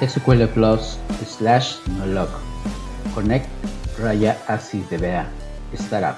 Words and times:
SQL 0.00 0.46
Plus 0.52 0.98
slash 1.26 1.76
nolog. 1.98 2.28
Connect 3.14 3.48
raya 3.98 4.36
así 4.46 4.84
vea. 4.90 5.26
Startup. 5.72 6.16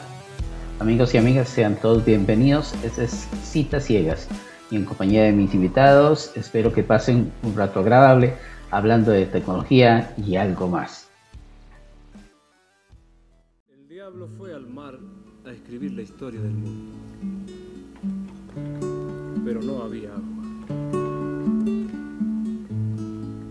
Amigos 0.80 1.14
y 1.14 1.18
amigas, 1.18 1.48
sean 1.48 1.76
todos 1.76 2.04
bienvenidos. 2.04 2.74
Este 2.82 3.04
es 3.04 3.28
Citas 3.44 3.84
Ciegas 3.84 4.28
y 4.70 4.76
en 4.76 4.84
compañía 4.84 5.22
de 5.24 5.32
mis 5.32 5.54
invitados 5.54 6.32
espero 6.34 6.72
que 6.72 6.82
pasen 6.82 7.32
un 7.42 7.56
rato 7.56 7.80
agradable 7.80 8.34
hablando 8.70 9.12
de 9.12 9.26
tecnología 9.26 10.12
y 10.16 10.36
algo 10.36 10.66
más. 10.68 11.08
El 13.70 13.88
diablo 13.88 14.28
fue 14.36 14.54
al 14.54 14.66
mar 14.66 14.98
a 15.46 15.50
escribir 15.52 15.92
la 15.92 16.02
historia 16.02 16.40
del 16.40 16.52
mundo, 16.52 16.96
pero 19.44 19.62
no 19.62 19.82
había 19.82 20.10
agua. 20.10 20.97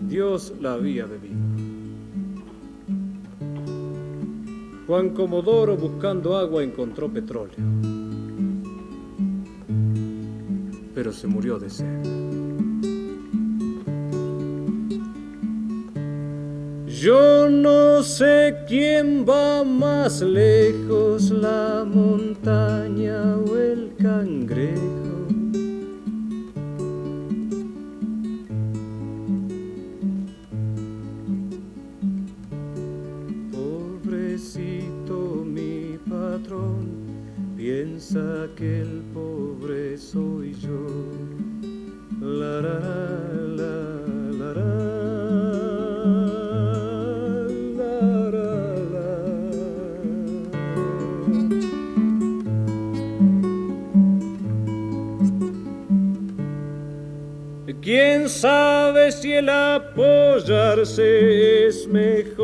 Dios 0.08 0.54
la 0.60 0.72
había 0.72 1.04
bebido. 1.04 1.36
Juan 4.86 5.10
Comodoro 5.10 5.76
buscando 5.76 6.34
agua 6.34 6.62
encontró 6.62 7.12
petróleo, 7.12 7.56
pero 10.94 11.12
se 11.12 11.26
murió 11.26 11.58
de 11.58 11.68
sed. 11.68 12.28
Yo 16.86 17.50
no 17.50 18.02
sé 18.02 18.64
quién 18.66 19.26
va 19.28 19.62
más 19.62 20.22
lejos, 20.22 21.30
la 21.30 21.84
montaña 21.86 23.36
o 23.36 23.56
el 23.56 23.92
cangrejo. 24.00 25.07
Que 38.58 38.80
el 38.80 39.02
pobre 39.14 39.96
soy 39.96 40.52
yo. 40.54 40.84
La, 42.20 42.60
la, 42.60 42.80
la, 43.60 44.52
la, 44.52 44.52
¿Quién 57.80 58.28
sabe 58.28 59.12
si 59.12 59.34
el 59.34 59.48
apoyarse 59.48 61.06
es 61.68 61.86
mejor 61.86 62.37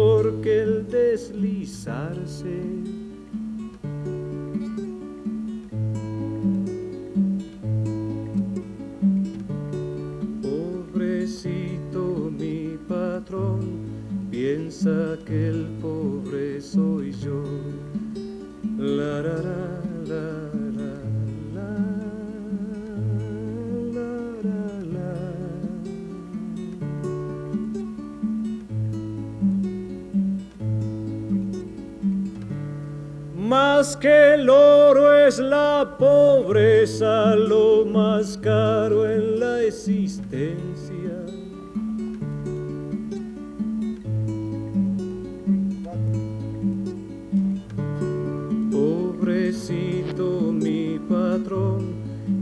Más 33.76 33.96
que 33.96 34.34
el 34.34 34.48
oro 34.48 35.26
es 35.26 35.40
la 35.40 35.96
pobreza, 35.98 37.34
lo 37.34 37.84
más 37.84 38.38
caro 38.38 39.04
en 39.10 39.40
la 39.40 39.62
existencia. 39.62 40.94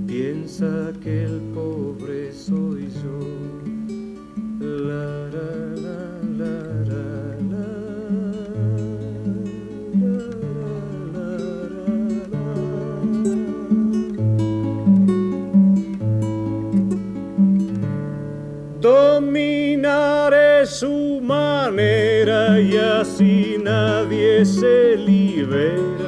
piensa 0.06 0.92
que 1.02 1.24
el 1.24 1.40
pobre 1.54 1.91
y 22.62 22.76
así 22.76 23.56
nadie 23.62 24.44
se 24.44 24.96
libera. 24.96 26.01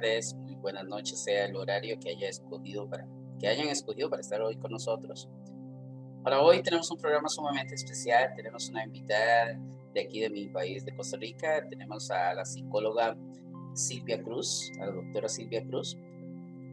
Tardes, 0.00 0.34
muy 0.34 0.54
buenas 0.54 0.84
noches, 0.86 1.22
sea 1.22 1.44
el 1.44 1.56
horario 1.56 1.98
que 2.00 2.10
haya 2.10 2.28
escogido 2.28 2.88
para 2.88 3.06
que 3.38 3.48
hayan 3.48 3.68
escogido 3.68 4.08
para 4.08 4.20
estar 4.20 4.40
hoy 4.40 4.56
con 4.56 4.70
nosotros. 4.70 5.28
Para 6.22 6.40
hoy 6.40 6.62
tenemos 6.62 6.90
un 6.90 6.98
programa 6.98 7.28
sumamente 7.28 7.74
especial. 7.74 8.32
Tenemos 8.36 8.68
una 8.68 8.84
invitada 8.84 9.58
de 9.94 10.00
aquí 10.00 10.20
de 10.20 10.28
mi 10.28 10.48
país, 10.48 10.84
de 10.84 10.94
Costa 10.94 11.16
Rica. 11.16 11.66
Tenemos 11.68 12.10
a 12.10 12.34
la 12.34 12.44
psicóloga 12.44 13.16
Silvia 13.74 14.22
Cruz, 14.22 14.70
a 14.80 14.86
la 14.86 14.92
doctora 14.92 15.28
Silvia 15.28 15.64
Cruz, 15.64 15.96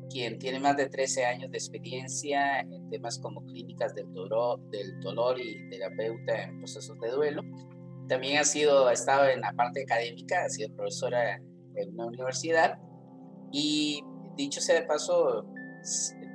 quien 0.10 0.38
tiene 0.40 0.60
más 0.60 0.76
de 0.76 0.90
13 0.90 1.26
años 1.26 1.52
de 1.52 1.58
experiencia 1.58 2.60
en 2.60 2.90
temas 2.90 3.18
como 3.20 3.46
clínicas 3.46 3.96
del 3.96 4.12
dolor, 4.14 4.60
del 4.70 5.00
dolor 5.00 5.40
y 5.40 5.70
terapeuta 5.70 6.44
en 6.44 6.60
procesos 6.60 7.00
de 7.00 7.12
duelo. 7.12 7.44
También 8.10 8.40
ha 8.40 8.44
sido, 8.44 8.88
ha 8.88 8.94
estado 8.94 9.28
en 9.28 9.40
la 9.42 9.54
parte 9.54 9.84
académica, 9.84 10.44
ha 10.44 10.50
sido 10.50 10.74
profesora 10.76 11.42
en 11.76 11.94
una 11.94 12.08
universidad 12.08 12.80
y 13.52 14.04
dicho 14.36 14.62
sea 14.62 14.82
de 14.82 14.88
paso, 14.88 15.46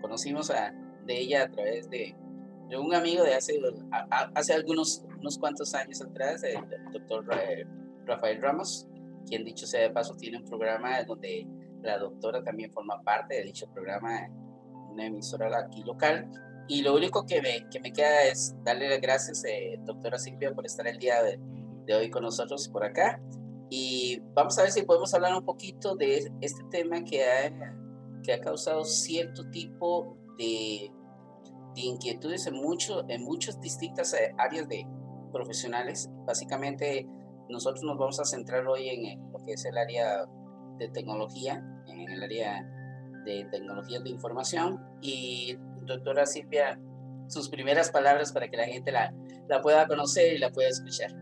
conocimos 0.01 0.51
a, 0.51 0.73
de 1.05 1.19
ella 1.19 1.45
a 1.45 1.51
través 1.51 1.89
de 1.89 2.17
un 2.79 2.95
amigo 2.95 3.23
de 3.23 3.35
hace, 3.35 3.61
hace 4.35 4.55
algunos 4.55 5.05
unos 5.23 5.39
cuantos 5.39 5.73
años 5.75 6.03
atrás, 6.03 6.43
el 6.43 6.59
doctor 6.93 7.25
Rafael 8.07 8.43
Ramos, 8.43 8.89
quien 9.27 9.45
dicho 9.45 9.67
sea 9.67 9.83
de 9.83 9.91
paso 9.91 10.17
tiene 10.17 10.39
un 10.39 10.45
programa 10.45 11.03
donde 11.05 11.47
la 11.81 11.99
doctora 11.99 12.43
también 12.43 12.73
forma 12.73 13.01
parte 13.03 13.37
de 13.37 13.45
dicho 13.45 13.67
programa, 13.73 14.29
una 14.91 15.07
emisora 15.07 15.57
aquí 15.59 15.83
local. 15.85 16.29
Y 16.69 16.83
lo 16.83 16.95
único 16.95 17.25
que 17.27 17.43
me, 17.43 17.69
que 17.71 17.81
me 17.81 17.93
queda 17.93 18.25
es 18.25 18.55
darle 18.65 18.89
las 18.89 19.01
gracias, 19.01 19.45
eh, 19.45 19.79
doctora 19.85 20.19
Silvia, 20.19 20.53
por 20.55 20.65
estar 20.67 20.87
el 20.87 20.99
día 20.99 21.23
de, 21.23 21.39
de, 21.87 21.95
hoy 21.95 22.11
con 22.11 22.23
nosotros 22.23 22.69
por 22.69 22.85
acá. 22.85 23.21
Y 23.75 24.21
vamos 24.35 24.59
a 24.59 24.65
ver 24.65 24.71
si 24.71 24.83
podemos 24.83 25.15
hablar 25.15 25.35
un 25.35 25.47
poquito 25.47 25.97
de 25.97 26.31
este 26.43 26.63
tema 26.71 27.03
que 27.05 27.25
ha, 27.25 27.51
que 28.23 28.35
ha 28.35 28.39
causado 28.39 28.85
cierto 28.85 29.49
tipo 29.49 30.15
de, 30.37 30.93
de 31.75 31.81
inquietudes 31.81 32.47
en, 32.47 32.57
mucho, 32.57 33.03
en 33.09 33.25
muchas 33.25 33.59
distintas 33.63 34.13
eh, 34.13 34.35
áreas 34.37 34.69
de 34.69 34.87
profesionales. 35.33 36.11
Básicamente, 36.27 37.09
nosotros 37.49 37.83
nos 37.83 37.97
vamos 37.97 38.21
a 38.21 38.27
centrar 38.27 38.67
hoy 38.69 38.91
en 38.91 39.33
lo 39.33 39.39
que 39.39 39.55
es 39.55 39.65
el 39.65 39.79
área 39.79 40.27
de 40.77 40.89
tecnología, 40.89 41.65
en 41.87 42.11
el 42.11 42.23
área 42.23 42.63
de 43.25 43.47
tecnologías 43.51 44.05
de 44.05 44.11
información. 44.11 44.85
Y 45.01 45.57
doctora 45.87 46.27
Silvia, 46.27 46.79
sus 47.27 47.49
primeras 47.49 47.91
palabras 47.91 48.33
para 48.33 48.49
que 48.49 48.57
la 48.59 48.67
gente 48.67 48.93
la, 48.93 49.15
la 49.49 49.63
pueda 49.63 49.87
conocer 49.87 50.35
y 50.35 50.39
la 50.39 50.51
pueda 50.51 50.69
escuchar. 50.69 51.22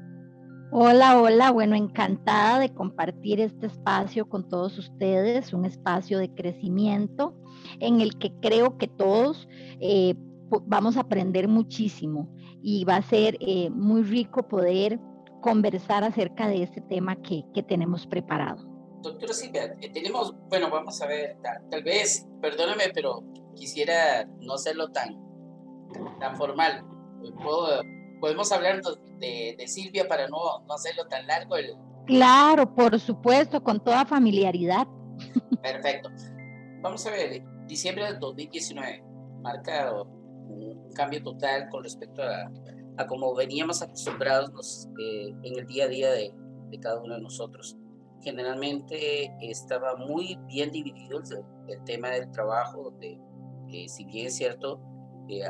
Hola, 0.73 1.21
hola, 1.21 1.51
bueno, 1.51 1.75
encantada 1.75 2.61
de 2.61 2.73
compartir 2.73 3.41
este 3.41 3.67
espacio 3.67 4.29
con 4.29 4.49
todos 4.49 4.79
ustedes, 4.79 5.53
un 5.53 5.65
espacio 5.65 6.21
de 6.21 6.33
crecimiento 6.33 7.35
en 7.81 8.01
el 8.01 8.17
que 8.19 8.33
creo 8.41 8.79
que 8.79 8.87
todos 8.87 9.49
eh, 9.81 10.15
vamos 10.67 10.97
a 10.97 11.01
aprender 11.01 11.49
muchísimo 11.49 12.33
y 12.63 12.85
va 12.85 12.97
a 12.97 13.03
ser 13.03 13.37
eh, 13.41 13.69
muy 13.71 14.05
rico 14.05 14.47
poder 14.47 15.01
conversar 15.43 16.05
acerca 16.05 16.47
de 16.47 16.63
este 16.63 16.81
tema 16.83 17.17
que, 17.17 17.43
que 17.53 17.65
tenemos 17.65 18.07
preparado. 18.07 18.65
Doctora 19.03 19.33
Silvia, 19.33 19.75
eh, 19.81 19.91
tenemos, 19.93 20.37
bueno, 20.51 20.71
vamos 20.71 21.03
a 21.03 21.07
ver, 21.09 21.37
tal, 21.69 21.83
vez, 21.83 22.29
perdóname, 22.41 22.85
pero 22.95 23.25
quisiera 23.57 24.25
no 24.41 24.55
hacerlo 24.55 24.93
tan, 24.93 25.19
tan 26.21 26.37
formal. 26.37 26.85
¿Puedo, 27.43 27.83
podemos 28.21 28.53
hablar 28.53 28.81
de, 29.19 29.55
de, 29.59 29.69
Silvia 29.69 30.07
para 30.07 30.29
no, 30.29 30.61
no 30.67 30.75
hacerlo 30.75 31.07
tan 31.09 31.27
largo. 31.27 31.57
El... 31.57 31.75
Claro, 32.07 32.73
por 32.75 32.99
supuesto, 33.01 33.63
con 33.63 33.83
toda 33.83 34.05
familiaridad. 34.05 34.87
Perfecto. 35.63 36.11
Vamos 36.83 37.07
a 37.07 37.11
ver, 37.11 37.43
diciembre 37.67 38.05
del 38.05 38.19
2019 38.19 39.05
marca 39.43 39.93
un 39.93 40.93
cambio 40.95 41.23
total 41.23 41.69
con 41.71 41.83
respecto 41.83 42.23
a, 42.23 42.51
a 42.97 43.07
cómo 43.07 43.35
veníamos 43.35 43.83
acostumbrados 43.83 44.89
eh, 44.99 45.33
en 45.43 45.59
el 45.59 45.67
día 45.67 45.85
a 45.85 45.89
día 45.89 46.11
de, 46.11 46.33
de, 46.71 46.81
cada 46.81 47.01
uno 47.01 47.15
de 47.15 47.23
nosotros. 47.23 47.77
Generalmente 48.23 49.33
estaba 49.41 49.97
muy 49.97 50.39
bien 50.47 50.71
dividido 50.71 51.19
el, 51.19 51.75
el 51.75 51.85
tema 51.85 52.11
del 52.11 52.31
trabajo, 52.31 52.83
donde 52.91 53.19
eh, 53.73 53.89
si 53.89 54.05
bien 54.05 54.27
es 54.27 54.37
cierto, 54.37 54.81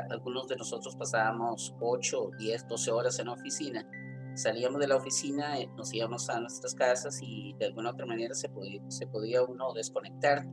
algunos 0.09 0.47
de 0.47 0.55
nosotros 0.55 0.95
pasábamos 0.95 1.75
8, 1.79 2.31
10, 2.37 2.67
12 2.67 2.91
horas 2.91 3.19
en 3.19 3.27
la 3.27 3.33
oficina. 3.33 3.87
Salíamos 4.35 4.79
de 4.79 4.87
la 4.87 4.95
oficina, 4.95 5.59
eh, 5.59 5.67
nos 5.75 5.93
íbamos 5.93 6.29
a 6.29 6.39
nuestras 6.39 6.73
casas 6.73 7.19
y 7.21 7.53
de 7.59 7.65
alguna 7.65 7.91
otra 7.91 8.05
manera 8.05 8.33
se 8.33 8.49
podía, 8.49 8.81
se 8.89 9.07
podía 9.07 9.43
uno 9.43 9.73
desconectar 9.73 10.45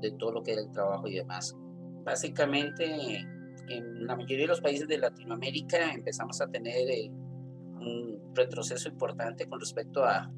de 0.00 0.12
todo 0.12 0.32
lo 0.32 0.42
que 0.42 0.52
era 0.52 0.62
el 0.62 0.70
trabajo 0.70 1.08
y 1.08 1.14
demás. 1.14 1.56
Básicamente, 2.04 3.26
en 3.68 4.06
la 4.06 4.14
mayoría 4.16 4.44
de 4.44 4.48
los 4.48 4.60
países 4.60 4.86
de 4.86 4.98
Latinoamérica 4.98 5.92
empezamos 5.92 6.40
a 6.40 6.46
tener 6.48 6.88
eh, 6.90 7.10
un 7.10 8.32
retroceso 8.34 8.88
importante 8.88 9.48
con 9.48 9.58
respecto 9.58 10.04
a, 10.04 10.30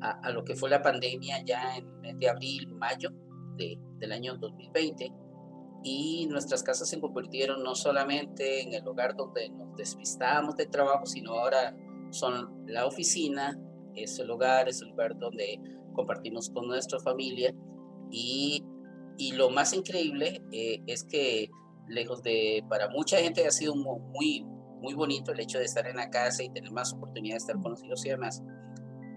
a, 0.00 0.10
a, 0.22 0.30
lo 0.30 0.42
que 0.42 0.56
fue 0.56 0.70
la 0.70 0.82
pandemia 0.82 1.44
ya 1.44 1.76
en 1.76 1.86
el 1.86 2.00
mes 2.00 2.18
de 2.18 2.28
abril, 2.28 2.68
mayo 2.68 3.10
de, 3.56 3.78
del 3.98 4.12
año 4.12 4.36
2020 4.36 5.25
y 5.82 6.26
nuestras 6.26 6.62
casas 6.62 6.88
se 6.88 7.00
convirtieron 7.00 7.62
no 7.62 7.74
solamente 7.74 8.62
en 8.62 8.74
el 8.74 8.84
lugar 8.84 9.14
donde 9.16 9.48
nos 9.50 9.76
despistábamos 9.76 10.56
de 10.56 10.66
trabajo, 10.66 11.06
sino 11.06 11.32
ahora 11.32 11.76
son 12.10 12.64
la 12.66 12.86
oficina, 12.86 13.58
es 13.94 14.18
el 14.18 14.30
hogar, 14.30 14.68
es 14.68 14.82
el 14.82 14.88
lugar 14.88 15.16
donde 15.18 15.60
compartimos 15.94 16.50
con 16.50 16.66
nuestra 16.66 16.98
familia. 17.00 17.54
Y, 18.10 18.64
y 19.18 19.32
lo 19.32 19.50
más 19.50 19.72
increíble 19.72 20.42
eh, 20.52 20.80
es 20.86 21.04
que 21.04 21.50
lejos 21.88 22.22
de, 22.22 22.64
para 22.68 22.88
mucha 22.88 23.18
gente 23.18 23.46
ha 23.46 23.50
sido 23.50 23.74
muy, 23.74 24.44
muy 24.80 24.94
bonito 24.94 25.32
el 25.32 25.40
hecho 25.40 25.58
de 25.58 25.64
estar 25.64 25.86
en 25.86 25.96
la 25.96 26.10
casa 26.10 26.42
y 26.42 26.50
tener 26.50 26.70
más 26.72 26.92
oportunidad 26.92 27.34
de 27.34 27.38
estar 27.38 27.60
con 27.60 27.72
los 27.72 27.84
hijos 27.84 28.04
y 28.04 28.10
demás, 28.10 28.42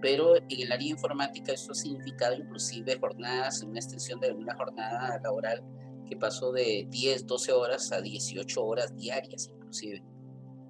pero 0.02 0.36
en 0.38 0.46
el 0.50 0.72
área 0.72 0.90
informática 0.90 1.52
esto 1.52 1.72
ha 1.72 1.76
significado 1.76 2.36
inclusive 2.36 2.98
jornadas, 3.00 3.64
una 3.64 3.80
extensión 3.80 4.20
de 4.20 4.32
una 4.32 4.56
jornada 4.56 5.20
laboral 5.22 5.64
que 6.10 6.18
pasó 6.18 6.52
de 6.52 6.88
10, 6.90 7.28
12 7.28 7.52
horas 7.54 7.92
a 7.92 8.02
18 8.02 8.64
horas 8.64 8.96
diarias 8.96 9.50
inclusive. 9.54 10.04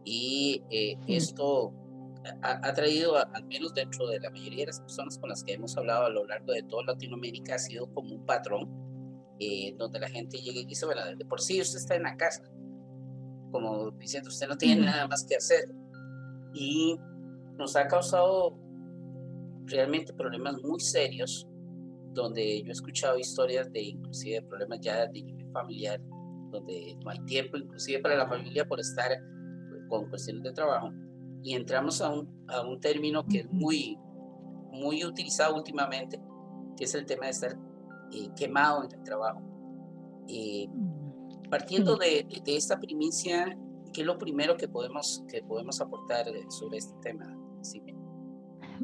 Y 0.03 0.63
eh, 0.69 0.97
esto 1.07 1.73
ha, 2.41 2.73
traído, 2.73 3.15
al 3.17 3.45
menos 3.45 3.73
dentro 3.73 4.07
de 4.07 4.19
la 4.19 4.29
mayoría 4.29 4.61
de 4.61 4.67
las 4.67 4.81
personas 4.81 5.17
con 5.17 5.29
las 5.29 5.43
que 5.43 5.53
hemos 5.53 5.77
hablado 5.77 6.05
a 6.05 6.09
lo 6.09 6.25
largo 6.25 6.51
de 6.51 6.63
toda 6.63 6.83
Latinoamérica, 6.83 7.55
ha 7.55 7.59
sido 7.59 7.91
como 7.93 8.15
un 8.15 8.25
patrón 8.25 8.69
eh, 9.39 9.73
donde 9.77 9.99
la 9.99 10.09
gente 10.09 10.37
llega 10.37 10.59
y 10.59 10.65
dice, 10.65 10.85
bueno, 10.85 11.01
de 11.15 11.25
por 11.25 11.39
sí 11.41 11.61
usted 11.61 11.77
está 11.77 11.95
en 11.95 12.03
la 12.03 12.17
casa, 12.17 12.43
como 13.51 13.91
diciendo, 13.91 14.29
usted 14.29 14.47
no 14.47 14.57
tiene 14.57 14.85
nada 14.85 15.07
más 15.07 15.25
que 15.25 15.35
hacer. 15.35 15.69
Y 16.53 16.97
nos 17.57 17.75
ha 17.75 17.87
causado 17.87 18.57
realmente 19.65 20.13
problemas 20.13 20.61
muy 20.63 20.79
serios 20.79 21.48
donde 22.13 22.61
yo 22.63 22.69
he 22.69 22.71
escuchado 22.71 23.17
historias 23.17 23.71
de 23.71 23.81
inclusive 23.81 24.41
problemas 24.43 24.79
ya 24.81 25.07
de 25.07 25.23
nivel 25.23 25.51
familiar, 25.51 26.01
donde 26.51 26.97
no 27.03 27.09
hay 27.11 27.19
tiempo 27.25 27.57
inclusive 27.57 27.99
para 27.99 28.15
la 28.15 28.27
familia 28.27 28.67
por 28.67 28.79
estar 28.79 29.11
con 29.87 30.09
cuestiones 30.09 30.43
de 30.43 30.51
trabajo. 30.53 30.91
Y 31.41 31.53
entramos 31.53 32.01
a 32.01 32.09
un, 32.09 32.45
a 32.47 32.61
un 32.61 32.79
término 32.79 33.25
que 33.25 33.39
es 33.39 33.51
muy, 33.51 33.97
muy 34.71 35.05
utilizado 35.05 35.55
últimamente, 35.55 36.19
que 36.77 36.83
es 36.83 36.93
el 36.95 37.05
tema 37.05 37.25
de 37.25 37.31
estar 37.31 37.57
eh, 38.11 38.29
quemado 38.35 38.83
en 38.83 38.91
el 38.91 39.03
trabajo. 39.03 39.41
Eh, 40.27 40.67
partiendo 41.49 41.95
de, 41.95 42.27
de, 42.43 42.55
esta 42.55 42.79
primicia, 42.79 43.57
¿qué 43.93 44.01
es 44.01 44.07
lo 44.07 44.17
primero 44.17 44.57
que 44.57 44.67
podemos, 44.67 45.23
que 45.27 45.41
podemos 45.41 45.81
aportar 45.81 46.25
sobre 46.49 46.77
este 46.77 46.93
tema? 47.01 47.35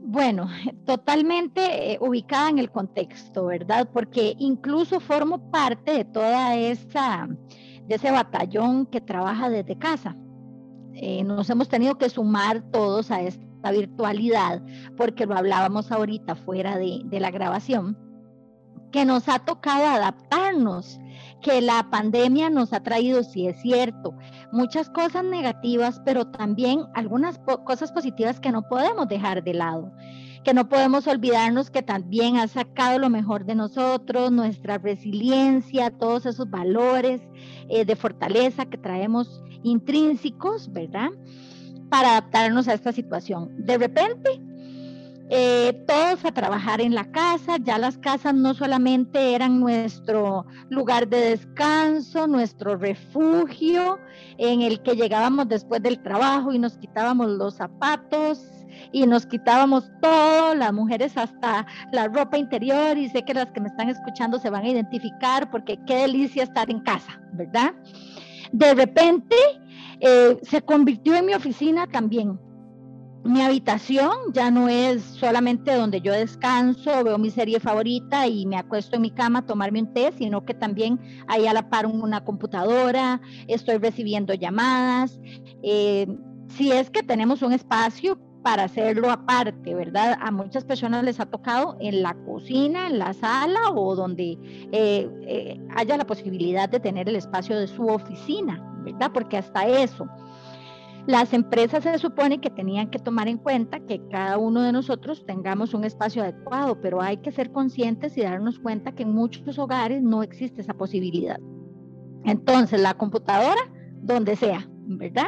Bueno, 0.07 0.47
totalmente 0.85 1.93
eh, 1.93 1.97
ubicada 1.99 2.51
en 2.51 2.59
el 2.59 2.69
contexto, 2.69 3.45
¿verdad? 3.47 3.89
Porque 3.91 4.35
incluso 4.37 4.99
formo 4.99 5.49
parte 5.49 5.93
de 5.93 6.05
toda 6.05 6.55
esa, 6.55 7.27
de 7.87 7.95
ese 7.95 8.11
batallón 8.11 8.85
que 8.85 9.01
trabaja 9.01 9.49
desde 9.49 9.75
casa. 9.79 10.15
Eh, 10.93 11.23
nos 11.23 11.49
hemos 11.49 11.69
tenido 11.69 11.97
que 11.97 12.11
sumar 12.11 12.61
todos 12.69 13.09
a 13.09 13.21
esta 13.21 13.71
virtualidad, 13.71 14.61
porque 14.95 15.25
lo 15.25 15.35
hablábamos 15.35 15.91
ahorita 15.91 16.35
fuera 16.35 16.77
de 16.77 17.19
la 17.19 17.31
grabación, 17.31 17.97
que 18.91 19.05
nos 19.05 19.27
ha 19.27 19.39
tocado 19.39 19.87
adaptarnos 19.87 20.99
que 21.45 21.61
la 21.61 21.87
pandemia 21.91 22.49
nos 22.49 22.73
ha 22.73 22.81
traído, 22.81 23.23
sí 23.23 23.45
es 23.45 23.61
cierto, 23.61 24.17
muchas 24.51 24.89
cosas 24.89 25.23
negativas, 25.23 26.01
pero 26.03 26.25
también 26.25 26.87
algunas 26.95 27.37
cosas 27.63 27.91
positivas 27.91 28.39
que 28.39 28.51
no 28.51 28.67
podemos 28.67 29.07
dejar 29.07 29.43
de 29.43 29.53
lado 29.53 29.93
que 30.43 30.53
no 30.53 30.69
podemos 30.69 31.07
olvidarnos 31.07 31.71
que 31.71 31.81
también 31.81 32.37
ha 32.37 32.47
sacado 32.47 32.99
lo 32.99 33.09
mejor 33.09 33.45
de 33.45 33.55
nosotros, 33.55 34.31
nuestra 34.31 34.77
resiliencia, 34.77 35.89
todos 35.89 36.27
esos 36.27 36.47
valores 36.51 37.19
eh, 37.67 37.83
de 37.83 37.95
fortaleza 37.95 38.65
que 38.65 38.77
traemos 38.77 39.43
intrínsecos, 39.63 40.71
¿verdad? 40.71 41.09
Para 41.89 42.11
adaptarnos 42.11 42.67
a 42.67 42.75
esta 42.75 42.91
situación. 42.91 43.49
De 43.57 43.79
repente, 43.79 44.39
eh, 45.29 45.73
todos 45.87 46.23
a 46.23 46.31
trabajar 46.31 46.81
en 46.81 46.93
la 46.93 47.11
casa, 47.11 47.57
ya 47.59 47.79
las 47.79 47.97
casas 47.97 48.35
no 48.35 48.53
solamente 48.53 49.33
eran 49.33 49.59
nuestro 49.59 50.45
lugar 50.69 51.07
de 51.07 51.31
descanso, 51.31 52.27
nuestro 52.27 52.77
refugio, 52.77 53.99
en 54.37 54.61
el 54.61 54.81
que 54.83 54.95
llegábamos 54.95 55.47
después 55.49 55.81
del 55.81 56.01
trabajo 56.03 56.53
y 56.53 56.59
nos 56.59 56.77
quitábamos 56.77 57.27
los 57.27 57.55
zapatos 57.55 58.45
y 58.91 59.07
nos 59.07 59.25
quitábamos 59.25 59.89
todo, 59.99 60.53
las 60.53 60.71
mujeres 60.73 61.17
hasta 61.17 61.65
la 61.91 62.07
ropa 62.07 62.37
interior 62.37 62.95
y 62.95 63.09
sé 63.09 63.23
que 63.23 63.33
las 63.33 63.51
que 63.51 63.61
me 63.61 63.69
están 63.69 63.89
escuchando 63.89 64.37
se 64.37 64.51
van 64.51 64.63
a 64.63 64.69
identificar 64.69 65.49
porque 65.49 65.79
qué 65.87 65.95
delicia 65.97 66.43
estar 66.43 66.69
en 66.69 66.81
casa, 66.81 67.19
¿verdad? 67.33 67.73
De 68.51 68.75
repente 68.75 69.35
eh, 70.01 70.37
se 70.43 70.61
convirtió 70.61 71.15
en 71.15 71.25
mi 71.25 71.33
oficina 71.33 71.87
también 71.87 72.39
mi 73.25 73.41
habitación 73.41 74.11
ya 74.33 74.51
no 74.51 74.69
es 74.69 75.01
solamente 75.01 75.73
donde 75.73 75.99
yo 75.99 76.13
descanso, 76.13 77.03
veo 77.03 77.17
mi 77.17 77.31
serie 77.31 77.59
favorita 77.59 78.27
y 78.27 78.45
me 78.45 78.55
acuesto 78.55 78.95
en 78.95 79.01
mi 79.01 79.09
cama 79.09 79.39
a 79.39 79.45
tomarme 79.45 79.81
un 79.81 79.93
té, 79.93 80.11
sino 80.15 80.45
que 80.45 80.53
también 80.53 80.99
ahí 81.27 81.47
a 81.47 81.53
la 81.53 81.67
par 81.69 81.87
una 81.87 82.23
computadora, 82.23 83.19
estoy 83.47 83.77
recibiendo 83.77 84.35
llamadas. 84.35 85.19
Eh, 85.63 86.07
si 86.49 86.71
es 86.71 86.91
que 86.91 87.01
tenemos 87.01 87.41
un 87.41 87.53
espacio 87.53 88.19
para 88.43 88.65
hacerlo 88.65 89.09
aparte, 89.09 89.73
¿verdad? 89.73 90.19
A 90.21 90.29
muchas 90.29 90.63
personas 90.63 91.03
les 91.03 91.19
ha 91.19 91.25
tocado 91.25 91.77
en 91.79 92.03
la 92.03 92.13
cocina, 92.13 92.85
en 92.85 92.99
la 92.99 93.11
sala 93.13 93.71
o 93.73 93.95
donde 93.95 94.37
eh, 94.71 95.09
eh, 95.23 95.59
haya 95.75 95.97
la 95.97 96.05
posibilidad 96.05 96.69
de 96.69 96.79
tener 96.79 97.09
el 97.09 97.15
espacio 97.15 97.59
de 97.59 97.67
su 97.67 97.87
oficina, 97.87 98.63
¿verdad? 98.83 99.09
Porque 99.11 99.37
hasta 99.37 99.65
eso 99.65 100.07
Las 101.07 101.33
empresas 101.33 101.83
se 101.83 101.99
supone 101.99 102.41
que 102.41 102.49
tenían 102.49 102.89
que 102.89 102.97
tomar 102.97 103.27
en 103.27 103.37
cuenta 103.37 103.79
que 103.79 104.01
cada 104.09 104.39
uno 104.39 104.61
de 104.63 104.71
nosotros 104.71 105.23
tengamos 105.27 105.75
un 105.75 105.83
espacio 105.83 106.23
adecuado, 106.23 106.81
pero 106.81 106.99
hay 106.99 107.17
que 107.17 107.31
ser 107.31 107.51
conscientes 107.51 108.17
y 108.17 108.21
darnos 108.21 108.57
cuenta 108.57 108.91
que 108.93 109.03
en 109.03 109.13
muchos 109.13 109.59
hogares 109.59 110.01
no 110.01 110.23
existe 110.23 110.61
esa 110.61 110.73
posibilidad. 110.73 111.39
Entonces, 112.23 112.81
la 112.81 112.95
computadora, 112.95 113.61
donde 114.01 114.35
sea, 114.35 114.67
¿verdad? 114.87 115.27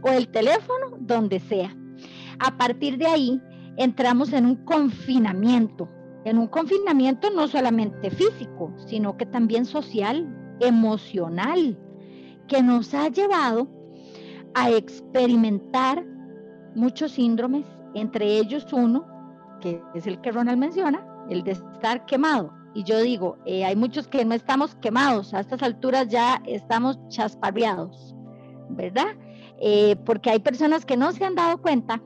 O 0.00 0.08
el 0.08 0.28
teléfono, 0.28 0.96
donde 0.98 1.40
sea. 1.40 1.76
A 2.38 2.56
partir 2.56 2.96
de 2.96 3.06
ahí, 3.06 3.42
entramos 3.76 4.32
en 4.32 4.46
un 4.46 4.56
confinamiento, 4.64 5.90
en 6.24 6.38
un 6.38 6.46
confinamiento 6.46 7.28
no 7.28 7.48
solamente 7.48 8.10
físico, 8.10 8.72
sino 8.86 9.18
que 9.18 9.26
también 9.26 9.66
social, 9.66 10.26
emocional, 10.60 11.78
que 12.46 12.62
nos 12.62 12.94
ha 12.94 13.08
llevado 13.08 13.77
a 14.54 14.70
experimentar 14.70 16.04
muchos 16.74 17.12
síndromes, 17.12 17.66
entre 17.94 18.38
ellos 18.38 18.66
uno, 18.72 19.06
que 19.60 19.80
es 19.94 20.06
el 20.06 20.20
que 20.20 20.32
Ronald 20.32 20.58
menciona, 20.58 21.04
el 21.28 21.42
de 21.42 21.52
estar 21.52 22.06
quemado. 22.06 22.52
Y 22.74 22.84
yo 22.84 23.00
digo, 23.00 23.38
eh, 23.46 23.64
hay 23.64 23.76
muchos 23.76 24.06
que 24.06 24.24
no 24.24 24.34
estamos 24.34 24.74
quemados, 24.76 25.34
a 25.34 25.40
estas 25.40 25.62
alturas 25.62 26.08
ya 26.08 26.40
estamos 26.46 26.98
chasparreados, 27.08 28.14
¿verdad? 28.70 29.16
Eh, 29.60 29.96
porque 30.04 30.30
hay 30.30 30.38
personas 30.38 30.84
que 30.84 30.96
no 30.96 31.12
se 31.12 31.24
han 31.24 31.34
dado 31.34 31.60
cuenta 31.60 32.00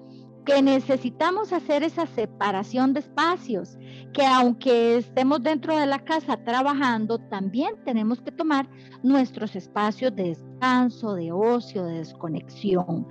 que 0.44 0.60
necesitamos 0.60 1.52
hacer 1.52 1.82
esa 1.82 2.06
separación 2.06 2.92
de 2.92 3.00
espacios, 3.00 3.78
que 4.12 4.24
aunque 4.26 4.96
estemos 4.96 5.42
dentro 5.42 5.78
de 5.78 5.86
la 5.86 5.98
casa 6.00 6.36
trabajando, 6.36 7.18
también 7.18 7.74
tenemos 7.84 8.20
que 8.20 8.32
tomar 8.32 8.68
nuestros 9.02 9.54
espacios 9.54 10.14
de 10.16 10.30
descanso, 10.30 11.14
de 11.14 11.32
ocio, 11.32 11.84
de 11.84 11.98
desconexión. 11.98 13.06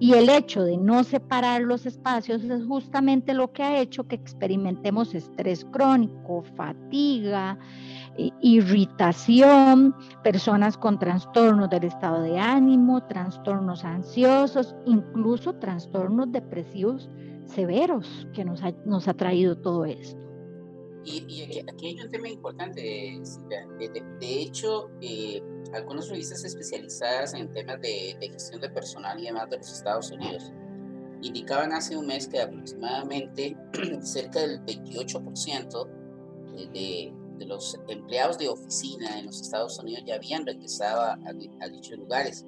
Y 0.00 0.14
el 0.14 0.28
hecho 0.28 0.64
de 0.64 0.76
no 0.76 1.04
separar 1.04 1.62
los 1.62 1.86
espacios 1.86 2.42
es 2.44 2.64
justamente 2.66 3.34
lo 3.34 3.52
que 3.52 3.62
ha 3.62 3.80
hecho 3.80 4.06
que 4.08 4.16
experimentemos 4.16 5.14
estrés 5.14 5.64
crónico, 5.72 6.42
fatiga, 6.56 7.58
irritación, 8.16 9.94
personas 10.22 10.76
con 10.76 10.98
trastornos 10.98 11.70
del 11.70 11.84
estado 11.84 12.22
de 12.22 12.38
ánimo, 12.38 13.02
trastornos 13.06 13.84
ansiosos, 13.84 14.74
incluso 14.86 15.54
trastornos 15.54 16.30
depresivos 16.30 17.08
severos 17.46 18.26
que 18.32 18.44
nos 18.44 18.62
ha, 18.62 18.72
nos 18.84 19.08
ha 19.08 19.14
traído 19.14 19.56
todo 19.56 19.84
esto. 19.84 20.20
Y, 21.04 21.60
aquí, 21.68 21.86
hay 21.86 22.00
un 22.00 22.10
tema 22.10 22.28
importante, 22.28 22.80
de, 22.80 24.02
de, 24.20 24.40
hecho, 24.40 24.88
eh, 25.00 25.42
algunas 25.74 26.08
revistas 26.08 26.44
especializadas 26.44 27.34
en 27.34 27.52
temas 27.52 27.80
de, 27.80 28.16
de, 28.20 28.28
gestión 28.28 28.60
de 28.60 28.70
personal 28.70 29.18
y 29.18 29.24
demás 29.24 29.50
de 29.50 29.58
los 29.58 29.72
Estados 29.72 30.12
Unidos 30.12 30.52
indicaban 31.22 31.72
hace 31.72 31.96
un 31.96 32.06
mes 32.06 32.28
que 32.28 32.40
aproximadamente 32.40 33.56
cerca 34.02 34.40
del 34.40 34.60
28% 34.64 35.88
de, 36.72 37.12
de 37.38 37.46
los 37.46 37.78
empleados 37.88 38.38
de 38.38 38.48
oficina 38.48 39.18
en 39.18 39.26
los 39.26 39.40
Estados 39.40 39.78
Unidos 39.78 40.04
ya 40.06 40.16
habían 40.16 40.46
regresado 40.46 41.00
a, 41.02 41.68
dichos 41.68 41.98
lugares. 41.98 42.44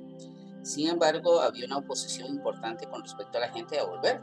Sin 0.62 0.88
embargo, 0.88 1.40
había 1.40 1.66
una 1.66 1.78
oposición 1.78 2.28
importante 2.28 2.88
con 2.88 3.02
respecto 3.02 3.38
a 3.38 3.42
la 3.42 3.52
gente 3.52 3.78
a 3.78 3.84
volver, 3.84 4.20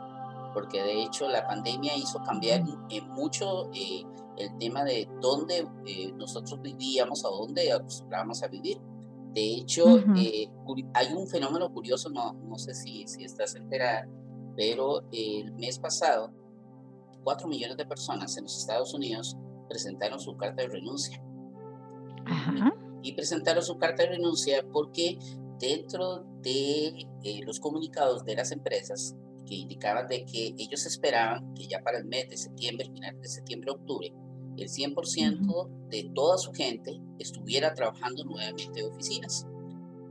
porque 0.53 0.81
de 0.81 1.03
hecho 1.03 1.29
la 1.29 1.45
pandemia 1.45 1.95
hizo 1.95 2.21
cambiar 2.23 2.63
mucho 3.09 3.69
eh, 3.73 4.03
el 4.37 4.57
tema 4.57 4.83
de 4.83 5.07
dónde 5.21 5.67
eh, 5.85 6.11
nosotros 6.13 6.61
vivíamos, 6.61 7.23
a 7.25 7.29
dónde 7.29 7.71
acostumbrábamos 7.71 8.41
a 8.43 8.47
vivir. 8.47 8.79
De 9.33 9.53
hecho, 9.55 9.99
eh, 10.17 10.49
hay 10.93 11.13
un 11.13 11.27
fenómeno 11.27 11.71
curioso, 11.71 12.09
no, 12.09 12.33
no 12.33 12.57
sé 12.57 12.73
si, 12.73 13.07
si 13.07 13.23
estás 13.23 13.55
enterada, 13.55 14.05
pero 14.57 15.03
el 15.11 15.53
mes 15.53 15.79
pasado, 15.79 16.31
4 17.23 17.47
millones 17.47 17.77
de 17.77 17.85
personas 17.85 18.35
en 18.37 18.43
los 18.43 18.57
Estados 18.57 18.93
Unidos 18.93 19.37
presentaron 19.71 20.19
su 20.19 20.35
carta 20.35 20.63
de 20.63 20.67
renuncia. 20.67 21.23
Y 23.01 23.13
presentaron 23.13 23.63
su 23.63 23.77
carta 23.77 24.03
de 24.03 24.09
renuncia 24.09 24.63
porque 24.71 25.17
dentro 25.59 26.25
de 26.41 27.07
eh, 27.23 27.41
los 27.45 27.59
comunicados 27.59 28.25
de 28.25 28.35
las 28.35 28.51
empresas 28.51 29.15
que 29.47 29.55
indicaban 29.55 30.07
de 30.07 30.25
que 30.25 30.53
ellos 30.57 30.85
esperaban 30.85 31.53
que 31.53 31.67
ya 31.67 31.81
para 31.81 31.99
el 31.99 32.05
mes 32.05 32.29
de 32.29 32.37
septiembre, 32.37 32.89
final 32.91 33.19
de 33.19 33.27
septiembre, 33.27 33.71
octubre, 33.71 34.13
el 34.57 34.67
100% 34.67 35.87
de 35.87 36.11
toda 36.13 36.37
su 36.37 36.51
gente 36.51 36.99
estuviera 37.17 37.73
trabajando 37.73 38.25
nuevamente 38.25 38.81
en 38.81 38.91
oficinas. 38.91 39.47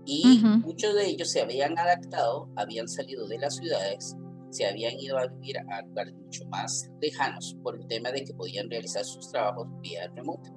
Y 0.06 0.40
muchos 0.64 0.94
de 0.94 1.06
ellos 1.06 1.30
se 1.30 1.42
habían 1.42 1.78
adaptado, 1.78 2.48
habían 2.56 2.88
salido 2.88 3.28
de 3.28 3.38
las 3.38 3.56
ciudades 3.56 4.16
se 4.50 4.66
habían 4.66 4.98
ido 4.98 5.16
a 5.16 5.26
vivir 5.28 5.58
a 5.58 5.82
lugares 5.82 6.12
mucho 6.14 6.44
más 6.46 6.90
lejanos 7.00 7.56
por 7.62 7.80
el 7.80 7.86
tema 7.86 8.10
de 8.10 8.24
que 8.24 8.34
podían 8.34 8.68
realizar 8.68 9.04
sus 9.04 9.30
trabajos 9.30 9.68
vía 9.80 10.10
remota. 10.14 10.50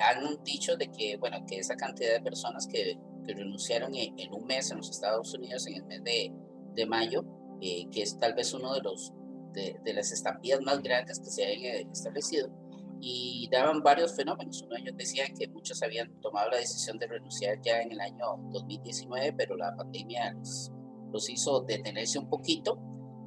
Han 0.00 0.42
dicho 0.44 0.76
de 0.76 0.90
que, 0.90 1.16
bueno, 1.16 1.38
que 1.46 1.58
esa 1.58 1.76
cantidad 1.76 2.12
de 2.12 2.22
personas 2.22 2.66
que, 2.66 2.98
renunciaron 3.26 3.94
en, 3.94 4.34
un 4.34 4.44
mes 4.44 4.72
en 4.72 4.78
los 4.78 4.90
Estados 4.90 5.32
Unidos, 5.34 5.64
en 5.68 5.74
el 5.76 5.84
mes 5.84 6.02
de, 6.02 6.86
mayo, 6.86 7.22
eh, 7.60 7.86
que 7.92 8.02
es 8.02 8.18
tal 8.18 8.34
vez 8.34 8.52
uno 8.54 8.74
de, 8.74 8.80
los, 8.80 9.12
de, 9.52 9.94
las 9.94 10.10
estampillas 10.10 10.60
más 10.62 10.82
grandes 10.82 11.20
que 11.20 11.30
se 11.30 11.44
han 11.44 11.50
eh, 11.50 11.86
establecido, 11.92 12.50
y 12.98 13.48
daban 13.52 13.84
varios 13.84 14.16
fenómenos. 14.16 14.62
Uno 14.62 14.74
de 14.74 14.80
ellos 14.80 14.96
decían 14.96 15.32
que 15.38 15.46
muchos 15.46 15.80
habían 15.82 16.20
tomado 16.20 16.50
la 16.50 16.56
decisión 16.56 16.98
de 16.98 17.06
renunciar 17.06 17.60
ya 17.62 17.80
en 17.82 17.92
el 17.92 18.00
año 18.00 18.36
2019, 18.50 19.34
pero 19.34 19.56
la 19.56 19.76
pandemia 19.76 20.32
los, 20.32 20.72
los 21.12 21.30
hizo 21.30 21.60
detenerse 21.60 22.18
un 22.18 22.28
poquito 22.28 22.80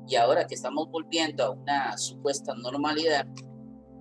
y 0.07 0.15
ahora 0.15 0.45
que 0.45 0.55
estamos 0.55 0.89
volviendo 0.89 1.43
a 1.43 1.51
una 1.51 1.97
supuesta 1.97 2.53
normalidad, 2.55 3.27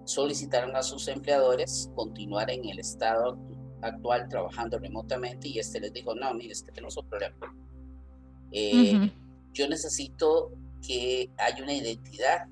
solicitaron 0.04 0.74
a 0.74 0.82
sus 0.82 1.06
empleadores 1.08 1.90
continuar 1.94 2.50
en 2.50 2.68
el 2.68 2.78
estado 2.78 3.38
actual 3.82 4.28
trabajando 4.28 4.78
remotamente 4.78 5.48
y 5.48 5.58
este 5.58 5.80
les 5.80 5.92
dijo, 5.92 6.14
no, 6.14 6.34
mire, 6.34 6.52
es 6.52 6.62
que 6.62 6.72
tenemos 6.72 6.96
un 6.96 7.08
problema. 7.08 7.36
Eh, 8.50 9.12
yo 9.52 9.68
necesito 9.68 10.52
que 10.86 11.30
haya 11.38 11.62
una 11.62 11.74
identidad 11.74 12.46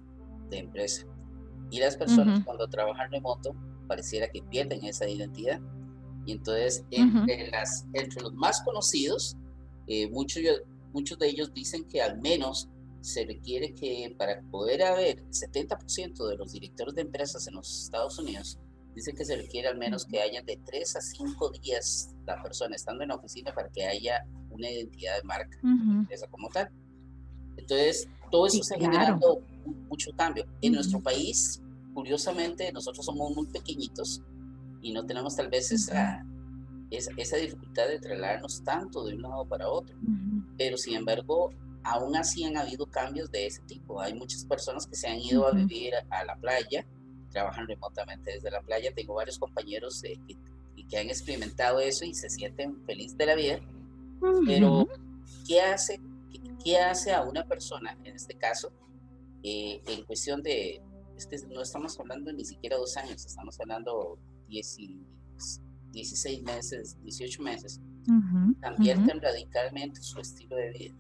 de 0.49 0.59
empresa. 0.59 1.07
Y 1.71 1.79
las 1.79 1.97
personas 1.97 2.45
cuando 2.45 2.69
trabajan 2.69 3.11
remoto 3.11 3.55
pareciera 3.87 4.29
que 4.29 4.43
pierden 4.43 4.85
esa 4.85 5.09
identidad. 5.09 5.61
Y 6.27 6.33
entonces, 6.33 6.85
entre, 6.91 7.51
las, 7.51 7.87
entre 7.93 8.23
los 8.23 8.33
más 8.35 8.61
conocidos, 8.63 9.37
eh, 9.87 10.09
muchos, 10.11 10.43
muchos 10.93 11.19
de 11.19 11.29
ellos 11.29 11.53
dicen 11.55 11.85
que 11.89 12.03
al 12.03 12.21
menos 12.21 12.69
se 13.01 13.25
requiere 13.25 13.75
que 13.75 14.15
para 14.17 14.43
poder 14.51 14.83
haber 14.83 15.21
el 15.21 15.31
70% 15.31 16.29
de 16.29 16.37
los 16.37 16.53
directores 16.53 16.95
de 16.95 17.03
empresas 17.03 17.47
en 17.47 17.55
los 17.55 17.85
Estados 17.85 18.19
Unidos, 18.19 18.59
dicen 18.95 19.17
que 19.17 19.25
se 19.25 19.37
requiere 19.37 19.69
al 19.69 19.79
menos 19.79 20.05
que 20.05 20.21
haya 20.21 20.43
de 20.43 20.59
3 20.65 20.97
a 20.97 21.01
5 21.01 21.51
días 21.63 22.11
la 22.27 22.43
persona 22.43 22.77
estando 22.77 23.03
en 23.03 23.09
la 23.09 23.17
oficina 23.17 23.53
para 23.55 23.71
que 23.71 23.85
haya 23.85 24.25
una 24.51 24.71
identidad 24.71 25.17
de 25.17 25.23
marca, 25.25 25.59
esa 26.11 26.27
como 26.27 26.49
tal. 26.49 26.71
Entonces, 27.57 28.09
todo 28.31 28.47
eso 28.47 28.61
está 28.61 28.77
generando 28.77 29.43
mucho 29.89 30.11
cambio. 30.17 30.47
En 30.61 30.73
nuestro 30.73 31.01
país, 31.01 31.63
curiosamente, 31.95 32.71
nosotros 32.73 33.05
somos 33.05 33.35
muy 33.35 33.47
pequeñitos 33.47 34.23
y 34.83 34.93
no 34.93 35.05
tenemos 35.05 35.37
tal 35.37 35.49
vez 35.49 35.71
esa, 35.73 36.25
esa, 36.91 37.11
esa, 37.17 37.37
dificultad 37.37 37.89
de 37.89 37.99
trasladarnos 38.01 38.63
tanto 38.65 39.05
de 39.05 39.15
un 39.15 39.23
lado 39.23 39.47
para 39.47 39.69
otro. 39.69 39.97
Pero, 40.57 40.77
sin 40.77 40.95
embargo, 40.95 41.51
aún 41.83 42.17
así 42.17 42.45
han 42.45 42.57
habido 42.57 42.87
cambios 42.87 43.31
de 43.31 43.47
ese 43.47 43.63
tipo. 43.63 44.01
Hay 44.01 44.15
muchas 44.15 44.45
personas 44.45 44.87
que 44.87 44.97
se 44.97 45.09
han 45.09 45.19
ido 45.19 45.47
a 45.47 45.53
vivir 45.53 45.93
a 46.11 46.25
la 46.25 46.37
playa, 46.37 46.87
trabajan 47.31 47.67
remotamente 47.67 48.33
desde 48.33 48.51
la 48.51 48.61
playa. 48.61 48.93
Tengo 48.95 49.15
varios 49.15 49.39
compañeros 49.39 50.03
que, 50.03 50.19
que, 50.89 50.99
han 50.99 51.09
experimentado 51.09 51.81
eso 51.81 52.05
y 52.05 52.15
se 52.15 52.29
sienten 52.29 52.85
felices 52.85 53.17
de 53.17 53.27
la 53.27 53.35
vida. 53.35 53.61
Pero, 54.47 54.87
¿qué 55.47 55.61
hace, 55.61 56.01
qué, 56.63 56.79
hace 56.79 57.13
a 57.13 57.23
una 57.23 57.47
persona, 57.47 57.97
en 58.05 58.15
este 58.17 58.35
caso, 58.35 58.73
eh, 59.43 59.81
en 59.87 60.05
cuestión 60.05 60.43
de, 60.43 60.83
es 61.17 61.27
que 61.27 61.39
no 61.49 61.63
estamos 61.63 61.99
hablando 61.99 62.33
ni 62.33 62.45
siquiera 62.45 62.77
dos 62.77 62.97
años, 62.97 63.25
estamos 63.25 63.59
hablando 63.61 64.19
16 64.49 66.43
meses, 66.43 66.99
18 67.03 67.43
meses, 67.43 67.81
cambiar 68.61 69.07
tan 69.07 69.21
radicalmente 69.21 70.03
su 70.03 70.21
estilo 70.21 70.57
de 70.57 70.71
vida? 70.71 70.95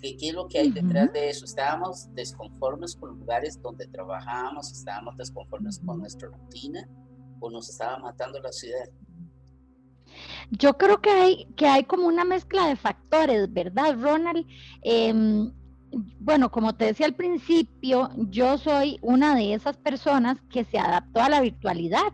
¿Qué, 0.00 0.16
es 0.20 0.34
lo 0.34 0.46
que 0.48 0.58
hay 0.58 0.70
detrás 0.70 1.12
de 1.12 1.30
eso? 1.30 1.44
¿Estábamos 1.44 2.14
desconformes 2.14 2.94
con 2.96 3.18
lugares 3.18 3.60
donde 3.60 3.86
trabajábamos? 3.86 4.70
¿Estábamos 4.70 5.16
desconformes 5.16 5.80
con 5.84 5.98
nuestra 5.98 6.28
rutina? 6.28 6.88
¿O 7.40 7.50
nos 7.50 7.68
estaba 7.68 7.98
matando 7.98 8.40
la 8.40 8.52
ciudad? 8.52 8.88
Yo 10.50 10.76
creo 10.76 11.00
que 11.00 11.10
hay, 11.10 11.46
que 11.56 11.66
hay 11.66 11.84
como 11.84 12.06
una 12.06 12.24
mezcla 12.24 12.68
de 12.68 12.76
factores, 12.76 13.52
¿verdad, 13.52 13.96
Ronald? 14.00 14.46
Em, 14.82 15.52
bueno, 16.20 16.50
como 16.50 16.74
te 16.74 16.86
decía 16.86 17.06
al 17.06 17.14
principio, 17.14 18.10
yo 18.16 18.58
soy 18.58 18.98
una 19.02 19.34
de 19.34 19.54
esas 19.54 19.76
personas 19.76 20.38
que 20.50 20.64
se 20.64 20.78
adaptó 20.78 21.20
a 21.20 21.28
la 21.28 21.40
virtualidad. 21.40 22.12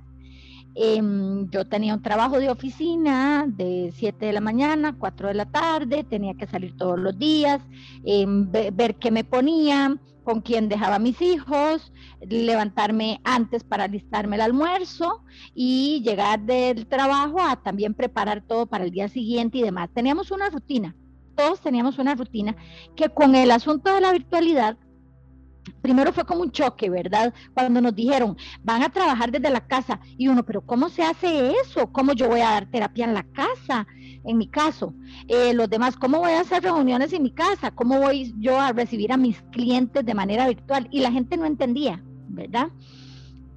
Em, 0.75 1.51
yo 1.51 1.67
tenía 1.67 1.95
un 1.95 2.03
trabajo 2.03 2.39
de 2.39 2.51
oficina 2.51 3.45
de 3.47 3.93
7 3.95 4.27
de 4.27 4.33
la 4.33 4.41
mañana, 4.41 4.97
4 4.99 5.29
de 5.29 5.35
la 5.35 5.47
tarde, 5.47 6.05
tenía 6.05 6.35
que 6.35 6.47
salir 6.47 6.77
todos 6.77 6.99
los 6.99 7.19
días, 7.19 7.61
em, 8.05 8.51
ver 8.51 8.97
qué 8.97 9.11
me 9.11 9.25
ponía, 9.25 9.97
con 10.25 10.41
quién 10.41 10.69
dejaba 10.69 10.99
mis 10.99 11.21
hijos, 11.21 11.93
levantarme 12.21 13.21
antes 13.25 13.65
para 13.65 13.85
alistarme 13.85 14.37
el 14.37 14.43
almuerzo 14.43 15.25
y 15.55 16.01
llegar 16.05 16.41
del 16.41 16.87
trabajo 16.87 17.41
a 17.41 17.57
también 17.57 17.95
preparar 17.95 18.43
todo 18.47 18.67
para 18.67 18.85
el 18.85 18.93
día 18.93 19.09
siguiente 19.09 19.59
y 19.59 19.63
demás. 19.63 19.91
Teníamos 19.93 20.31
una 20.31 20.49
rutina, 20.49 20.95
todos 21.35 21.61
teníamos 21.61 21.99
una 21.99 22.15
rutina 22.15 22.57
que 22.97 23.09
con 23.09 23.35
el 23.35 23.51
asunto 23.51 23.93
de 23.95 24.01
la 24.01 24.13
virtualidad 24.13 24.77
primero 25.81 26.13
fue 26.13 26.25
como 26.25 26.43
un 26.43 26.51
choque, 26.51 26.91
¿verdad? 26.91 27.33
Cuando 27.55 27.81
nos 27.81 27.95
dijeron, 27.95 28.37
van 28.63 28.83
a 28.83 28.89
trabajar 28.89 29.31
desde 29.31 29.51
la 29.51 29.67
casa. 29.67 30.01
Y 30.17 30.29
uno, 30.29 30.45
pero 30.45 30.61
¿cómo 30.61 30.89
se 30.89 31.03
hace 31.03 31.53
eso? 31.63 31.93
¿Cómo 31.93 32.13
yo 32.13 32.29
voy 32.29 32.41
a 32.41 32.51
dar 32.51 32.67
terapia 32.67 33.05
en 33.05 33.15
la 33.15 33.23
casa? 33.23 33.87
En 34.25 34.39
mi 34.39 34.49
caso. 34.49 34.95
Eh, 35.29 35.55
los 35.55 35.69
demás, 35.69 35.97
¿cómo 35.97 36.19
voy 36.19 36.33
a 36.33 36.41
hacer 36.41 36.63
reuniones 36.63 37.13
en 37.13 37.23
mi 37.23 37.33
casa? 37.33 37.71
¿Cómo 37.71 38.01
voy 38.01 38.33
yo 38.39 38.59
a 38.61 38.73
recibir 38.73 39.13
a 39.13 39.17
mis 39.17 39.41
clientes 39.53 40.05
de 40.05 40.15
manera 40.15 40.49
virtual? 40.49 40.89
Y 40.91 41.01
la 41.01 41.13
gente 41.13 41.37
no 41.37 41.47
entendía, 41.47 42.03
¿verdad? 42.29 42.69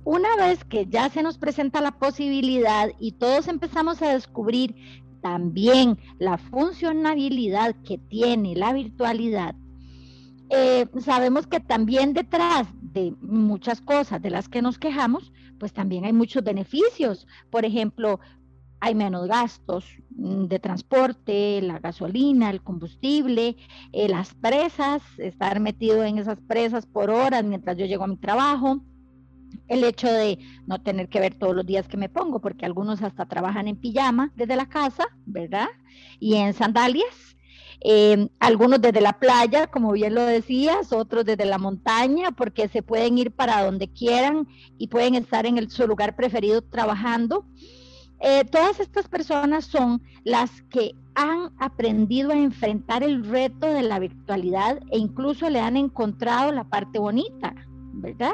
Una 0.04 0.36
vez 0.36 0.64
que 0.64 0.86
ya 0.86 1.10
se 1.10 1.24
nos 1.24 1.40
presenta 1.40 1.82
la 1.82 1.92
posibilidad 1.92 2.90
y 3.00 3.14
todos 3.14 3.48
empezamos 3.48 4.04
a 4.04 4.14
descubrir 4.14 4.76
también 5.22 5.98
la 6.20 6.38
funcionalidad 6.38 7.76
que 7.84 7.98
tiene 7.98 8.56
la 8.56 8.72
virtualidad, 8.74 9.56
eh, 10.56 10.88
sabemos 11.02 11.48
que 11.48 11.60
también 11.60 12.14
detrás 12.14 12.68
de 12.82 13.14
muchas 13.22 13.82
cosas 13.82 14.22
de 14.22 14.30
las 14.30 14.48
que 14.48 14.62
nos 14.62 14.78
quejamos, 14.80 15.32
pues 15.60 15.74
también 15.74 16.06
hay 16.06 16.14
muchos 16.14 16.44
beneficios. 16.44 17.28
Por 17.50 17.66
ejemplo, 17.66 18.20
hay 18.80 18.96
menos 18.96 19.28
gastos 19.28 19.86
mm, 20.12 20.46
de 20.46 20.60
transporte, 20.60 21.62
la 21.62 21.80
gasolina, 21.80 22.50
el 22.50 22.62
combustible, 22.62 23.58
eh, 23.92 24.08
las 24.08 24.34
presas, 24.36 25.02
estar 25.18 25.60
metido 25.60 26.04
en 26.04 26.20
esas 26.20 26.40
presas 26.42 26.86
por 26.86 27.10
horas 27.10 27.44
mientras 27.44 27.78
yo 27.78 27.86
llego 27.86 28.04
a 28.04 28.08
mi 28.08 28.18
trabajo. 28.18 28.82
El 29.68 29.84
hecho 29.84 30.12
de 30.12 30.38
no 30.68 30.82
tener 30.82 31.10
que 31.10 31.20
ver 31.20 31.36
todos 31.36 31.56
los 31.56 31.66
días 31.66 31.88
que 31.88 31.98
me 31.98 32.10
pongo, 32.10 32.40
porque 32.40 32.66
algunos 32.66 33.02
hasta 33.02 33.26
trabajan 33.26 33.68
en 33.68 33.78
pijama 33.78 34.32
desde 34.36 34.56
la 34.56 34.68
casa, 34.68 35.06
¿verdad? 35.26 35.68
Y 36.20 36.36
en 36.36 36.54
sandalias. 36.54 37.35
Em, 37.88 38.30
algunos 38.39 38.82
desde 38.82 39.00
la 39.00 39.20
playa, 39.20 39.68
como 39.68 39.92
bien 39.92 40.15
lo 40.15 40.25
decías, 40.25 40.92
otros 40.92 41.24
desde 41.24 41.46
la 41.46 41.60
montaña, 41.60 42.32
porque 42.32 42.68
se 42.68 42.82
pueden 42.82 43.20
ir 43.20 43.30
para 43.30 43.63
donde 43.63 43.89
quieran 43.89 44.48
y 44.80 44.88
pueden 44.88 45.13
estar 45.13 45.46
en 45.46 45.60
el, 45.60 45.70
su 45.70 45.86
lugar 45.86 46.15
preferido 46.15 46.63
trabajando. 46.63 47.46
Eh, 48.22 48.44
todas 48.46 48.80
estas 48.80 49.08
personas 49.08 49.65
son 49.65 50.01
las 50.24 50.63
que 50.63 50.96
han 51.13 51.51
aprendido 51.60 52.32
a 52.32 52.38
enfrentar 52.38 53.04
el 53.04 53.24
reto 53.24 53.68
de 53.68 53.84
la 53.84 54.00
virtualidad 54.00 54.80
e 54.89 54.98
incluso 54.98 55.48
le 55.51 55.60
han 55.60 55.77
encontrado 55.77 56.51
la 56.51 56.63
parte 56.63 56.98
bonita, 56.98 57.54
¿verdad? 57.94 58.34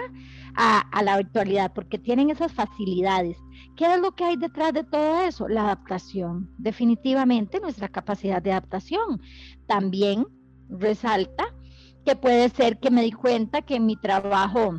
a, 0.55 1.03
la 1.03 1.17
virtualidad, 1.17 1.71
porque 1.73 1.97
tienen 1.97 2.29
esas 2.29 2.51
facilidades. 2.51 3.37
¿Qué 3.81 3.95
es 3.95 3.99
lo 3.99 4.11
que 4.11 4.25
hay 4.25 4.35
detrás 4.35 4.73
de 4.73 4.83
todo 4.83 5.21
eso? 5.21 5.47
La 5.47 5.63
adaptación. 5.63 6.53
Definitivamente 6.59 7.59
nuestra 7.59 7.89
capacidad 7.89 8.39
de 8.39 8.51
adaptación. 8.51 9.19
También 9.65 10.27
resalta 10.69 11.45
que 12.05 12.15
puede 12.15 12.49
ser 12.49 12.79
que 12.79 12.91
me 12.91 13.01
di 13.01 13.11
cuenta 13.11 13.63
que 13.63 13.77
en 13.77 13.87
mi 13.87 13.95
trabajo 13.95 14.75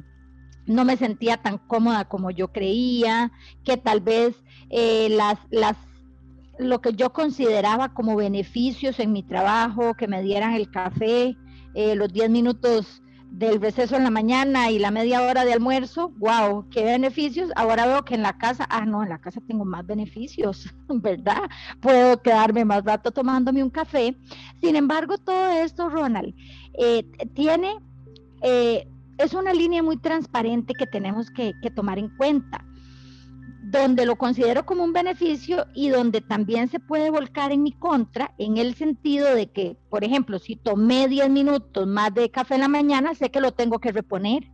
no 0.66 0.84
me 0.84 0.96
sentía 0.96 1.36
tan 1.36 1.58
cómoda 1.58 2.04
como 2.04 2.30
yo 2.30 2.52
creía, 2.52 3.32
que 3.64 3.76
tal 3.76 4.02
vez 4.02 4.36
eh, 4.70 5.08
las, 5.08 5.36
las, 5.50 5.76
lo 6.60 6.80
que 6.80 6.92
yo 6.92 7.12
consideraba 7.12 7.94
como 7.94 8.14
beneficios 8.14 9.00
en 9.00 9.10
mi 9.10 9.24
trabajo, 9.24 9.94
que 9.94 10.06
me 10.06 10.22
dieran 10.22 10.54
el 10.54 10.70
café, 10.70 11.36
eh, 11.74 11.96
los 11.96 12.12
10 12.12 12.30
minutos 12.30 13.01
del 13.32 13.62
receso 13.62 13.96
en 13.96 14.04
la 14.04 14.10
mañana 14.10 14.70
y 14.70 14.78
la 14.78 14.90
media 14.90 15.22
hora 15.22 15.46
de 15.46 15.54
almuerzo, 15.54 16.10
wow, 16.18 16.68
qué 16.68 16.84
beneficios. 16.84 17.50
Ahora 17.56 17.86
veo 17.86 18.04
que 18.04 18.14
en 18.14 18.22
la 18.22 18.36
casa, 18.36 18.66
ah, 18.68 18.84
no, 18.84 19.02
en 19.02 19.08
la 19.08 19.18
casa 19.18 19.40
tengo 19.46 19.64
más 19.64 19.86
beneficios, 19.86 20.72
¿verdad? 20.88 21.48
Puedo 21.80 22.20
quedarme 22.20 22.64
más 22.66 22.84
rato 22.84 23.10
tomándome 23.10 23.62
un 23.62 23.70
café. 23.70 24.14
Sin 24.60 24.76
embargo, 24.76 25.16
todo 25.16 25.48
esto, 25.48 25.88
Ronald, 25.88 26.34
eh, 26.74 27.04
tiene, 27.34 27.78
eh, 28.42 28.86
es 29.16 29.32
una 29.32 29.54
línea 29.54 29.82
muy 29.82 29.96
transparente 29.96 30.74
que 30.74 30.86
tenemos 30.86 31.30
que, 31.30 31.54
que 31.62 31.70
tomar 31.70 31.98
en 31.98 32.10
cuenta 32.16 32.62
donde 33.62 34.06
lo 34.06 34.16
considero 34.16 34.66
como 34.66 34.82
un 34.82 34.92
beneficio 34.92 35.66
y 35.72 35.88
donde 35.88 36.20
también 36.20 36.68
se 36.68 36.80
puede 36.80 37.10
volcar 37.10 37.52
en 37.52 37.62
mi 37.62 37.72
contra, 37.72 38.34
en 38.38 38.56
el 38.56 38.74
sentido 38.74 39.34
de 39.34 39.50
que, 39.50 39.76
por 39.88 40.02
ejemplo, 40.02 40.38
si 40.38 40.56
tomé 40.56 41.06
10 41.06 41.30
minutos 41.30 41.86
más 41.86 42.12
de 42.12 42.30
café 42.30 42.54
en 42.54 42.62
la 42.62 42.68
mañana, 42.68 43.14
sé 43.14 43.30
que 43.30 43.40
lo 43.40 43.52
tengo 43.52 43.78
que 43.78 43.92
reponer. 43.92 44.50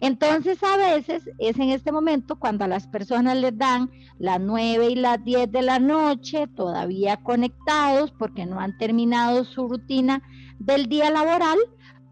Entonces, 0.00 0.62
a 0.64 0.76
veces 0.76 1.30
es 1.38 1.58
en 1.58 1.70
este 1.70 1.92
momento 1.92 2.38
cuando 2.38 2.64
a 2.64 2.68
las 2.68 2.88
personas 2.88 3.36
les 3.36 3.56
dan 3.56 3.90
las 4.18 4.40
9 4.40 4.90
y 4.90 4.94
las 4.96 5.24
10 5.24 5.50
de 5.50 5.62
la 5.62 5.78
noche, 5.78 6.46
todavía 6.48 7.18
conectados 7.18 8.12
porque 8.18 8.44
no 8.44 8.60
han 8.60 8.76
terminado 8.78 9.44
su 9.44 9.68
rutina 9.68 10.22
del 10.58 10.88
día 10.88 11.10
laboral, 11.10 11.58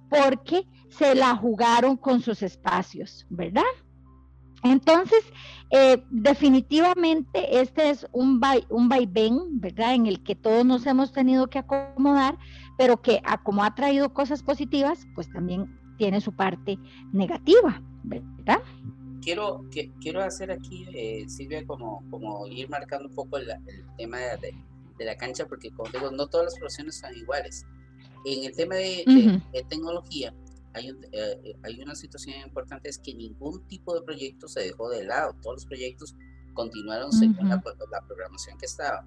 porque 0.09 0.66
se 0.88 1.14
la 1.14 1.37
jugaron 1.37 1.96
con 1.96 2.20
sus 2.22 2.42
espacios, 2.42 3.26
¿verdad? 3.29 3.62
Entonces, 4.62 5.25
eh, 5.70 6.03
definitivamente 6.11 7.61
este 7.61 7.90
es 7.90 8.07
un, 8.12 8.40
un 8.68 8.88
vaivén, 8.88 9.61
¿verdad? 9.61 9.94
En 9.94 10.07
el 10.07 10.23
que 10.23 10.35
todos 10.35 10.64
nos 10.64 10.87
hemos 10.87 11.12
tenido 11.12 11.49
que 11.49 11.61
acomodar, 11.61 12.37
pero 12.77 13.01
que 13.01 13.23
como 13.42 13.64
ha 13.64 13.75
traído 13.75 14.12
cosas 14.12 14.42
positivas, 14.42 15.07
pues 15.14 15.31
también 15.31 15.79
tiene 15.96 16.20
su 16.20 16.33
parte 16.33 16.79
negativa, 17.12 17.83
¿verdad? 18.05 18.61
Quiero, 19.23 19.64
que, 19.70 19.90
quiero 20.01 20.23
hacer 20.23 20.51
aquí, 20.51 20.87
eh, 20.94 21.25
Silvia, 21.29 21.66
como, 21.66 22.03
como 22.11 22.46
ir 22.46 22.68
marcando 22.68 23.09
un 23.09 23.14
poco 23.14 23.37
el, 23.37 23.49
tema 23.96 24.18
de, 24.18 24.55
la 25.05 25.16
cancha, 25.16 25.46
porque 25.46 25.70
como 25.70 25.90
digo, 25.90 26.11
no 26.11 26.27
todas 26.27 26.46
las 26.46 26.59
profesiones 26.59 26.96
son 26.99 27.16
iguales. 27.16 27.64
En 28.27 28.44
el 28.44 28.55
tema 28.55 28.75
de 28.75 29.64
tecnología, 29.68 30.35
hay, 30.74 30.96
eh, 31.12 31.56
hay 31.62 31.80
una 31.80 31.94
situación 31.94 32.40
importante, 32.40 32.88
es 32.88 32.98
que 32.98 33.14
ningún 33.14 33.66
tipo 33.66 33.94
de 33.94 34.02
proyecto 34.02 34.48
se 34.48 34.61
dejó 34.61 34.88
de 34.90 35.04
lado, 35.04 35.35
todos 35.42 35.56
los 35.56 35.66
proyectos 35.66 36.14
continuaron 36.54 37.12
según 37.12 37.48
la, 37.48 37.61
programación 37.61 38.59
que 38.59 38.66
estaba. 38.66 39.06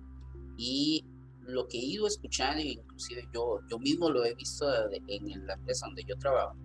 Y 0.57 1.05
lo 1.41 1.67
que 1.67 1.77
he 1.77 1.85
ido 1.85 2.07
escuchando, 2.07 2.61
inclusive 2.61 3.27
yo, 3.33 3.59
yo 3.69 3.79
mismo 3.79 4.09
lo 4.09 4.25
he 4.25 4.33
visto 4.35 4.65
en 5.07 5.47
la 5.47 5.53
empresa 5.53 5.85
donde 5.87 6.03
yo 6.03 6.17
trabajo, 6.17 6.55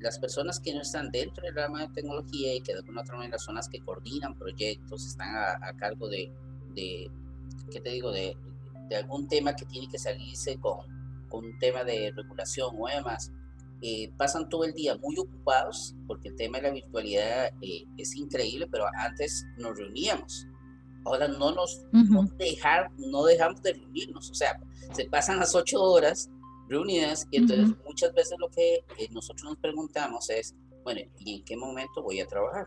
las 0.00 0.18
personas 0.18 0.58
que 0.60 0.74
no 0.74 0.80
están 0.80 1.10
dentro 1.10 1.44
del 1.44 1.54
rama 1.54 1.82
de 1.82 1.88
tecnología 1.88 2.54
y 2.54 2.60
que 2.62 2.72
de 2.72 2.78
alguna 2.78 3.02
otra 3.02 3.16
manera 3.16 3.38
son 3.38 3.56
las 3.56 3.68
que 3.68 3.80
coordinan 3.80 4.36
proyectos, 4.38 5.06
están 5.06 5.34
a, 5.36 5.76
cargo 5.76 6.08
de, 6.08 6.32
de, 6.74 7.10
¿qué 7.70 7.80
te 7.80 7.90
digo?, 7.90 8.10
de, 8.10 8.36
de, 8.88 8.96
algún 8.96 9.28
tema 9.28 9.54
que 9.54 9.66
tiene 9.66 9.88
que 9.88 9.98
salirse 9.98 10.58
con, 10.58 10.78
con 11.28 11.44
un 11.44 11.58
tema 11.58 11.84
de 11.84 12.12
regulación 12.16 12.74
o 12.78 12.88
demás, 12.88 13.30
eh, 13.82 14.12
pasan 14.16 14.48
todo 14.48 14.64
el 14.64 14.74
día 14.74 14.96
muy 14.96 15.16
ocupados, 15.18 15.94
porque 16.06 16.28
el 16.28 16.36
tema 16.36 16.58
de 16.58 16.64
la 16.64 16.70
virtualidad 16.70 17.50
eh, 17.62 17.84
es 17.96 18.14
increíble, 18.14 18.66
pero 18.70 18.84
antes 18.98 19.46
nos 19.56 19.76
reuníamos. 19.76 20.46
Ahora 21.04 21.28
no 21.28 21.52
nos 21.52 21.82
no, 21.92 22.24
dejar, 22.36 22.90
no 22.98 23.24
dejamos 23.24 23.62
de 23.62 23.72
reunirnos, 23.72 24.30
o 24.30 24.34
sea, 24.34 24.60
se 24.92 25.06
pasan 25.06 25.38
las 25.38 25.54
ocho 25.54 25.82
horas 25.82 26.28
reunidas 26.68 27.26
y 27.30 27.38
entonces 27.38 27.74
muchas 27.86 28.12
veces 28.12 28.36
lo 28.38 28.48
que 28.50 28.84
eh, 28.98 29.08
nosotros 29.10 29.44
nos 29.44 29.56
preguntamos 29.58 30.28
es, 30.28 30.54
bueno, 30.84 31.00
¿y 31.18 31.36
en 31.36 31.44
qué 31.44 31.56
momento 31.56 32.02
voy 32.02 32.20
a 32.20 32.26
trabajar? 32.26 32.66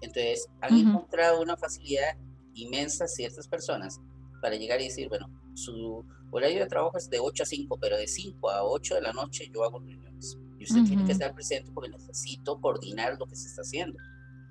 Entonces, 0.00 0.48
han 0.60 0.76
encontrado 0.76 1.42
una 1.42 1.56
facilidad 1.56 2.16
inmensa 2.54 3.08
ciertas 3.08 3.48
personas 3.48 4.00
para 4.40 4.56
llegar 4.56 4.80
y 4.80 4.84
decir, 4.84 5.08
bueno, 5.08 5.28
su 5.54 6.04
horario 6.30 6.60
de 6.60 6.66
trabajo 6.66 6.96
es 6.98 7.08
de 7.08 7.18
8 7.18 7.42
a 7.42 7.46
5, 7.46 7.78
pero 7.80 7.96
de 7.96 8.06
5 8.06 8.50
a 8.50 8.64
8 8.64 8.94
de 8.96 9.00
la 9.02 9.12
noche 9.12 9.50
yo 9.52 9.64
hago 9.64 9.78
reuniones. 9.78 10.38
Y 10.58 10.64
usted 10.64 10.84
tiene 10.84 11.04
que 11.04 11.12
estar 11.12 11.34
presente 11.34 11.70
porque 11.72 11.90
necesito 11.90 12.60
coordinar 12.60 13.16
lo 13.18 13.26
que 13.26 13.36
se 13.36 13.48
está 13.48 13.62
haciendo. 13.62 13.98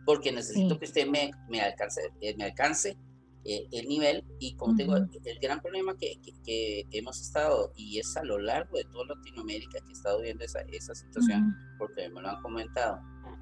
Porque 0.06 0.32
necesito 0.32 0.78
que 0.78 0.86
usted 0.86 1.08
me, 1.08 1.32
me 1.50 1.62
alcance, 1.62 2.02
eh, 2.22 2.36
me 2.38 2.46
alcance 2.46 2.96
eh, 3.44 3.68
el 3.72 3.88
nivel. 3.88 4.24
Y 4.40 4.56
como 4.56 4.76
tengo, 4.76 4.96
el 4.98 5.40
gran 5.42 5.62
problema 5.62 5.96
que, 5.98 6.20
que, 6.44 6.86
hemos 6.92 7.20
estado, 7.20 7.72
y 7.76 8.00
es 8.00 8.16
a 8.18 8.24
lo 8.24 8.38
largo 8.38 8.78
de 8.78 8.84
toda 8.86 9.16
Latinoamérica 9.16 9.80
que 9.80 9.90
he 9.90 9.94
estado 9.94 10.22
viendo 10.22 10.44
esa, 10.44 10.62
esa 10.72 10.94
situación, 10.94 11.56
porque 11.78 12.08
me 12.10 12.22
lo 12.22 12.30
han 12.30 12.42
comentado, 12.42 13.00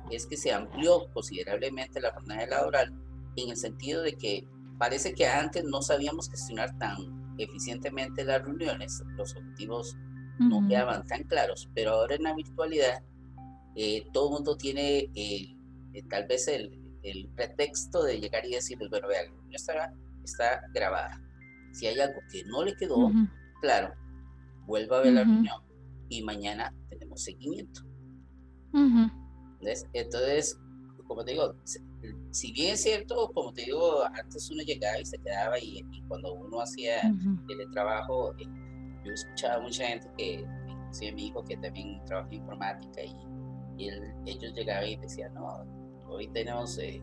es 0.10 0.26
que 0.26 0.38
se 0.38 0.52
amplió 0.52 1.12
considerablemente 1.14 2.00
la 2.02 2.12
jornada 2.14 2.46
laboral 2.48 2.94
en 3.36 3.50
el 3.50 3.58
sentido 3.58 4.02
de 4.02 4.14
que 4.14 4.48
parece 4.78 5.14
que 5.14 5.26
antes 5.26 5.64
no 5.64 5.82
sabíamos 5.82 6.30
gestionar 6.30 6.78
tan 6.78 7.23
eficientemente 7.38 8.24
las 8.24 8.42
reuniones, 8.42 9.04
los 9.18 9.36
objetivos 9.36 9.98
no 10.40 10.68
quedaban 10.68 11.06
tan 11.06 11.24
claros, 11.24 11.70
pero 11.74 11.92
ahora 11.92 12.16
en 12.16 12.24
la 12.24 12.34
virtualidad 12.34 13.04
eh, 13.76 14.06
todo 14.12 14.30
el 14.30 14.34
mundo 14.34 14.58
tiene 14.58 15.10
eh, 15.16 15.56
tal 16.10 16.26
vez 16.28 16.48
el, 16.48 16.72
el, 17.04 17.30
pretexto 17.36 18.04
de 18.04 18.20
llegar 18.20 18.46
y 18.46 18.52
decirles, 18.52 18.90
bueno, 18.90 19.08
vean, 19.08 19.28
la 19.50 19.56
está, 19.56 19.94
está 20.24 20.62
grabada. 20.74 21.22
Si 21.72 21.88
hay 21.88 22.00
algo 22.00 22.20
que 22.32 22.44
no 22.46 22.64
le 22.64 22.76
quedó, 22.76 23.12
claro, 23.62 23.94
vuelva 24.66 25.00
a 25.00 25.02
ver 25.02 25.14
la 25.14 25.24
reunión 25.24 25.62
y 26.10 26.22
mañana 26.24 26.74
tenemos 26.90 27.24
seguimiento. 27.24 27.82
Entonces, 29.94 30.60
como 31.08 31.24
te 31.24 31.32
digo, 31.32 31.56
si 32.32 32.52
bien 32.52 32.74
es 32.74 32.82
cierto, 32.82 33.32
como 33.34 33.54
te 33.54 33.64
digo, 33.64 34.04
antes 34.06 34.50
uno 34.50 34.64
llegaba 34.64 35.00
y 35.00 35.06
se 35.06 35.18
quedaba 35.20 35.60
y, 35.60 35.84
cuando 36.08 36.34
uno 36.34 36.62
hacía 36.62 37.02
el 37.02 37.72
trabajo, 37.72 38.34
eh, 38.40 38.48
yo 39.06 39.12
escuchaba 39.12 39.62
mucha 39.62 39.88
gente 39.88 40.08
que, 40.18 40.46
inclusive 40.68 41.12
mi 41.14 41.28
hijo 41.28 41.44
que 41.44 41.58
también 41.58 42.04
trabaja 42.06 42.28
en 42.30 42.36
informática 42.36 43.02
y, 43.04 43.16
ellos 44.26 44.54
llegaban 44.54 44.88
y 44.88 44.96
decían, 44.98 45.34
no, 45.34 45.66
hoy 46.08 46.28
tenemos 46.28 46.78
eh, 46.78 47.02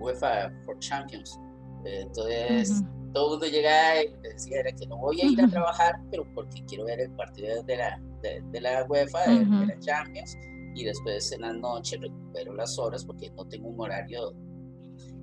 UEFA 0.00 0.50
for 0.66 0.78
Champions. 0.80 1.38
entonces, 1.84 2.82
todo 3.12 3.26
el 3.26 3.30
mundo 3.40 3.46
llegaba 3.46 4.02
y 4.02 4.12
decía 4.22 4.60
era 4.60 4.72
que 4.72 4.86
no 4.86 4.98
voy 4.98 5.20
a 5.20 5.24
ir 5.26 5.40
a 5.40 5.48
trabajar, 5.48 6.00
pero 6.10 6.26
porque 6.34 6.62
quiero 6.66 6.84
ver 6.84 7.00
el 7.00 7.10
partido 7.12 7.62
de 7.62 7.76
la, 7.76 8.00
de, 8.22 8.60
la 8.60 8.84
UEFA, 8.84 9.26
de, 9.26 9.66
la 9.66 9.78
Champions, 9.78 10.36
y 10.78 10.84
después 10.84 11.32
en 11.32 11.40
la 11.40 11.52
noche 11.52 11.96
recupero 11.96 12.54
las 12.54 12.78
horas 12.78 13.04
porque 13.04 13.30
no 13.30 13.44
tengo 13.46 13.68
un 13.68 13.80
horario 13.80 14.32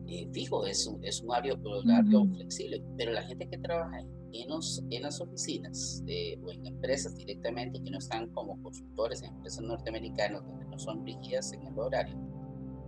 eh, 0.08 0.28
fijo, 0.34 0.66
es 0.66 0.86
un, 0.86 1.04
es 1.04 1.22
un 1.22 1.32
horario, 1.32 1.58
horario 1.64 2.26
flexible, 2.36 2.84
pero 2.98 3.14
la 3.14 3.24
gente 3.24 3.48
que 3.48 3.58
trabaja 3.58 4.02
en, 4.02 4.10
en 4.34 5.02
las 5.02 5.22
oficinas 5.22 6.04
o 6.44 6.52
en 6.52 6.66
empresas 6.66 7.16
directamente 7.16 7.82
que 7.82 7.90
no 7.90 8.00
están 8.00 8.28
como 8.32 8.62
consultores 8.62 9.24
en 9.24 9.30
empresas 9.34 9.64
norteamericanas 9.64 10.46
donde 10.46 10.66
no 10.66 10.78
son 10.78 11.06
rígidas 11.06 11.54
en 11.54 11.66
el 11.66 11.80
horario, 11.80 12.18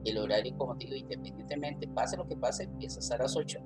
el 0.04 0.18
horario, 0.18 0.56
como 0.58 0.76
digo, 0.76 0.94
independientemente, 0.94 1.88
pase 1.88 2.18
lo 2.18 2.28
que 2.28 2.36
pase, 2.36 2.64
empiezas 2.64 3.10
a 3.12 3.18
las 3.18 3.36
8 3.36 3.60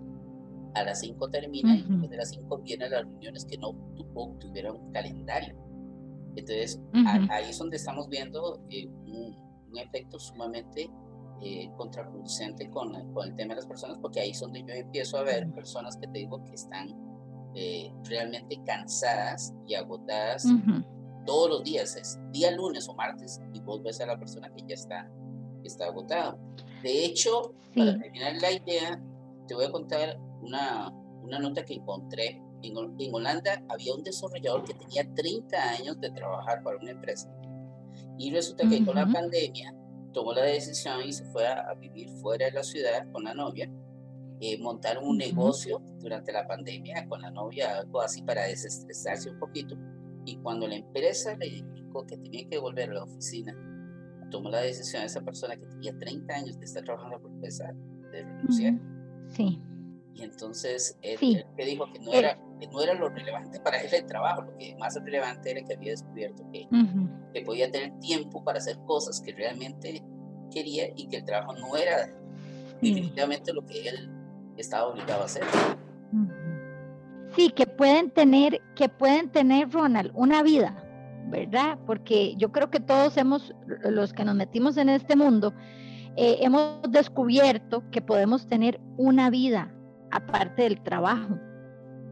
a 0.74 0.84
las 0.84 1.02
5 1.02 1.30
termina 1.30 1.76
y 1.76 1.82
después 1.82 2.10
de 2.10 2.18
las 2.18 2.30
5 2.30 2.58
vienen 2.60 2.92
las 2.92 3.04
reuniones 3.04 3.46
que 3.46 3.58
no 3.58 3.74
tuvieron 4.40 4.92
calendario. 4.92 5.56
Entonces, 6.36 6.80
ahí 7.30 7.50
es 7.50 7.58
donde 7.58 7.78
estamos 7.78 8.08
viendo 8.10 8.62
eh, 8.70 8.88
un, 8.88 9.52
efecto 9.78 10.20
sumamente 10.20 10.90
eh, 11.42 11.72
contraproducente 11.78 12.70
con, 12.70 12.92
con, 13.14 13.30
el 13.30 13.36
tema 13.36 13.54
de 13.54 13.62
las 13.62 13.66
personas, 13.66 13.98
porque 14.00 14.20
ahí 14.20 14.32
es 14.32 14.40
donde 14.42 14.64
yo 14.64 14.74
empiezo 14.74 15.18
a 15.18 15.24
ver 15.24 15.50
personas 15.54 15.96
que 15.96 16.08
te 16.08 16.20
digo 16.20 16.44
que 16.44 16.56
están 16.56 16.94
eh, 17.56 17.92
realmente 18.04 18.62
cansadas 18.66 19.54
y 19.68 19.76
agotadas 19.76 20.46
todos 21.26 21.50
los 21.50 21.64
días, 21.64 21.96
es 21.96 22.20
día 22.32 22.52
lunes 22.52 22.88
o 22.88 22.96
martes, 22.96 23.40
y 23.54 23.60
vos 23.62 23.82
ves 23.84 24.02
a 24.02 24.06
la 24.06 24.18
persona 24.18 24.50
que 24.54 24.64
ya 24.68 24.76
está, 24.76 25.10
está 25.64 25.86
agotada. 25.86 26.38
De 26.82 27.06
hecho, 27.06 27.54
para 27.76 27.98
terminar 27.98 28.36
la 28.42 28.52
idea, 28.52 29.02
te 29.48 29.56
voy 29.56 29.66
a 29.66 29.72
contar 29.72 30.20
una, 30.42 30.90
una 31.22 31.40
nota 31.40 31.64
que 31.64 31.76
encontré. 31.76 32.42
En, 32.64 32.78
en, 33.00 33.14
Holanda 33.14 33.64
había 33.70 33.94
un 33.94 34.04
desarrollador 34.04 34.64
que 34.64 34.74
tenía 34.74 35.08
30 35.14 35.70
años 35.70 36.00
de 36.00 36.12
trabajar 36.12 36.64
para 36.64 36.78
una 36.78 36.92
empresa. 36.92 37.30
Y 38.18 38.32
resulta 38.32 38.68
que 38.70 38.86
con 38.86 38.96
la 38.96 39.08
pandemia 39.08 39.76
tomó 40.14 40.34
la 40.34 40.44
decisión 40.44 41.02
y 41.06 41.14
se 41.14 41.26
fue 41.26 41.48
a, 41.48 41.74
vivir 41.74 42.10
fuera 42.22 42.46
de 42.46 42.52
la 42.52 42.64
ciudad 42.64 43.12
con 43.12 43.24
la 43.24 43.34
novia. 43.34 43.70
Eh, 44.40 44.58
montaron 44.60 45.08
un 45.08 45.18
negocio 45.18 45.82
durante 46.00 46.32
la 46.32 46.48
pandemia 46.48 47.08
con 47.08 47.22
la 47.22 47.30
novia, 47.30 47.80
algo 47.80 48.02
así 48.02 48.22
para 48.24 48.44
desestresarse 48.44 49.30
un 49.30 49.40
poquito. 49.40 49.76
Y 50.26 50.38
cuando 50.38 50.68
la 50.68 50.76
empresa 50.76 51.36
le 51.38 51.48
indicó 51.48 52.06
que 52.06 52.18
tenía 52.18 52.48
que 52.48 52.58
volver 52.58 52.90
a 52.92 52.94
la 52.94 53.04
oficina, 53.04 53.56
tomó 54.30 54.50
la 54.50 54.62
decisión 54.62 55.04
esa 55.04 55.22
persona 55.22 55.56
que 55.56 55.68
tenía 55.68 55.98
30 55.98 56.34
años 56.34 56.60
de 56.60 56.66
estar 56.66 56.84
trabajando 56.84 57.20
por 57.20 57.32
empresa 57.32 57.72
de 58.12 58.24
renunciar. 58.24 58.74
Sí. 59.30 59.62
Y 60.16 60.24
entonces 60.24 60.98
él, 61.02 61.46
que 61.56 61.66
dijo 61.66 61.86
que 61.92 62.00
no, 62.00 62.12
era, 62.12 62.36
que 62.36 62.51
no 62.68 62.82
era 62.82 62.94
lo 62.94 63.10
relevante 63.10 63.60
para 63.60 63.82
él 63.82 63.94
el 63.94 64.06
trabajo, 64.06 64.44
lo 64.44 64.58
que 64.58 64.76
más 64.78 64.96
relevante 64.96 65.52
era 65.52 65.62
que 65.64 65.74
había 65.74 65.92
descubierto 65.92 66.44
que, 66.52 66.68
que 67.34 67.42
podía 67.42 67.72
tener 67.72 67.98
tiempo 68.00 68.44
para 68.44 68.60
hacer 68.60 68.78
cosas 68.86 69.22
que 69.22 69.34
realmente 69.34 70.04
quería 70.52 70.90
y 70.96 71.08
que 71.08 71.18
el 71.18 71.26
trabajo 71.26 71.54
no 71.56 71.76
era 71.76 72.14
definitivamente 72.82 73.54
lo 73.54 73.66
que 73.66 73.88
él 73.88 74.10
estaba 74.58 74.88
obligado 74.88 75.22
a 75.22 75.26
hacer. 75.26 75.44
Sí, 77.36 77.50
que 77.50 77.66
pueden 77.66 78.12
tener, 78.12 78.62
que 78.76 78.90
pueden 78.90 79.30
tener, 79.30 79.72
Ronald, 79.72 80.12
una 80.14 80.44
vida, 80.44 80.76
¿verdad? 81.28 81.80
Porque 81.86 82.36
yo 82.36 82.52
creo 82.52 82.70
que 82.70 82.80
todos 82.80 83.16
hemos, 83.18 83.56
los 83.66 84.14
que 84.14 84.26
nos 84.26 84.36
metimos 84.36 84.78
en 84.78 84.90
este 84.90 85.16
mundo, 85.16 85.54
eh, 86.18 86.40
hemos 86.42 86.82
descubierto 86.90 87.90
que 87.90 88.02
podemos 88.02 88.48
tener 88.48 88.82
una 88.98 89.30
vida, 89.30 89.74
aparte 90.12 90.64
del 90.64 90.82
trabajo, 90.82 91.40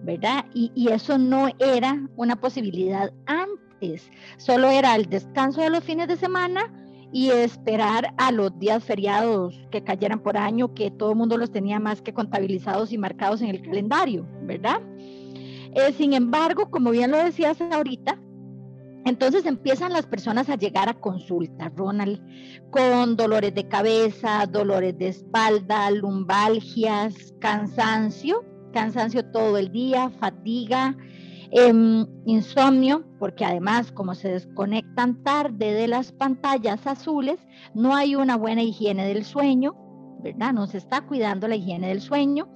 ¿verdad? 0.03 0.45
Y, 0.53 0.89
eso 0.89 1.17
no 1.17 1.49
era 1.59 2.07
una 2.15 2.35
posibilidad 2.35 3.11
antes, 3.25 4.09
solo 4.37 4.69
era 4.69 4.95
el 4.95 5.05
descanso 5.07 5.61
de 5.61 5.69
los 5.69 5.83
fines 5.83 6.07
de 6.07 6.17
semana 6.17 6.73
y 7.11 7.29
esperar 7.31 8.13
a 8.17 8.31
los 8.31 8.57
días 8.59 8.83
feriados 8.83 9.59
que 9.71 9.83
cayeran 9.83 10.19
por 10.19 10.37
año, 10.37 10.73
que 10.73 10.91
todo 10.91 11.11
el 11.11 11.17
mundo 11.17 11.37
los 11.37 11.51
tenía 11.51 11.79
más 11.79 12.01
que 12.01 12.13
contabilizados 12.13 12.91
y 12.91 12.97
marcados 12.97 13.41
en 13.41 13.49
el 13.49 13.61
calendario, 13.61 14.27
¿verdad? 14.43 14.81
Eh, 14.97 15.93
sin 15.97 16.13
embargo, 16.13 16.69
como 16.69 16.91
bien 16.91 17.11
lo 17.11 17.17
decías 17.17 17.59
ahorita, 17.61 18.19
entonces 19.05 19.45
empiezan 19.45 19.93
las 19.93 20.05
personas 20.05 20.49
a 20.49 20.55
llegar 20.55 20.89
a 20.89 20.93
consulta, 20.93 21.71
Ronald, 21.75 22.21
con 22.69 23.15
dolores 23.15 23.55
de 23.55 23.67
cabeza, 23.67 24.45
dolores 24.45 24.97
de 24.97 25.07
espalda, 25.07 25.89
lumbalgias, 25.91 27.33
cansancio, 27.39 28.43
cansancio 28.71 29.25
todo 29.25 29.57
el 29.57 29.71
día, 29.71 30.09
fatiga, 30.19 30.95
em, 31.51 32.05
insomnio, 32.25 33.03
porque 33.19 33.45
además 33.45 33.91
como 33.91 34.15
se 34.15 34.29
desconectan 34.29 35.23
tarde 35.23 35.73
de 35.73 35.87
las 35.87 36.11
pantallas 36.11 36.85
azules, 36.85 37.39
no 37.73 37.95
hay 37.95 38.15
una 38.15 38.37
buena 38.37 38.61
higiene 38.61 39.07
del 39.07 39.25
sueño, 39.25 39.75
¿verdad? 40.21 40.53
No 40.53 40.67
se 40.67 40.77
está 40.77 41.01
cuidando 41.01 41.47
la 41.47 41.55
higiene 41.55 41.89
del 41.89 42.01
sueño 42.01 42.47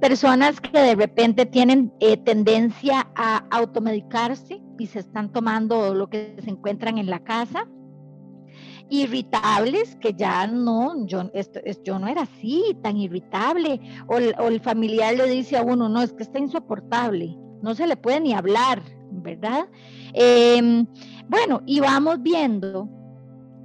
personas 0.00 0.60
que 0.60 0.78
de 0.78 0.94
repente 0.94 1.46
tienen 1.46 1.92
eh, 2.00 2.16
tendencia 2.16 3.08
a 3.14 3.44
automedicarse 3.50 4.60
y 4.78 4.86
se 4.86 5.00
están 5.00 5.32
tomando 5.32 5.94
lo 5.94 6.08
que 6.08 6.36
se 6.42 6.50
encuentran 6.50 6.98
en 6.98 7.06
la 7.06 7.20
casa, 7.20 7.66
irritables, 8.90 9.96
que 9.96 10.14
ya 10.14 10.46
no, 10.46 11.06
yo, 11.06 11.30
esto, 11.32 11.60
yo 11.84 11.98
no 11.98 12.06
era 12.06 12.22
así, 12.22 12.76
tan 12.82 12.96
irritable, 12.96 13.80
o, 14.06 14.18
el 14.18 14.60
familiar 14.60 15.14
le 15.14 15.28
dice 15.28 15.56
a 15.56 15.62
uno, 15.62 15.88
no, 15.88 16.02
es 16.02 16.12
que 16.12 16.22
está 16.22 16.38
insoportable, 16.38 17.36
no 17.62 17.74
se 17.74 17.86
le 17.86 17.96
puede 17.96 18.20
ni 18.20 18.34
hablar, 18.34 18.82
¿verdad? 19.10 19.66
Em, 20.12 20.86
bueno, 21.28 21.62
y 21.66 21.80
vamos 21.80 22.22
viendo 22.22 22.88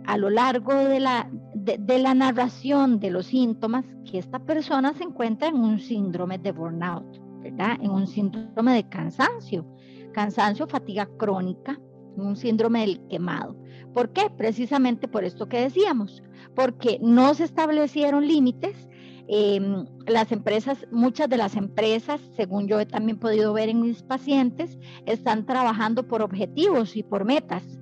a 0.05 0.17
lo 0.17 0.29
largo 0.29 0.73
de 0.73 0.99
la, 0.99 1.29
de, 1.53 1.99
la 1.99 2.13
narración 2.13 2.99
de 2.99 3.11
los 3.11 3.27
síntomas 3.27 3.85
que 4.09 4.17
esta 4.17 4.39
persona 4.39 4.93
se 4.93 5.03
encuentra 5.03 5.49
en 5.49 5.57
un 5.57 5.79
síndrome 5.79 6.37
de 6.37 6.51
burnout, 6.51 7.05
¿verdad? 7.43 7.77
En 7.81 7.91
un 7.91 8.07
síndrome 8.07 8.73
de 8.73 8.89
cansancio, 8.89 9.65
cansancio, 10.13 10.67
fatiga 10.67 11.07
crónica, 11.17 11.79
un 12.15 12.35
síndrome 12.35 12.81
del 12.81 13.07
quemado. 13.07 13.55
¿Por 13.99 14.13
qué? 14.13 14.29
Precisamente 14.29 15.09
por 15.09 15.25
esto 15.25 15.49
que 15.49 15.59
decíamos, 15.59 16.23
porque 16.55 16.99
no 17.01 17.33
se 17.33 17.43
establecieron 17.43 18.25
límites. 18.25 18.87
Em, 19.27 19.87
las 20.07 20.31
empresas, 20.31 20.87
muchas 20.89 21.27
de 21.27 21.35
las 21.35 21.57
empresas, 21.57 22.21
según 22.37 22.69
yo 22.69 22.79
he 22.79 22.85
también 22.85 23.19
podido 23.19 23.51
ver 23.51 23.67
en 23.67 23.81
mis 23.81 24.01
pacientes, 24.01 24.79
están 25.05 25.45
trabajando 25.45 26.07
por 26.07 26.21
objetivos 26.21 26.95
y 26.95 27.03
por 27.03 27.25
metas. 27.25 27.77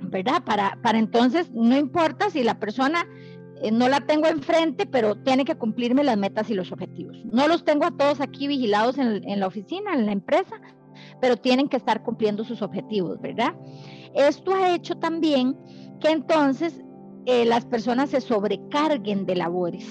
¿verdad? 0.00 0.42
Para, 0.42 0.78
para 0.82 0.98
entonces, 0.98 1.50
no 1.52 1.76
importa 1.76 2.30
si 2.30 2.42
la 2.42 2.58
persona 2.58 3.06
eh, 3.60 3.70
no 3.70 3.90
la 3.90 4.00
tengo 4.00 4.26
enfrente, 4.26 4.86
pero 4.86 5.16
tiene 5.16 5.44
que 5.44 5.54
cumplirme 5.54 6.02
las 6.02 6.16
metas 6.16 6.48
y 6.48 6.54
los 6.54 6.72
objetivos. 6.72 7.18
No 7.26 7.46
los 7.46 7.66
tengo 7.66 7.84
a 7.84 7.90
todos 7.90 8.22
aquí 8.22 8.48
vigilados 8.48 8.96
en, 8.96 9.28
en 9.28 9.38
la 9.38 9.46
oficina, 9.46 9.92
en 9.92 10.06
la 10.06 10.12
empresa, 10.12 10.62
pero 11.20 11.36
tienen 11.36 11.68
que 11.68 11.76
estar 11.76 12.02
cumpliendo 12.02 12.44
sus 12.44 12.62
objetivos, 12.62 13.20
¿verdad? 13.20 13.54
Esto 14.14 14.54
ha 14.54 14.74
hecho 14.74 14.96
también 14.96 15.56
que 16.00 16.10
entonces 16.10 16.82
eh, 17.26 17.44
las 17.44 17.64
personas 17.66 18.10
se 18.10 18.20
sobrecarguen 18.20 19.26
de 19.26 19.36
labores, 19.36 19.86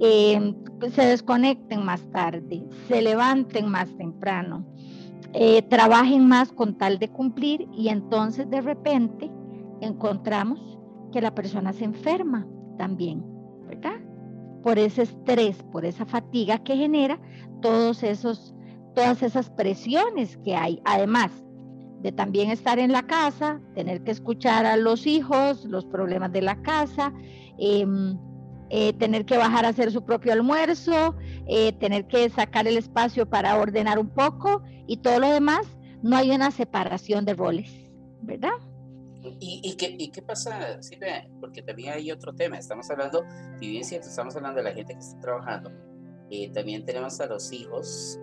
eh, 0.00 0.54
se 0.92 1.06
desconecten 1.06 1.84
más 1.84 2.02
tarde, 2.10 2.64
se 2.88 3.02
levanten 3.02 3.68
más 3.68 3.96
temprano, 3.96 4.66
eh, 5.32 5.62
trabajen 5.62 6.26
más 6.26 6.52
con 6.52 6.76
tal 6.76 6.98
de 6.98 7.08
cumplir 7.08 7.68
y 7.72 7.88
entonces 7.88 8.48
de 8.50 8.60
repente 8.60 9.30
encontramos 9.80 10.78
que 11.12 11.20
la 11.20 11.34
persona 11.34 11.72
se 11.72 11.84
enferma 11.84 12.46
también, 12.76 13.24
¿verdad? 13.66 14.00
Por 14.62 14.78
ese 14.78 15.02
estrés, 15.02 15.62
por 15.64 15.84
esa 15.84 16.06
fatiga 16.06 16.58
que 16.58 16.76
genera 16.76 17.20
todos 17.60 18.02
esos, 18.02 18.54
todas 18.98 19.22
esas 19.22 19.48
presiones 19.50 20.36
que 20.38 20.56
hay. 20.56 20.82
Además 20.84 21.30
de 22.00 22.10
también 22.10 22.50
estar 22.50 22.80
en 22.80 22.90
la 22.90 23.06
casa, 23.06 23.60
tener 23.76 24.02
que 24.02 24.10
escuchar 24.10 24.66
a 24.66 24.76
los 24.76 25.06
hijos, 25.06 25.64
los 25.66 25.84
problemas 25.84 26.32
de 26.32 26.42
la 26.42 26.60
casa, 26.62 27.14
em, 27.58 28.18
eh, 28.70 28.92
tener 28.94 29.24
que 29.24 29.36
bajar 29.36 29.64
a 29.64 29.68
hacer 29.68 29.92
su 29.92 30.04
propio 30.04 30.32
almuerzo, 30.32 31.14
eh, 31.46 31.72
tener 31.74 32.08
que 32.08 32.28
sacar 32.28 32.66
el 32.66 32.76
espacio 32.76 33.24
para 33.24 33.56
ordenar 33.56 34.00
un 34.00 34.08
poco 34.08 34.64
y 34.88 34.96
todo 34.96 35.20
lo 35.20 35.30
demás, 35.30 35.64
no 36.02 36.16
hay 36.16 36.32
una 36.32 36.50
separación 36.50 37.24
de 37.24 37.34
roles, 37.34 37.70
¿verdad? 38.22 38.58
¿Y, 39.38 39.60
y, 39.62 39.76
qué, 39.76 39.94
y 39.96 40.10
qué 40.10 40.22
pasa, 40.22 40.82
Silvia? 40.82 41.28
Porque 41.38 41.62
también 41.62 41.92
hay 41.92 42.10
otro 42.10 42.34
tema. 42.34 42.58
Estamos 42.58 42.90
hablando, 42.90 43.24
si 43.60 43.68
bien 43.68 43.84
cierto, 43.84 44.08
estamos 44.08 44.34
hablando 44.34 44.58
de 44.58 44.64
la 44.64 44.74
gente 44.74 44.94
que 44.94 45.00
está 45.00 45.20
trabajando. 45.20 45.70
Eh, 46.30 46.50
también 46.50 46.84
tenemos 46.84 47.20
a 47.20 47.26
los 47.26 47.52
hijos 47.52 48.18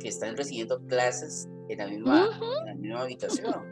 que 0.00 0.08
están 0.08 0.36
recibiendo 0.36 0.80
clases 0.86 1.48
en 1.68 1.78
la 1.78 1.86
misma, 1.86 2.28
en 2.60 2.66
la 2.66 2.74
misma 2.74 3.02
habitación. 3.02 3.64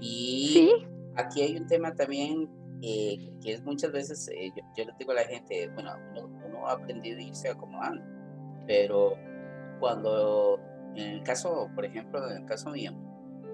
Y 0.00 0.70
aquí 1.16 1.42
hay 1.42 1.56
un 1.56 1.66
tema 1.66 1.94
también 1.94 2.48
eh, 2.82 3.30
que 3.42 3.52
es 3.52 3.62
muchas 3.64 3.92
veces, 3.92 4.28
eh, 4.28 4.50
yo, 4.54 4.62
yo, 4.76 4.84
le 4.84 4.92
digo 4.98 5.12
a 5.12 5.14
la 5.14 5.24
gente, 5.24 5.70
bueno, 5.74 5.92
uno, 6.10 6.30
uno, 6.46 6.66
ha 6.68 6.72
aprendido 6.72 7.18
a 7.18 7.22
irse 7.22 7.48
acomodando, 7.48 8.02
pero 8.66 9.14
cuando, 9.80 10.60
en 10.94 11.12
el 11.12 11.22
caso, 11.22 11.70
por 11.74 11.84
ejemplo, 11.84 12.30
en 12.30 12.42
el 12.42 12.44
caso 12.46 12.70
mío, 12.70 12.92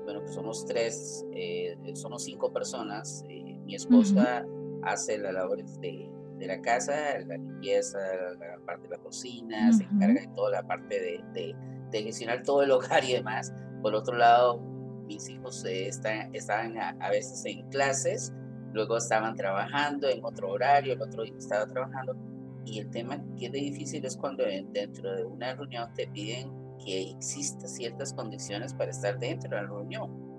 bueno, 0.05 0.21
pues 0.23 0.35
somos 0.35 0.67
tres, 0.67 1.25
eh, 1.33 1.77
somos 1.95 2.25
cinco 2.25 2.53
personas, 2.53 3.25
eh, 3.29 3.57
mi 3.65 3.75
esposa 3.75 4.45
uh 4.45 4.51
-huh. 4.51 4.81
hace 4.85 5.19
las 5.19 5.35
labores 5.35 5.81
de, 5.81 6.11
de, 6.41 6.47
la 6.47 6.61
casa, 6.61 6.93
la 7.27 7.37
limpieza, 7.37 7.99
la, 7.99 8.49
la 8.57 8.59
parte 8.65 8.89
de 8.89 8.97
la 8.97 9.03
cocina, 9.03 9.69
uh 9.69 9.73
-huh. 9.73 9.77
se 9.77 9.85
encarga 9.85 10.21
de 10.21 10.29
toda 10.35 10.51
la 10.51 10.63
parte 10.63 11.01
de, 11.01 11.25
de, 11.33 11.55
de, 11.91 12.03
gestionar 12.03 12.43
todo 12.43 12.63
el 12.63 12.71
hogar 12.71 13.05
y 13.05 13.13
demás. 13.13 13.53
Por 13.83 13.95
otro 13.95 14.17
lado, 14.17 14.59
mis 15.07 15.29
hijos 15.29 15.65
eh, 15.65 15.89
están, 15.89 16.35
estaban 16.35 16.77
a, 16.79 16.91
a 17.01 17.11
veces 17.11 17.45
en 17.47 17.69
clases, 17.71 18.33
luego 18.73 18.97
estaban 18.97 19.35
trabajando 19.35 20.09
en 20.09 20.25
otro 20.25 20.51
horario, 20.51 20.95
el 20.95 21.03
otro 21.03 21.25
estaba 21.25 21.67
trabajando. 21.67 22.17
Y 22.65 22.79
el 22.79 22.91
tema 22.91 23.23
que 23.39 23.47
es 23.47 23.53
difícil 23.53 24.05
es 24.05 24.17
cuando 24.17 24.45
dentro 24.45 25.15
de 25.17 25.25
una 25.25 25.55
reunión 25.55 25.93
te 25.95 26.07
piden 26.07 26.51
que 26.85 27.11
existan 27.11 27.69
ciertas 27.69 28.13
condiciones 28.13 28.75
para 28.75 28.91
estar 28.91 29.19
dentro 29.19 29.51
de 29.51 29.57
la 29.57 29.63
reunión. 29.63 30.30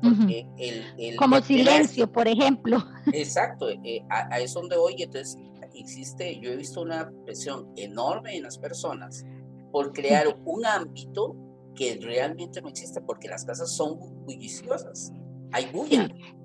Porque 0.00 0.46
uh 0.46 0.50
-huh. 0.50 0.54
el, 0.58 0.84
el, 0.98 1.16
Como 1.16 1.36
el, 1.36 1.42
silencio, 1.42 2.10
por 2.10 2.28
ejemplo. 2.28 2.84
Exacto, 3.12 3.68
eh, 3.68 4.04
a, 4.10 4.34
a, 4.34 4.38
eso 4.38 4.60
donde 4.60 4.76
voy, 4.76 4.94
entonces 5.02 5.36
existe, 5.74 6.38
yo 6.40 6.50
he 6.50 6.56
visto 6.56 6.80
una 6.82 7.10
presión 7.24 7.72
enorme 7.76 8.36
en 8.36 8.42
las 8.44 8.58
personas 8.58 9.24
por 9.72 9.92
crear 9.92 10.26
un 10.44 10.64
ámbito 10.66 11.36
que 11.74 11.98
realmente 12.02 12.60
no 12.60 12.68
existe, 12.68 13.00
porque 13.00 13.28
las 13.28 13.44
casas 13.44 13.70
son 13.76 13.98
bulliciosas, 14.24 15.12
hay 15.52 15.66
bulla. 15.72 16.06
Sí. 16.06 16.38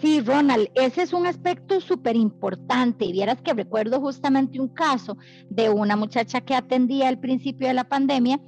Sí, 0.00 0.20
Ronald, 0.20 0.68
ese 0.74 1.02
es 1.02 1.12
un 1.14 1.26
aspecto 1.26 1.80
súper 1.80 2.16
importante. 2.16 3.06
Y 3.06 3.12
vieras 3.12 3.40
que 3.40 3.54
recuerdo 3.54 4.00
justamente 4.00 4.60
un 4.60 4.68
caso 4.68 5.16
de 5.48 5.70
una 5.70 5.96
muchacha 5.96 6.42
que 6.42 6.54
atendía 6.54 7.08
al 7.08 7.18
principio 7.18 7.66
de 7.66 7.74
la 7.74 7.84
pandemia. 7.84 8.38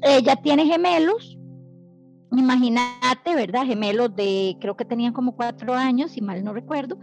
Ella 0.00 0.36
tiene 0.36 0.64
gemelos, 0.64 1.37
imagínate, 2.36 3.34
¿verdad? 3.34 3.64
Gemelos 3.64 4.14
de, 4.14 4.56
creo 4.60 4.76
que 4.76 4.84
tenían 4.84 5.12
como 5.12 5.34
cuatro 5.34 5.74
años, 5.74 6.12
si 6.12 6.20
mal 6.20 6.44
no 6.44 6.52
recuerdo, 6.52 6.98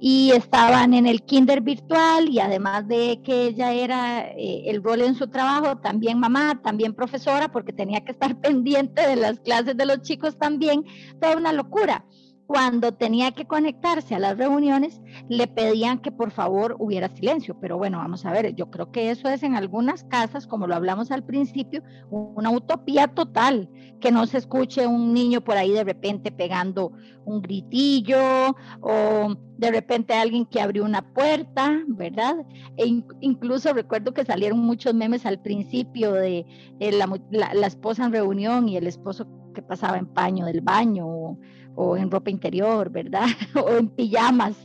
y 0.00 0.32
estaban 0.32 0.92
en 0.94 1.06
el 1.06 1.22
kinder 1.22 1.62
virtual 1.62 2.28
y 2.28 2.40
además 2.40 2.86
de 2.86 3.20
que 3.24 3.46
ella 3.46 3.72
era 3.72 4.28
eh, 4.28 4.64
el 4.66 4.82
rol 4.82 5.02
en 5.02 5.14
su 5.14 5.28
trabajo, 5.28 5.78
también 5.78 6.18
mamá, 6.18 6.60
también 6.62 6.94
profesora, 6.94 7.50
porque 7.50 7.72
tenía 7.72 8.02
que 8.02 8.12
estar 8.12 8.36
pendiente 8.40 9.06
de 9.06 9.16
las 9.16 9.40
clases 9.40 9.76
de 9.76 9.86
los 9.86 10.02
chicos 10.02 10.36
también, 10.36 10.84
toda 11.20 11.36
una 11.36 11.52
locura 11.52 12.04
cuando 12.46 12.92
tenía 12.92 13.32
que 13.32 13.46
conectarse 13.46 14.14
a 14.14 14.18
las 14.20 14.38
reuniones, 14.38 15.00
le 15.28 15.48
pedían 15.48 15.98
que 15.98 16.12
por 16.12 16.30
favor 16.30 16.76
hubiera 16.78 17.08
silencio. 17.08 17.58
Pero 17.60 17.76
bueno, 17.76 17.98
vamos 17.98 18.24
a 18.24 18.32
ver, 18.32 18.54
yo 18.54 18.70
creo 18.70 18.92
que 18.92 19.10
eso 19.10 19.28
es 19.28 19.42
en 19.42 19.56
algunas 19.56 20.04
casas, 20.04 20.46
como 20.46 20.66
lo 20.66 20.74
hablamos 20.74 21.10
al 21.10 21.24
principio, 21.24 21.82
una 22.10 22.50
utopía 22.50 23.08
total, 23.08 23.68
que 24.00 24.12
no 24.12 24.26
se 24.26 24.38
escuche 24.38 24.86
un 24.86 25.12
niño 25.12 25.40
por 25.40 25.56
ahí 25.56 25.72
de 25.72 25.84
repente 25.84 26.30
pegando 26.30 26.92
un 27.24 27.42
gritillo 27.42 28.54
o 28.80 29.34
de 29.58 29.70
repente 29.70 30.14
alguien 30.14 30.46
que 30.46 30.60
abrió 30.60 30.84
una 30.84 31.02
puerta, 31.14 31.82
¿verdad? 31.88 32.36
E 32.76 32.86
in 32.86 33.04
incluso 33.20 33.72
recuerdo 33.72 34.12
que 34.12 34.24
salieron 34.24 34.58
muchos 34.58 34.94
memes 34.94 35.26
al 35.26 35.40
principio 35.40 36.12
de, 36.12 36.46
la, 36.78 37.66
esposa 37.66 38.04
en 38.04 38.12
reunión 38.12 38.68
y 38.68 38.76
el 38.76 38.86
esposo 38.86 39.26
que 39.54 39.62
pasaba 39.62 39.98
en 39.98 40.06
paño 40.06 40.44
del 40.44 40.60
baño 40.60 41.38
o 41.76 41.96
en 41.96 42.10
ropa 42.10 42.30
interior, 42.30 42.90
¿verdad? 42.90 43.26
o 43.54 43.70
en 43.76 43.88
pijamas. 43.88 44.56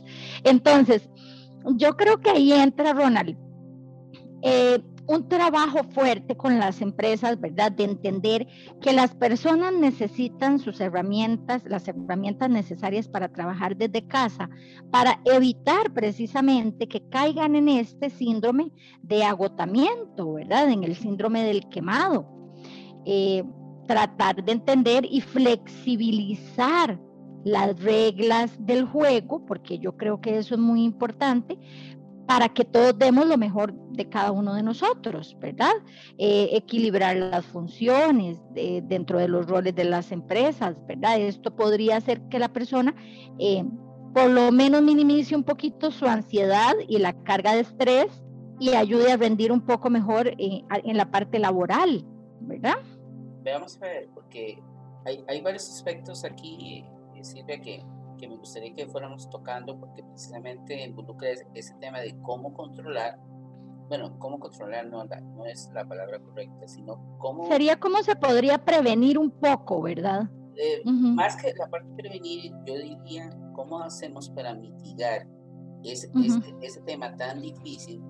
Entonces, 0.42 1.08
yo 1.76 1.96
creo 1.96 2.18
que 2.20 2.30
ahí 2.30 2.52
entra, 2.52 2.92
Ronald, 2.92 3.36
eh, 4.42 4.82
un 5.06 5.28
trabajo 5.28 5.80
fuerte 5.90 6.36
con 6.36 6.58
las 6.58 6.80
empresas, 6.80 7.40
¿verdad? 7.40 7.72
De 7.72 7.84
entender 7.84 8.46
que 8.80 8.92
las 8.92 9.14
personas 9.14 9.72
necesitan 9.72 10.58
sus 10.58 10.80
herramientas, 10.80 11.62
las 11.66 11.88
herramientas 11.88 12.50
necesarias 12.50 13.08
para 13.08 13.28
trabajar 13.28 13.76
desde 13.76 14.06
casa, 14.06 14.48
para 14.90 15.20
evitar 15.24 15.92
precisamente 15.92 16.88
que 16.88 17.06
caigan 17.08 17.56
en 17.56 17.68
este 17.68 18.10
síndrome 18.10 18.70
de 19.02 19.24
agotamiento, 19.24 20.34
¿verdad? 20.34 20.70
En 20.70 20.84
el 20.84 20.94
síndrome 20.94 21.44
del 21.44 21.68
quemado. 21.68 22.26
Eh, 23.04 23.42
tratar 23.86 24.44
de 24.44 24.52
entender 24.52 25.06
y 25.10 25.20
flexibilizar 25.20 26.98
las 27.44 27.80
reglas 27.82 28.54
del 28.64 28.84
juego, 28.84 29.44
porque 29.46 29.78
yo 29.78 29.96
creo 29.96 30.20
que 30.20 30.38
eso 30.38 30.54
es 30.54 30.60
muy 30.60 30.84
importante, 30.84 31.58
para 32.26 32.48
que 32.48 32.64
todos 32.64 32.98
demos 32.98 33.26
lo 33.26 33.36
mejor 33.36 33.74
de 33.90 34.08
cada 34.08 34.30
uno 34.30 34.54
de 34.54 34.62
nosotros, 34.62 35.36
¿verdad? 35.40 35.72
Eh, 36.18 36.50
equilibrar 36.52 37.16
las 37.16 37.44
funciones 37.44 38.38
de, 38.54 38.82
dentro 38.86 39.18
de 39.18 39.28
los 39.28 39.46
roles 39.46 39.74
de 39.74 39.84
las 39.84 40.12
empresas, 40.12 40.76
¿verdad? 40.86 41.20
Esto 41.20 41.54
podría 41.54 41.96
hacer 41.96 42.22
que 42.28 42.38
la 42.38 42.52
persona 42.52 42.94
eh, 43.38 43.64
por 44.14 44.30
lo 44.30 44.52
menos 44.52 44.82
minimice 44.82 45.34
un 45.34 45.42
poquito 45.42 45.90
su 45.90 46.06
ansiedad 46.06 46.74
y 46.88 46.98
la 46.98 47.12
carga 47.24 47.54
de 47.54 47.60
estrés 47.60 48.22
y 48.60 48.70
ayude 48.74 49.12
a 49.12 49.16
rendir 49.16 49.50
un 49.50 49.62
poco 49.62 49.90
mejor 49.90 50.28
eh, 50.28 50.62
en 50.70 50.96
la 50.96 51.10
parte 51.10 51.38
laboral, 51.38 52.06
¿verdad? 52.40 52.78
Veamos 53.42 53.76
a 53.76 53.86
ver, 53.86 54.08
porque 54.14 54.62
hay, 55.04 55.24
hay 55.28 55.40
varios 55.40 55.68
aspectos 55.68 56.24
aquí, 56.24 56.84
eh, 57.14 57.24
Silvia, 57.24 57.60
que, 57.60 57.84
que, 58.18 58.28
me 58.28 58.36
gustaría 58.36 58.74
que 58.74 58.86
fuéramos 58.86 59.28
tocando, 59.30 59.78
porque 59.78 60.02
precisamente 60.02 60.84
involucra 60.84 61.30
ese, 61.30 61.46
ese 61.54 61.74
tema 61.80 62.00
de 62.00 62.16
cómo 62.22 62.54
controlar, 62.54 63.18
bueno, 63.88 64.18
cómo 64.18 64.38
controlar 64.38 64.86
no, 64.86 65.04
la, 65.04 65.20
no 65.20 65.44
es 65.46 65.70
la 65.74 65.84
palabra 65.84 66.18
correcta, 66.20 66.68
sino 66.68 67.16
cómo... 67.18 67.46
Sería 67.48 67.78
cómo 67.78 68.02
se 68.02 68.16
podría 68.16 68.58
prevenir 68.64 69.18
un 69.18 69.30
poco, 69.30 69.82
¿verdad? 69.82 70.30
Eh, 70.56 70.82
uh 70.84 70.90
-huh. 70.90 71.14
Más 71.14 71.36
que 71.36 71.52
la 71.54 71.68
parte 71.68 71.88
de 71.88 71.94
prevenir, 71.94 72.52
yo 72.66 72.74
diría, 72.74 73.30
¿cómo 73.54 73.80
hacemos 73.80 74.30
para 74.30 74.54
mitigar 74.54 75.26
ese, 75.82 76.08
uh 76.08 76.12
-huh. 76.12 76.26
ese, 76.26 76.66
ese 76.66 76.80
tema 76.82 77.16
tan 77.16 77.40
difícil 77.40 78.02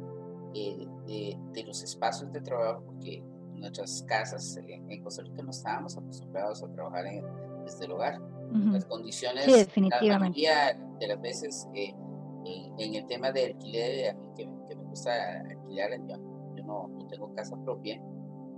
eh, 0.55 0.87
de, 1.07 1.39
de 1.53 1.65
los 1.65 1.83
espacios 1.83 2.33
de 2.33 2.41
trabajo? 2.41 2.83
Porque 2.85 3.25
nuestras 3.63 4.03
casas 4.07 4.57
en, 4.57 4.91
en 4.91 5.03
Costa 5.03 5.23
Rica 5.23 5.43
no 5.43 5.51
estábamos 5.51 5.97
acostumbrados 5.97 6.63
a 6.63 6.69
trabajar 6.73 7.07
en, 7.07 7.25
desde 7.65 7.87
el 7.87 7.93
hogar. 7.93 8.21
Uh 8.21 8.55
-huh. 8.55 8.73
Las 8.73 8.85
condiciones, 8.85 9.45
sí, 9.45 9.81
la 10.03 10.19
mayoría 10.19 10.79
de 10.99 11.07
las 11.07 11.21
veces 11.21 11.67
eh, 11.75 11.95
en, 12.45 12.81
en, 12.81 12.95
el 12.95 13.07
tema 13.07 13.33
de 13.33 13.47
alquiler, 13.47 14.17
que, 14.37 14.49
que 14.69 14.77
me 14.77 14.85
gusta 14.85 15.13
alquilar, 15.49 15.91
yo, 16.09 16.17
yo 16.57 16.65
no, 16.65 16.89
no, 16.89 17.07
tengo 17.07 17.33
casa 17.35 17.57
propia, 17.65 18.03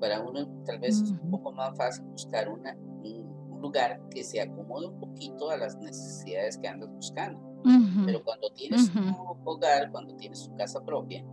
para 0.01 0.21
uno 0.21 0.49
tal 0.65 0.81
vez 0.81 1.01
uh 1.01 1.05
-huh. 1.05 1.15
es 1.15 1.23
un 1.23 1.31
poco 1.31 1.53
más 1.53 1.77
fácil 1.77 2.05
buscar 2.07 2.49
una, 2.49 2.75
un, 2.77 3.53
un, 3.53 3.61
lugar 3.61 4.01
que 4.11 4.25
se 4.25 4.41
acomode 4.41 4.87
un 4.89 4.99
poquito 4.99 5.51
a 5.51 5.57
las 5.57 5.77
necesidades 5.79 6.59
que 6.59 6.69
andas 6.69 6.91
buscando. 6.91 7.39
Uh 7.65 7.69
-huh. 7.69 8.05
Pero 8.07 8.25
cuando 8.25 8.51
tienes 8.53 8.91
tu 8.93 9.01
hogar, 9.45 9.91
cuando 9.93 10.15
tienes 10.17 10.43
tu 10.45 10.55
casa 10.57 10.81
propia, 10.85 11.25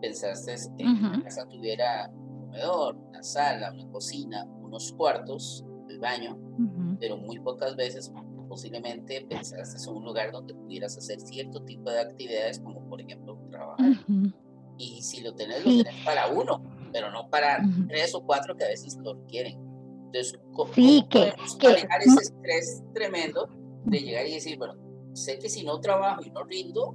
pensaste 0.00 0.54
en 0.78 0.96
que 0.96 1.02
la 1.02 1.22
casa 1.22 1.46
tuviera 1.46 2.10
comedor, 2.54 2.96
una 2.96 3.22
sala, 3.22 3.72
una 3.72 3.90
cocina, 3.90 4.46
unos 4.62 4.92
cuartos, 4.92 5.64
el 5.88 5.98
baño, 5.98 6.36
uh 6.36 6.58
-huh. 6.58 6.96
pero 7.00 7.16
muy 7.16 7.38
pocas 7.40 7.74
veces 7.76 8.12
posiblemente 8.48 9.26
pensaste 9.28 9.82
en 9.82 9.96
un 9.96 10.04
lugar 10.04 10.30
donde 10.30 10.54
pudieras 10.54 10.96
hacer 10.96 11.20
cierto 11.20 11.62
tipo 11.64 11.90
de 11.90 12.00
actividades, 12.00 12.60
como 12.60 12.88
por 12.88 13.00
ejemplo 13.00 13.38
trabajar. 13.50 13.90
Uh 14.08 14.12
-huh. 14.12 14.34
Y 14.78 15.02
si 15.02 15.20
lo 15.22 15.34
tenés, 15.34 15.62
sí. 15.62 15.78
lo 15.78 15.84
tenés 15.84 16.04
para 16.04 16.28
uno, 16.28 16.62
pero 16.92 17.10
no 17.10 17.28
para 17.28 17.58
uh 17.58 17.66
-huh. 17.66 17.88
tres 17.88 18.14
o 18.14 18.24
cuatro 18.24 18.56
que 18.56 18.64
a 18.64 18.68
veces 18.68 18.96
lo 18.96 19.14
requieren. 19.14 19.58
Entonces, 20.06 20.38
¿cómo, 20.52 20.72
sí, 20.74 21.04
podemos 21.10 21.56
que, 21.56 21.68
manejar 21.68 22.00
que, 22.00 22.04
ese 22.04 22.22
estrés 22.22 22.82
tremendo 22.94 23.48
de 23.84 23.98
llegar 23.98 24.26
y 24.26 24.34
decir, 24.34 24.56
bueno, 24.58 24.74
sé 25.12 25.38
que 25.38 25.48
si 25.48 25.64
no 25.64 25.80
trabajo 25.80 26.22
y 26.24 26.30
no 26.30 26.44
rindo, 26.44 26.92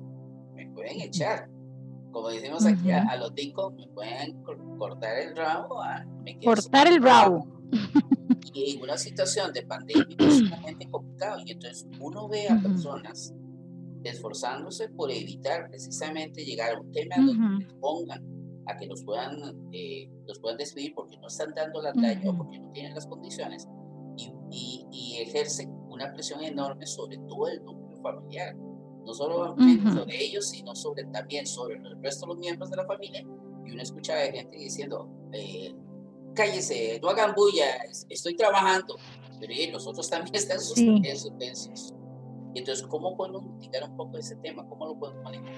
me 0.55 0.69
pueden 0.71 1.01
echar 1.01 1.49
como 2.11 2.29
decimos 2.29 2.65
aquí, 2.65 2.87
uh 2.87 2.91
-huh. 2.91 3.09
a, 3.09 3.11
a, 3.11 3.17
los 3.17 3.33
ticos 3.35 3.73
me 3.73 3.87
pueden 3.87 4.41
cortar 4.77 5.17
el 5.19 5.35
rabo. 5.35 5.81
A, 5.81 6.05
me 6.23 6.39
cortar 6.39 6.87
el 6.87 7.01
rabo. 7.01 7.45
Y 8.53 8.75
en 8.75 8.81
una 8.81 8.97
situación 8.97 9.53
de 9.53 9.61
pandemia 9.63 10.15
es 10.17 10.37
sumamente 10.39 10.89
complicado. 10.89 11.39
Y 11.45 11.51
entonces 11.51 11.87
uno 11.99 12.27
ve 12.27 12.47
a 12.47 12.53
uh 12.53 12.57
-huh. 12.57 12.63
personas 12.63 13.33
esforzándose 14.03 14.89
por 14.89 15.11
evitar 15.11 15.69
precisamente 15.69 16.45
llegar 16.45 16.75
a 16.75 16.79
un 16.79 16.91
tema 16.91 17.15
donde 17.17 17.65
pongan 17.79 18.23
a 18.65 18.77
que 18.77 18.85
los 18.85 19.03
puedan, 19.03 19.35
eh, 19.71 20.09
los 20.27 20.39
puedan 20.39 20.57
despedir 20.57 20.93
porque 20.95 21.17
no 21.17 21.27
están 21.27 21.53
dando 21.55 21.81
la 21.81 21.91
talla 21.93 22.29
o 22.29 22.37
porque 22.37 22.59
no 22.59 22.71
tienen 22.71 22.93
las 22.93 23.07
condiciones 23.07 23.67
y, 24.15 24.31
y, 24.51 24.85
y, 24.91 25.17
ejercen 25.21 25.71
una 25.89 26.11
presión 26.13 26.43
enorme 26.43 26.85
sobre 26.85 27.17
todo 27.17 27.47
el 27.47 27.63
núcleo 27.63 28.01
familiar, 28.01 28.55
no 29.05 29.13
solo 29.13 29.55
sobre 29.93 30.23
ellos, 30.23 30.49
sino 30.49 30.75
sobre, 30.75 31.05
también 31.05 31.45
sobre 31.47 31.75
el 31.77 32.01
resto 32.01 32.25
de 32.25 32.33
los 32.33 32.37
miembros 32.39 32.69
de 32.69 32.77
la 32.77 32.85
familia. 32.85 33.21
Y 33.65 33.71
uno 33.71 33.81
escucha 33.81 34.15
de 34.15 34.31
gente 34.31 34.57
diciendo, 34.57 35.09
eh, 35.33 35.75
cállese, 36.35 36.99
no 37.01 37.09
hagan 37.09 37.33
bulla, 37.35 37.65
estoy 38.09 38.35
trabajando, 38.35 38.97
pero 39.39 39.53
los 39.71 39.87
otros 39.87 40.09
también 40.09 40.35
están 40.35 40.59
sí. 40.59 41.01
suspensos. 41.15 41.93
Entonces, 42.55 42.85
¿cómo 42.87 43.15
podemos 43.15 43.43
mitigar 43.43 43.83
un 43.89 43.95
poco 43.95 44.17
ese 44.17 44.35
tema? 44.37 44.67
¿Cómo 44.67 44.87
lo 44.87 44.99
podemos 44.99 45.23
manejar? 45.23 45.53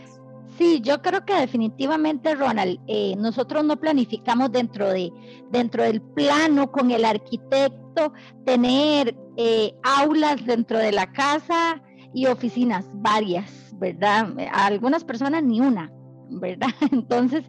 Sí, 0.58 0.82
yo 0.82 1.02
creo 1.02 1.24
que 1.26 1.34
definitivamente, 1.34 2.36
Ronald, 2.36 2.80
eh, 2.88 3.16
nosotros 3.18 3.64
no 3.64 3.80
planificamos 3.80 4.52
dentro, 4.52 4.90
de, 4.90 5.12
dentro 5.50 5.84
del 5.84 6.02
plano 6.02 6.72
con 6.72 6.92
el 6.92 7.06
arquitecto 7.06 8.14
tener 8.46 9.16
eh, 9.38 9.74
aulas 9.84 10.46
dentro 10.46 10.78
de 10.78 10.92
la 10.92 11.12
casa 11.12 11.82
y 12.14 12.26
oficinas 12.26 12.86
varias, 12.94 13.74
¿verdad? 13.80 14.34
A 14.52 14.66
algunas 14.66 15.04
personas 15.04 15.44
ni 15.44 15.60
una, 15.62 15.92
¿verdad? 16.30 16.70
Entonces, 16.92 17.44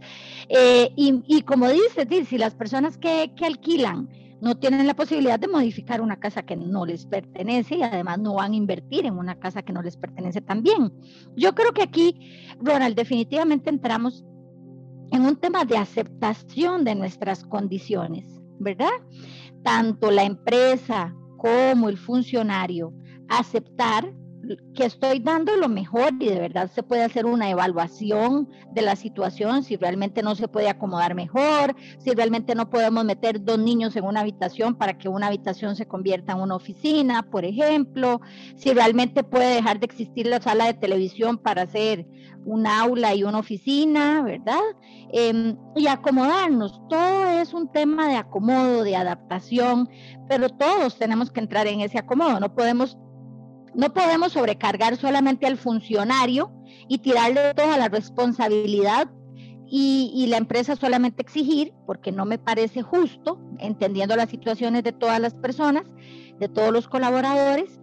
eh, 0.48 0.90
y, 0.96 1.42
como 1.42 1.68
dice, 1.68 2.06
si 2.24 2.38
las 2.38 2.54
personas 2.54 2.98
que, 2.98 3.32
que 3.36 3.46
alquilan, 3.46 4.08
no 4.42 4.56
tienen 4.56 4.88
la 4.88 4.94
posibilidad 4.94 5.38
de 5.38 5.46
modificar 5.46 6.00
una 6.00 6.18
casa 6.18 6.42
que 6.42 6.56
no 6.56 6.84
les 6.84 7.06
pertenece 7.06 7.76
y 7.76 7.82
además 7.84 8.18
no 8.18 8.34
van 8.34 8.52
a 8.52 8.56
invertir 8.56 9.06
en 9.06 9.16
una 9.16 9.38
casa 9.38 9.62
que 9.62 9.72
no 9.72 9.82
les 9.82 9.96
pertenece 9.96 10.40
también. 10.40 10.92
Yo 11.36 11.54
creo 11.54 11.72
que 11.72 11.82
aquí, 11.82 12.18
Ronald, 12.60 12.96
definitivamente 12.96 13.70
entramos 13.70 14.24
en 15.12 15.22
un 15.22 15.36
tema 15.36 15.64
de 15.64 15.76
aceptación 15.76 16.82
de 16.82 16.96
nuestras 16.96 17.44
condiciones, 17.44 18.26
¿verdad? 18.58 18.90
Tanto 19.62 20.10
la 20.10 20.24
empresa 20.24 21.14
como 21.36 21.88
el 21.88 21.96
funcionario 21.96 22.92
aceptar 23.28 24.12
que 24.74 24.84
estoy 24.84 25.20
dando 25.20 25.56
lo 25.56 25.68
mejor 25.68 26.12
y 26.18 26.28
de 26.28 26.40
verdad 26.40 26.70
se 26.72 26.82
puede 26.82 27.04
hacer 27.04 27.26
una 27.26 27.50
evaluación 27.50 28.48
de 28.72 28.82
la 28.82 28.96
situación, 28.96 29.62
si 29.62 29.76
realmente 29.76 30.22
no 30.22 30.34
se 30.34 30.48
puede 30.48 30.68
acomodar 30.68 31.14
mejor, 31.14 31.76
si 31.98 32.10
realmente 32.10 32.54
no 32.54 32.70
podemos 32.70 33.04
meter 33.04 33.42
dos 33.44 33.58
niños 33.58 33.94
en 33.96 34.04
una 34.04 34.20
habitación 34.20 34.74
para 34.74 34.98
que 34.98 35.08
una 35.08 35.28
habitación 35.28 35.76
se 35.76 35.86
convierta 35.86 36.32
en 36.32 36.40
una 36.40 36.56
oficina, 36.56 37.22
por 37.22 37.44
ejemplo, 37.44 38.20
si 38.56 38.72
realmente 38.72 39.22
puede 39.22 39.54
dejar 39.54 39.78
de 39.78 39.86
existir 39.86 40.26
la 40.26 40.40
sala 40.40 40.66
de 40.66 40.74
televisión 40.74 41.38
para 41.38 41.62
hacer 41.62 42.06
un 42.44 42.66
aula 42.66 43.14
y 43.14 43.22
una 43.24 43.38
oficina, 43.38 44.22
¿verdad? 44.22 44.60
Em, 45.12 45.56
y 45.76 45.86
acomodarnos, 45.86 46.80
todo 46.88 47.28
es 47.40 47.54
un 47.54 47.70
tema 47.70 48.08
de 48.08 48.16
acomodo, 48.16 48.82
de 48.82 48.96
adaptación, 48.96 49.88
pero 50.28 50.48
todos 50.48 50.98
tenemos 50.98 51.30
que 51.30 51.40
entrar 51.40 51.66
en 51.66 51.80
ese 51.80 51.98
acomodo, 51.98 52.40
no 52.40 52.54
podemos 52.54 52.98
no 53.74 53.92
podemos 53.92 54.32
sobrecargar 54.32 54.96
solamente 54.96 55.46
al 55.46 55.56
funcionario 55.56 56.52
y 56.88 56.98
tirarle 56.98 57.54
toda 57.54 57.76
la 57.78 57.88
responsabilidad 57.88 59.10
y, 59.66 60.12
y, 60.14 60.26
la 60.26 60.36
empresa 60.36 60.76
solamente 60.76 61.22
exigir, 61.22 61.72
porque 61.86 62.12
no 62.12 62.26
me 62.26 62.38
parece 62.38 62.82
justo, 62.82 63.40
entendiendo 63.58 64.14
las 64.16 64.28
situaciones 64.28 64.82
de 64.82 64.92
todas 64.92 65.18
las 65.18 65.32
personas, 65.32 65.84
de 66.38 66.48
todos 66.48 66.72
los 66.72 66.88
colaboradores, 66.88 67.80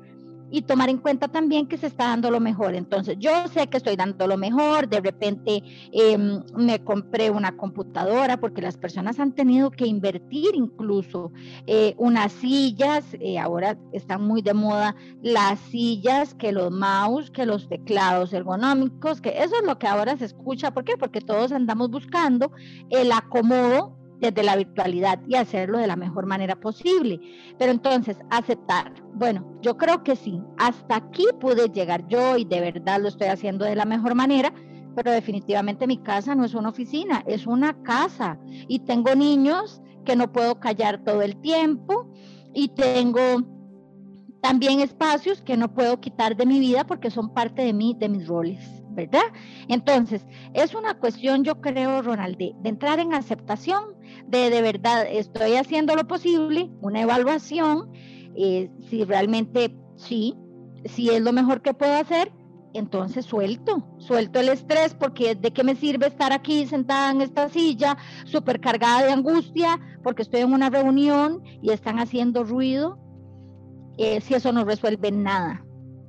y 0.51 0.63
tomar 0.63 0.89
en 0.89 0.97
cuenta 0.97 1.27
también 1.27 1.67
que 1.67 1.77
se 1.77 1.88
está 1.88 2.05
dando 2.05 2.31
lo 2.31 2.39
mejor. 2.39 2.75
Entonces, 2.75 3.17
yo 3.19 3.47
sé 3.47 3.67
que 3.67 3.77
estoy 3.77 3.95
dando 3.95 4.27
lo 4.27 4.38
mejor, 4.38 4.88
de 4.89 5.01
repente 5.01 5.63
em, 5.91 6.43
me 6.55 6.83
compré 6.83 7.29
una 7.29 7.55
computadora 7.55 8.38
porque 8.38 8.62
las 8.62 8.77
personas 8.77 9.19
han 9.19 9.33
tenido 9.33 9.71
que 9.71 9.85
invertir 9.85 10.49
incluso 10.53 11.31
eh, 11.67 11.93
unas 11.97 12.31
sillas, 12.31 13.05
eh, 13.19 13.38
ahora 13.39 13.77
están 13.91 14.23
muy 14.23 14.41
de 14.41 14.53
moda 14.53 14.95
las 15.21 15.59
sillas, 15.59 16.33
que 16.33 16.51
los 16.51 16.71
mouse, 16.71 17.29
que 17.31 17.45
los 17.45 17.67
teclados 17.67 18.33
ergonómicos, 18.33 19.21
que 19.21 19.29
eso 19.43 19.55
es 19.55 19.65
lo 19.65 19.77
que 19.77 19.88
ahora 19.88 20.17
se 20.17 20.25
escucha. 20.25 20.71
¿Por 20.71 20.83
qué? 20.83 20.97
Porque 20.97 21.21
todos 21.21 21.51
andamos 21.51 21.89
buscando 21.89 22.51
el 22.89 23.12
acomodo 23.12 23.98
desde 24.19 24.43
la 24.43 24.55
virtualidad 24.55 25.19
y 25.27 25.36
hacerlo 25.36 25.77
de 25.77 25.88
la 25.88 25.95
mejor 25.95 26.25
manera 26.25 26.55
posible. 26.55 27.19
Pero 27.58 27.71
entonces, 27.71 28.17
aceptar. 28.29 28.93
Bueno, 29.13 29.58
yo 29.62 29.77
creo 29.77 30.03
que 30.03 30.15
sí, 30.15 30.41
hasta 30.58 30.97
aquí 30.97 31.25
pude 31.39 31.69
llegar 31.69 32.08
yo 32.08 32.38
y 32.38 32.45
de 32.45 32.62
verdad 32.62 33.01
lo 33.01 33.08
estoy 33.08 33.27
haciendo 33.27 33.65
de 33.65 33.75
la 33.75 33.86
mejor 33.86 34.15
manera, 34.15 34.53
pero 34.95 35.12
definitivamente 35.12 35.88
mi 35.88 35.97
casa 35.97 36.36
no 36.36 36.45
es 36.45 36.53
una 36.53 36.69
oficina, 36.69 37.23
es 37.27 37.47
una 37.47 37.82
casa. 37.84 38.39
Y 38.67 38.79
tengo 38.79 39.15
niños 39.15 39.82
que 40.05 40.15
no 40.15 40.32
puedo 40.32 40.60
callar 40.60 41.03
todo 41.03 41.21
el 41.21 41.39
tiempo 41.41 42.12
y 42.53 42.69
tengo 42.69 43.43
también 44.41 44.79
espacios 44.79 45.41
que 45.41 45.58
no 45.58 45.73
puedo 45.73 45.99
quitar 45.99 46.36
de 46.36 46.45
mi 46.45 46.60
vida 46.60 46.86
porque 46.86 47.12
son 47.12 47.34
parte 47.34 47.62
de 47.62 47.73
mí, 47.73 47.95
de 47.99 48.10
mis 48.10 48.27
roles. 48.27 48.79
¿Verdad? 48.99 49.33
Entonces, 49.67 50.25
es 50.53 50.75
una 50.75 50.93
cuestión, 50.95 51.43
yo 51.43 51.62
creo, 51.62 52.01
Ronald, 52.01 52.38
de, 52.38 52.53
entrar 52.63 52.99
en 52.99 53.13
aceptación, 53.13 53.95
de 54.27 54.49
de 54.49 54.62
verdad 54.62 55.07
estoy 55.09 55.55
haciendo 55.55 55.95
lo 55.95 56.07
posible, 56.07 56.69
una 56.81 57.01
evaluación, 57.01 57.91
eh, 58.35 58.69
si 58.89 59.03
realmente 59.05 59.75
sí, 59.95 60.35
si 60.85 61.09
es 61.09 61.21
lo 61.21 61.33
mejor 61.33 61.62
que 61.62 61.73
puedo 61.73 61.93
hacer, 61.93 62.31
entonces 62.73 63.25
suelto, 63.25 63.83
suelto 63.97 64.39
el 64.39 64.49
estrés, 64.49 64.93
porque 64.93 65.35
de 65.35 65.51
qué 65.51 65.63
me 65.63 65.75
sirve 65.75 66.07
estar 66.07 66.31
aquí 66.31 66.67
sentada 66.67 67.12
en 67.12 67.21
esta 67.21 67.49
silla, 67.49 67.97
súper 68.25 68.59
cargada 68.59 69.03
de 69.03 69.12
angustia, 69.12 69.79
porque 70.03 70.21
estoy 70.21 70.41
en 70.41 70.53
una 70.53 70.69
reunión 70.69 71.41
y 71.62 71.71
están 71.71 71.99
haciendo 71.99 72.43
ruido, 72.43 72.99
eh, 73.97 74.21
si 74.21 74.35
eso 74.35 74.51
no 74.51 74.63
resuelve 74.65 75.12
nada, 75.12 75.65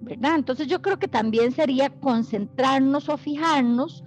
entonces 0.08 0.66
yo 0.66 0.80
creo 0.82 0.98
que 0.98 1.08
también 1.08 1.52
sería 1.52 1.90
concentrarnos 1.90 3.08
o 3.08 3.16
fijarnos 3.16 4.04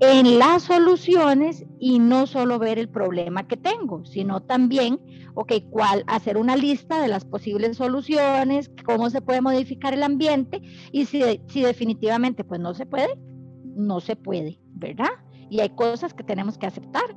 en 0.00 0.38
las 0.38 0.62
soluciones 0.62 1.64
y 1.80 1.98
no 1.98 2.26
solo 2.26 2.58
ver 2.58 2.78
el 2.78 2.88
problema 2.88 3.48
que 3.48 3.56
tengo, 3.56 4.04
sino 4.04 4.40
también, 4.40 5.00
ok, 5.34 5.54
cuál, 5.70 6.04
hacer 6.06 6.36
una 6.36 6.56
lista 6.56 7.00
de 7.02 7.08
las 7.08 7.24
posibles 7.24 7.76
soluciones, 7.76 8.70
cómo 8.86 9.10
se 9.10 9.20
puede 9.20 9.40
modificar 9.40 9.94
el 9.94 10.04
ambiente 10.04 10.62
y 10.92 11.06
si, 11.06 11.22
si 11.48 11.62
definitivamente 11.62 12.44
pues 12.44 12.60
no 12.60 12.74
se 12.74 12.86
puede, 12.86 13.18
no 13.64 14.00
se 14.00 14.14
puede, 14.14 14.60
¿verdad? 14.72 15.10
Y 15.50 15.60
hay 15.60 15.70
cosas 15.70 16.14
que 16.14 16.22
tenemos 16.22 16.58
que 16.58 16.66
aceptar. 16.66 17.16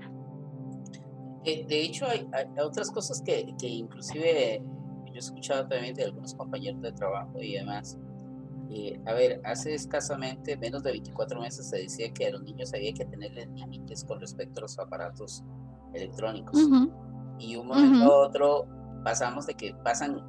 Eh, 1.44 1.66
de 1.68 1.82
hecho, 1.84 2.08
hay, 2.08 2.28
hay 2.34 2.46
otras 2.64 2.92
cosas 2.92 3.22
que, 3.22 3.54
que 3.60 3.68
inclusive 3.68 4.64
yo 5.12 5.18
he 5.18 5.20
escuchado 5.20 5.68
también 5.68 5.96
de 5.96 6.06
algunos 6.06 6.34
compañeros 6.34 6.82
de 6.82 6.92
trabajo 6.92 7.42
y 7.42 7.54
demás. 7.54 7.98
Eh, 8.70 9.00
a 9.06 9.14
ver, 9.14 9.42
hace 9.44 9.74
escasamente 9.74 10.56
menos 10.56 10.82
de 10.84 10.92
24 10.92 11.42
meses 11.42 11.70
se 11.70 11.78
decía 11.78 12.12
que 12.14 12.28
a 12.28 12.32
los 12.32 12.42
niños 12.44 12.74
había 12.74 12.94
que 12.94 13.04
tenerles 13.04 13.50
límites 13.50 14.06
con 14.06 14.20
respecto 14.20 14.60
a 14.60 14.62
los 14.62 14.80
aparatos 14.80 15.44
electrónicos. 15.94 16.58
Y 17.38 17.56
un 17.56 17.68
momento 17.68 18.06
a 18.06 18.28
otro 18.28 18.68
pasamos 19.04 19.46
de 19.48 19.56
que 19.56 19.74
pasan 19.84 20.24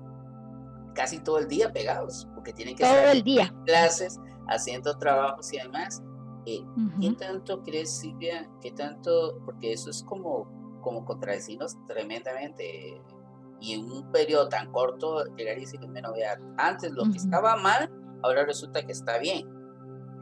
casi 0.95 1.21
todo 1.21 1.39
el 1.39 1.49
día 1.49 1.73
pegados, 1.73 2.29
porque 2.35 2.53
tienen 2.53 2.75
que 2.75 2.83
estar 2.83 3.15
el 3.15 3.23
día. 3.23 3.45
en 3.45 3.65
clases, 3.65 4.19
haciendo 4.49 4.97
trabajos 4.99 5.53
y 5.53 5.59
demás. 5.59 6.03
Eh, 6.47 6.65
¿Qué 7.01 7.13
tanto 7.13 7.63
crees, 7.63 7.91
Silvia? 7.91 8.51
¿Qué 8.61 8.73
tanto? 8.73 9.41
Porque 9.45 9.73
eso 9.73 9.91
es 9.91 10.03
como, 10.03 10.81
como 10.81 11.05
contradecirnos 11.05 11.77
tremendamente 11.87 13.01
y 13.63 13.75
en 13.75 13.91
un 13.91 14.11
periodo 14.11 14.49
tan 14.49 14.71
corto 14.73 15.25
llegar 15.37 15.57
y 15.57 15.61
decir, 15.61 15.81
bueno, 15.87 16.13
vea, 16.13 16.39
antes 16.57 16.93
lo 16.93 17.05
que 17.05 17.19
estaba 17.19 17.57
mal, 17.57 17.89
ahora 18.23 18.45
resulta 18.45 18.85
que 18.85 18.93
está 18.93 19.19
bien. 19.19 19.49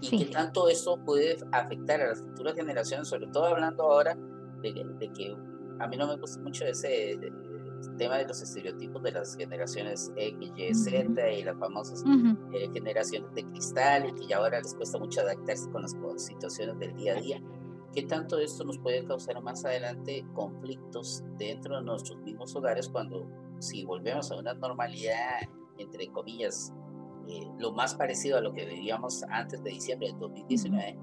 Y 0.03 0.19
que 0.19 0.27
tanto 0.27 0.69
eso 0.69 0.99
puede 1.05 1.39
afectar 1.53 2.01
a 2.01 2.09
las 2.09 2.21
futuras 2.21 2.55
generaciones, 2.55 3.09
sobre 3.09 3.27
todo 3.29 3.47
hablando 3.47 3.83
ahora 3.85 4.17
de, 4.63 4.73
que 5.15 5.37
a 5.79 5.89
mí 5.89 5.97
no 5.97 6.07
me 6.07 6.17
gusta 6.17 6.41
mucho 6.41 6.65
ese 6.65 7.19
tema 7.97 8.19
de 8.19 8.27
los 8.27 8.43
estereotipos 8.43 9.03
de 9.03 9.13
las 9.13 9.37
generaciones 9.37 10.13
X, 10.17 10.53
Y, 10.57 10.75
Z 10.75 11.33
y 11.33 11.45
las 11.45 11.59
famosas 11.59 12.05
eh, 12.53 12.69
generaciones 12.73 13.33
de 13.35 13.45
cristal 13.45 14.07
y 14.07 14.15
que 14.15 14.27
ya 14.27 14.37
ahora 14.37 14.61
les 14.61 14.75
cuesta 14.75 14.99
mucho 14.99 15.21
adaptarse 15.21 15.71
con 15.71 15.83
las 15.83 15.95
situaciones 16.17 16.79
del 16.79 16.95
día 16.95 17.17
a 17.17 17.21
día. 17.21 17.43
¿Qué 17.93 18.05
tanto 18.05 18.39
esto 18.39 18.65
nos 18.65 18.79
puede 18.79 19.05
causar 19.05 19.43
más 19.43 19.65
adelante 19.65 20.25
conflictos 20.33 21.25
dentro 21.37 21.77
de 21.77 21.83
nuestros 21.83 22.21
mismos 22.23 22.55
hogares 22.55 22.89
cuando 22.89 23.29
si 23.59 23.85
volvemos 23.85 24.31
a 24.31 24.37
una 24.37 24.55
normalidad, 24.55 25.41
entre 25.77 26.09
comillas, 26.09 26.73
eh, 27.29 27.49
lo 27.59 27.73
más 27.73 27.95
parecido 27.95 28.39
a 28.39 28.41
lo 28.41 28.53
que 28.53 28.65
vivíamos 28.65 29.23
antes 29.25 29.63
de 29.63 29.71
diciembre 29.71 30.09
del 30.09 30.19
2019, 30.19 30.99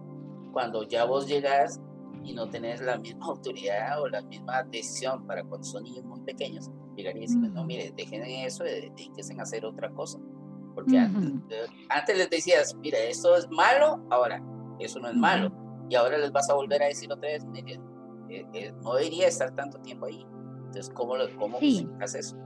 cuando 0.54 0.84
ya 0.84 1.06
vos 1.06 1.28
llegas 1.28 1.82
y 2.24 2.34
no 2.34 2.50
tenés 2.50 2.82
la 2.82 2.98
misma 2.98 3.26
autoridad 3.28 4.02
o 4.02 4.08
la 4.08 4.22
misma 4.22 4.64
decisión 4.64 5.26
para 5.28 5.44
cuando 5.44 5.66
son 5.66 5.84
niños 5.84 6.06
muy 6.06 6.22
pequeños, 6.22 6.70
llegar 6.96 7.16
y 7.18 7.22
decir, 7.22 7.38
no, 7.38 7.64
mire, 7.64 7.94
dejen 7.96 8.24
eso, 8.24 8.64
dedíquense 8.64 9.36
a 9.38 9.44
hacer 9.44 9.66
otra 9.66 9.90
cosa. 9.92 10.20
Porque 10.74 10.98
antes, 10.98 12.18
les 12.18 12.30
decías, 12.30 12.76
mira, 12.76 13.00
esto 13.00 13.36
es 13.36 13.50
malo, 13.50 14.06
ahora 14.12 14.44
eso 14.80 15.00
no 15.00 15.10
es 15.10 15.16
malo. 15.16 15.52
Y 15.90 15.96
ahora 15.96 16.18
les 16.18 16.32
vas 16.32 16.50
a 16.50 16.54
volver 16.54 16.84
a 16.84 16.88
decir 16.88 17.12
otra 17.12 17.30
vez, 17.30 17.46
mire, 17.46 17.80
eh, 18.30 18.46
eh, 18.54 18.74
no 18.84 18.96
debería 18.96 19.28
estar 19.28 19.52
tanto 19.52 19.80
tiempo 19.80 20.06
ahí. 20.06 20.26
Entonces, 20.58 20.90
¿cómo, 20.94 21.16
cómo 21.40 21.60
sí. 21.60 21.88
haces 22.02 22.28
eso? 22.28 22.38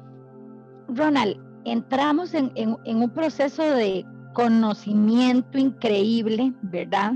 Ronald, 0.89 1.39
entramos 1.65 2.33
en, 2.33 2.51
en, 2.55 2.77
un 2.85 3.09
proceso 3.13 3.63
de 3.63 4.05
conocimiento 4.33 5.57
increíble, 5.57 6.53
¿verdad? 6.61 7.13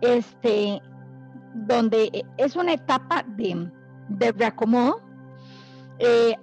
Este, 0.00 0.80
donde 1.54 2.10
eh, 2.12 2.24
es 2.36 2.56
una 2.56 2.74
etapa 2.74 3.24
de, 3.36 3.70
de 4.08 4.32
reacomodo. 4.32 5.00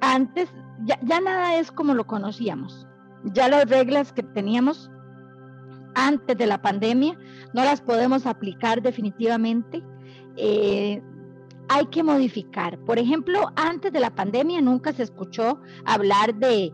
antes 0.02 0.50
ya, 0.86 0.98
ya, 1.04 1.20
nada 1.20 1.58
es 1.58 1.72
como 1.72 1.94
lo 1.94 2.08
conocíamos. 2.08 2.88
Ya 3.26 3.50
las 3.50 3.70
reglas 3.70 4.14
que 4.14 4.24
teníamos 4.24 4.90
antes 6.08 6.38
de 6.38 6.46
la 6.48 6.62
pandemia 6.62 7.18
no 7.54 7.64
las 7.64 7.82
podemos 7.82 8.26
aplicar 8.26 8.82
definitivamente. 8.82 9.84
Eh, 10.38 11.02
hay 11.70 11.86
que 11.88 12.04
modificar. 12.04 12.80
Por 12.86 12.98
ejemplo, 12.98 13.52
antes 13.56 13.92
de 13.92 14.00
la 14.00 14.16
pandemia 14.16 14.62
nunca 14.62 14.92
se 14.92 15.04
escuchó 15.04 15.60
hablar 15.86 16.36
de 16.36 16.72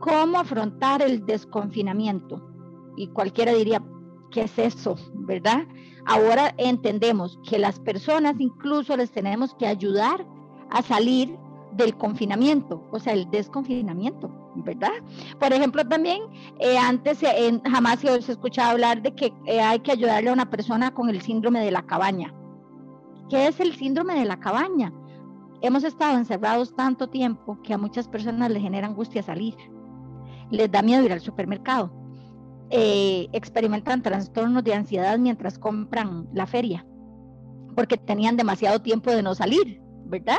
cómo 0.00 0.38
afrontar 0.38 1.02
el 1.02 1.26
desconfinamiento. 1.26 2.48
Y 2.96 3.08
cualquiera 3.08 3.52
diría, 3.52 3.82
¿qué 4.30 4.42
es 4.42 4.58
eso? 4.58 4.96
¿Verdad? 5.14 5.66
Ahora 6.06 6.54
entendemos 6.58 7.38
que 7.48 7.58
las 7.58 7.80
personas 7.80 8.36
incluso 8.38 8.96
les 8.96 9.10
tenemos 9.10 9.54
que 9.56 9.66
ayudar 9.66 10.24
a 10.70 10.82
salir 10.82 11.36
del 11.72 11.96
confinamiento, 11.96 12.88
o 12.90 12.98
sea, 12.98 13.12
el 13.12 13.30
desconfinamiento, 13.30 14.30
¿verdad? 14.64 14.92
Por 15.38 15.52
ejemplo, 15.52 15.86
también 15.86 16.22
eh, 16.58 16.78
antes 16.78 17.20
jamás 17.64 18.00
se, 18.00 18.14
escuchaba 18.16 18.70
hablar 18.70 19.02
de 19.02 19.14
que 19.14 19.32
eh, 19.46 19.60
hay 19.60 19.80
que 19.80 19.92
ayudarle 19.92 20.30
a 20.30 20.32
una 20.32 20.50
persona 20.50 20.92
con 20.92 21.08
el 21.08 21.20
síndrome 21.20 21.64
de 21.64 21.70
la 21.70 21.82
cabaña. 21.82 22.34
¿Qué 23.28 23.46
es 23.46 23.58
el 23.60 23.74
síndrome 23.74 24.14
de 24.14 24.24
la 24.24 24.38
cabaña? 24.38 24.92
Hemos 25.62 25.84
estado 25.84 26.16
encerrados 26.16 26.74
tanto 26.74 27.08
tiempo 27.08 27.58
que 27.62 27.74
a 27.74 27.78
muchas 27.78 28.08
personas 28.08 28.50
les 28.50 28.62
genera 28.62 28.86
angustia 28.86 29.22
salir, 29.22 29.54
les 30.50 30.70
da 30.70 30.82
miedo 30.82 31.02
ir 31.02 31.12
al 31.12 31.20
supermercado, 31.20 31.90
eh, 32.70 33.28
experimentan 33.32 34.02
trastornos 34.02 34.62
de 34.64 34.74
ansiedad 34.74 35.18
mientras 35.18 35.58
compran 35.58 36.28
la 36.32 36.46
feria, 36.46 36.86
porque 37.74 37.96
tenían 37.96 38.36
demasiado 38.36 38.80
tiempo 38.80 39.10
de 39.10 39.22
no 39.22 39.34
salir, 39.34 39.80
¿verdad? 40.04 40.38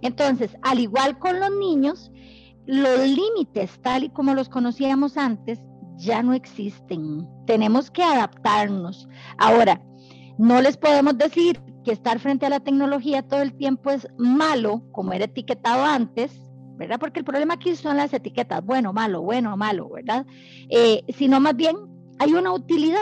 Entonces, 0.00 0.56
al 0.62 0.80
igual 0.80 1.18
con 1.18 1.40
los 1.40 1.50
niños, 1.50 2.10
los 2.66 3.00
límites 3.00 3.78
tal 3.82 4.04
y 4.04 4.10
como 4.10 4.34
los 4.34 4.48
conocíamos 4.48 5.16
antes 5.16 5.60
ya 5.96 6.22
no 6.22 6.32
existen. 6.34 7.26
Tenemos 7.46 7.90
que 7.90 8.02
adaptarnos. 8.02 9.08
Ahora, 9.38 9.80
no 10.38 10.60
les 10.60 10.76
podemos 10.76 11.16
decir 11.16 11.60
que 11.84 11.92
estar 11.92 12.18
frente 12.18 12.46
a 12.46 12.50
la 12.50 12.60
tecnología 12.60 13.22
todo 13.22 13.42
el 13.42 13.54
tiempo 13.54 13.90
es 13.90 14.08
malo, 14.18 14.82
como 14.92 15.12
era 15.12 15.26
etiquetado 15.26 15.84
antes, 15.84 16.40
¿verdad? 16.76 16.98
Porque 16.98 17.20
el 17.20 17.24
problema 17.24 17.54
aquí 17.54 17.76
son 17.76 17.96
las 17.96 18.12
etiquetas, 18.12 18.64
bueno, 18.64 18.92
malo, 18.92 19.22
bueno, 19.22 19.56
malo, 19.56 19.90
¿verdad? 19.90 20.26
Eh, 20.70 21.02
sino 21.16 21.38
más 21.40 21.54
bien 21.54 21.76
hay 22.18 22.34
una 22.34 22.52
utilidad. 22.52 22.98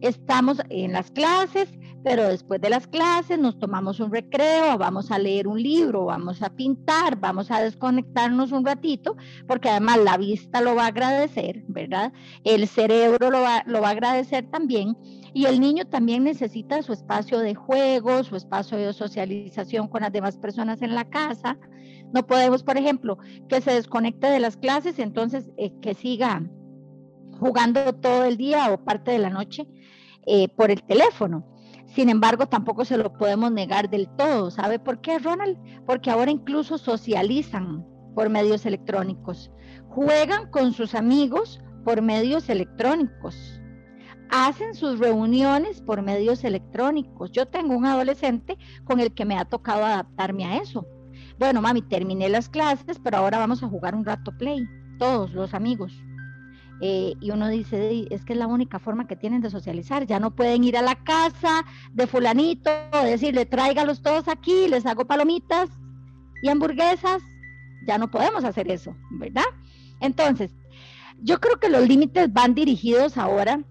Estamos 0.00 0.60
en 0.68 0.92
las 0.92 1.10
clases, 1.10 1.68
pero 2.04 2.28
después 2.28 2.60
de 2.60 2.70
las 2.70 2.86
clases 2.86 3.38
nos 3.38 3.58
tomamos 3.58 4.00
un 4.00 4.10
recreo, 4.10 4.76
vamos 4.78 5.10
a 5.10 5.18
leer 5.18 5.46
un 5.46 5.62
libro, 5.62 6.06
vamos 6.06 6.42
a 6.42 6.50
pintar, 6.50 7.18
vamos 7.18 7.50
a 7.50 7.62
desconectarnos 7.62 8.52
un 8.52 8.64
ratito, 8.66 9.16
porque 9.46 9.68
además 9.68 9.98
la 9.98 10.16
vista 10.16 10.60
lo 10.60 10.74
va 10.74 10.84
a 10.84 10.88
agradecer, 10.88 11.62
¿verdad? 11.68 12.12
El 12.44 12.66
cerebro 12.66 13.30
lo 13.30 13.40
va, 13.40 13.62
lo 13.66 13.80
va 13.80 13.88
a 13.88 13.92
agradecer 13.92 14.50
también. 14.50 14.96
Y 15.34 15.46
el 15.46 15.60
niño 15.60 15.86
también 15.86 16.24
necesita 16.24 16.82
su 16.82 16.92
espacio 16.92 17.38
de 17.38 17.54
juego, 17.54 18.22
su 18.22 18.36
espacio 18.36 18.76
de 18.76 18.92
socialización 18.92 19.88
con 19.88 20.02
las 20.02 20.12
demás 20.12 20.36
personas 20.36 20.82
en 20.82 20.94
la 20.94 21.08
casa. 21.08 21.56
No 22.12 22.26
podemos, 22.26 22.62
por 22.62 22.76
ejemplo, 22.76 23.16
que 23.48 23.62
se 23.62 23.72
desconecte 23.72 24.26
de 24.26 24.40
las 24.40 24.58
clases, 24.58 24.98
entonces 24.98 25.50
eh, 25.56 25.72
que 25.80 25.94
siga 25.94 26.42
jugando 27.38 27.94
todo 27.94 28.24
el 28.24 28.36
día 28.36 28.72
o 28.72 28.84
parte 28.84 29.12
de 29.12 29.18
la 29.18 29.30
noche 29.30 29.66
eh, 30.26 30.48
por 30.48 30.70
el 30.70 30.82
teléfono. 30.82 31.51
Sin 31.94 32.08
embargo, 32.08 32.46
tampoco 32.46 32.84
se 32.86 32.96
lo 32.96 33.12
podemos 33.12 33.52
negar 33.52 33.90
del 33.90 34.08
todo. 34.16 34.50
¿Sabe 34.50 34.78
por 34.78 35.00
qué, 35.02 35.18
Ronald? 35.18 35.58
Porque 35.84 36.10
ahora 36.10 36.30
incluso 36.30 36.78
socializan 36.78 37.86
por 38.14 38.30
medios 38.30 38.64
electrónicos. 38.64 39.50
Juegan 39.88 40.50
con 40.50 40.72
sus 40.72 40.94
amigos 40.94 41.60
por 41.84 42.00
medios 42.00 42.48
electrónicos. 42.48 43.60
Hacen 44.30 44.74
sus 44.74 44.98
reuniones 44.98 45.82
por 45.82 46.00
medios 46.00 46.44
electrónicos. 46.44 47.30
Yo 47.32 47.46
tengo 47.46 47.76
un 47.76 47.84
adolescente 47.84 48.56
con 48.84 48.98
el 48.98 49.12
que 49.12 49.26
me 49.26 49.36
ha 49.36 49.44
tocado 49.44 49.84
adaptarme 49.84 50.46
a 50.46 50.56
eso. 50.56 50.86
Bueno, 51.38 51.60
mami, 51.60 51.82
terminé 51.82 52.30
las 52.30 52.48
clases, 52.48 52.98
pero 53.04 53.18
ahora 53.18 53.38
vamos 53.38 53.62
a 53.62 53.68
jugar 53.68 53.94
un 53.94 54.06
rato 54.06 54.32
play, 54.38 54.66
todos 54.98 55.32
los 55.32 55.52
amigos. 55.52 55.92
Eh, 56.84 57.14
y 57.20 57.30
uno 57.30 57.46
dice, 57.46 58.08
es 58.10 58.24
que 58.24 58.32
es 58.32 58.38
la 58.40 58.48
única 58.48 58.80
forma 58.80 59.06
que 59.06 59.14
tienen 59.14 59.40
de 59.40 59.50
socializar, 59.50 60.04
ya 60.04 60.18
no 60.18 60.34
pueden 60.34 60.64
ir 60.64 60.76
a 60.76 60.82
la 60.82 60.96
casa 60.96 61.64
de 61.92 62.08
fulanito, 62.08 62.72
decirle, 63.04 63.46
tráigalos 63.46 64.02
todos 64.02 64.26
aquí, 64.26 64.66
les 64.66 64.84
hago 64.84 65.06
palomitas 65.06 65.70
y 66.42 66.48
hamburguesas, 66.48 67.22
ya 67.86 67.98
no 67.98 68.10
podemos 68.10 68.42
hacer 68.42 68.68
eso, 68.68 68.96
¿verdad? 69.12 69.44
Entonces, 70.00 70.50
yo 71.22 71.38
creo 71.38 71.60
que 71.60 71.68
los 71.68 71.86
límites 71.86 72.32
van 72.32 72.52
dirigidos 72.52 73.16
ahora 73.16 73.62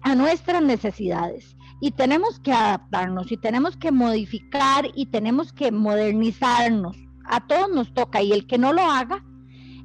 a 0.00 0.16
nuestras 0.16 0.64
necesidades 0.64 1.56
y 1.80 1.92
tenemos 1.92 2.40
que 2.40 2.52
adaptarnos 2.52 3.30
y 3.30 3.36
tenemos 3.36 3.76
que 3.76 3.92
modificar 3.92 4.88
y 4.96 5.06
tenemos 5.06 5.52
que 5.52 5.70
modernizarnos. 5.70 6.96
A 7.24 7.46
todos 7.46 7.70
nos 7.70 7.94
toca 7.94 8.20
y 8.20 8.32
el 8.32 8.48
que 8.48 8.58
no 8.58 8.72
lo 8.72 8.82
haga, 8.82 9.24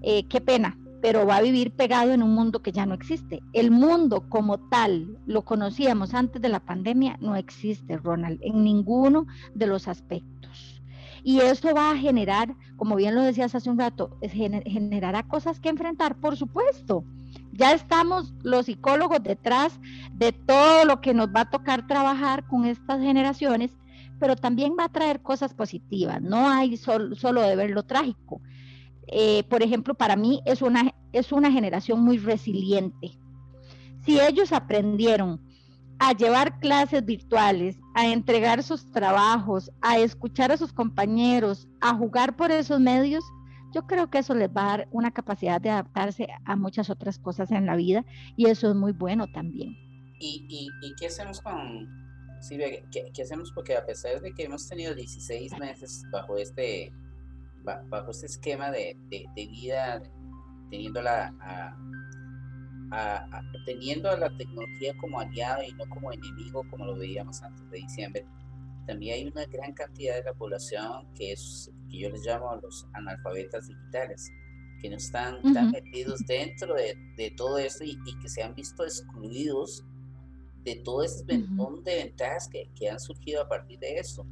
eh, 0.02 0.28
qué 0.28 0.42
pena, 0.42 0.76
pero 1.02 1.26
va 1.26 1.38
a 1.38 1.42
vivir 1.42 1.72
pegado 1.72 2.12
en 2.12 2.24
un 2.24 2.34
mundo 2.34 2.62
que 2.62 2.72
ya 2.72 2.86
no 2.86 2.94
existe. 2.94 3.42
El 3.54 3.72
mundo 3.72 4.28
como 4.30 4.58
tal, 4.58 5.18
lo 5.26 5.44
conocíamos 5.44 6.14
antes 6.14 6.42
de 6.42 6.50
la 6.50 6.60
pandemia, 6.60 7.18
no 7.22 7.36
existe, 7.36 7.98
Ronald, 7.98 8.40
en 8.42 8.64
ninguno 8.64 9.28
de 9.54 9.68
los 9.68 9.88
aspectos. 9.88 10.82
Y 11.24 11.40
eso 11.42 11.74
va 11.76 11.92
a 11.92 11.98
generar, 11.98 12.56
como 12.78 12.96
bien 12.96 13.16
lo 13.16 13.22
decías 13.22 13.54
hace 13.54 13.70
un 13.70 13.80
rato, 13.80 14.18
generará 14.22 15.24
cosas 15.24 15.60
que 15.60 15.70
enfrentar, 15.70 16.16
por 16.16 16.38
supuesto. 16.38 17.04
Ya 17.52 17.74
estamos 17.74 18.34
los 18.44 18.68
psicólogos 18.68 19.22
detrás 19.24 19.80
de 20.14 20.32
todo 20.32 20.86
lo 20.86 21.02
que 21.02 21.14
nos 21.14 21.28
va 21.28 21.42
a 21.42 21.50
tocar 21.50 21.88
trabajar 21.88 22.48
con 22.48 22.66
estas 22.66 23.02
generaciones, 23.02 23.72
pero 24.20 24.36
también 24.36 24.76
va 24.80 24.86
a 24.86 24.92
traer 24.92 25.22
cosas 25.22 25.54
positivas. 25.54 26.22
No 26.22 26.50
hay 26.50 26.78
solo 26.78 27.42
de 27.42 27.56
ver 27.56 27.72
lo 27.72 27.84
trágico 27.84 28.42
eh, 29.08 29.44
por 29.50 29.64
ejemplo, 29.64 29.94
para 29.94 30.16
mí 30.16 30.42
es 30.46 30.62
una, 30.62 30.94
es 31.14 31.32
una 31.32 31.52
generación 31.52 32.02
muy 32.02 32.18
resiliente. 32.18 33.18
Si 34.06 34.20
ellos 34.20 34.52
aprendieron 34.54 35.42
a 36.00 36.14
llevar 36.14 36.60
clases 36.60 37.04
virtuales, 37.04 37.78
a 37.96 38.08
entregar 38.08 38.62
sus 38.64 38.92
trabajos, 38.92 39.72
a 39.82 39.98
escuchar 39.98 40.52
a 40.52 40.58
sus 40.58 40.72
compañeros, 40.72 41.68
a 41.82 41.96
jugar 41.96 42.36
por 42.36 42.52
esos 42.52 42.80
medios, 42.80 43.24
yo 43.74 43.86
creo 43.86 44.10
que 44.10 44.20
eso 44.20 44.34
les 44.34 44.50
va 44.50 44.64
a 44.64 44.78
dar 44.78 44.88
una 44.92 45.12
capacidad 45.12 45.60
de 45.60 45.70
adaptarse 45.70 46.28
a 46.46 46.56
muchas 46.56 46.90
otras 46.90 47.20
cosas 47.20 47.52
en 47.52 47.66
la 47.66 47.76
vida 47.76 48.06
y 48.36 48.48
eso 48.48 48.70
es 48.70 48.76
muy 48.76 48.92
bueno 48.92 49.28
también. 49.28 49.76
¿Y, 50.20 50.46
y, 50.50 50.96
qué 51.00 51.08
hacemos 51.08 51.42
con, 51.42 51.88
¿qué, 52.50 52.84
¿qué, 53.14 53.22
hacemos? 53.22 53.52
Porque 53.54 53.76
a 53.76 53.86
pesar 53.86 54.20
de 54.22 54.34
que 54.34 54.44
hemos 54.46 54.68
tenido 54.68 54.96
16 54.96 55.60
meses 55.60 56.04
bajo 56.12 56.38
este 56.38 56.92
bajo 57.90 58.12
este 58.12 58.28
esquema 58.28 58.72
de, 58.72 58.98
de, 59.10 59.28
vida, 59.36 60.02
teniendo 60.70 61.02
la, 61.02 61.34
a, 61.42 61.78
teniendo 63.66 64.10
a 64.10 64.18
la 64.18 64.36
tecnología 64.38 64.94
como 65.00 65.20
aliado 65.20 65.64
y 65.64 65.74
no 65.74 65.86
como 65.90 66.12
enemigo, 66.12 66.64
como 66.70 66.86
lo 66.86 66.96
veíamos 66.96 67.42
antes 67.44 67.70
de 67.70 67.80
diciembre, 67.80 68.26
también 68.86 69.16
hay 69.16 69.28
una 69.28 69.46
gran 69.46 69.74
cantidad 69.74 70.16
de 70.16 70.24
la 70.24 70.34
población 70.34 71.12
que 71.14 71.34
es 71.34 71.70
que 71.90 72.00
yo 72.00 72.10
les 72.10 72.26
llamo 72.26 72.56
los 72.56 72.88
analfabetas 72.94 73.68
digitales, 73.68 74.32
que 74.82 74.90
no 74.90 74.96
están 74.96 75.42
tan 75.54 75.72
metidos 75.72 76.22
dentro 76.26 76.74
de, 76.74 76.96
de 77.18 77.32
todo 77.32 77.58
esto 77.58 77.84
y, 77.84 77.98
que 78.22 78.30
se 78.30 78.44
han 78.44 78.56
visto 78.56 78.84
excluidos 78.84 79.84
de 80.64 80.76
todo 80.76 81.04
ese 81.04 81.26
montón 81.38 81.84
de 81.84 81.96
ventajas 81.96 82.48
que, 82.48 82.70
que, 82.76 82.90
han 82.90 83.00
surgido 83.00 83.42
a 83.42 83.48
partir 83.48 83.80
de 83.80 83.96
esto. 83.96 84.26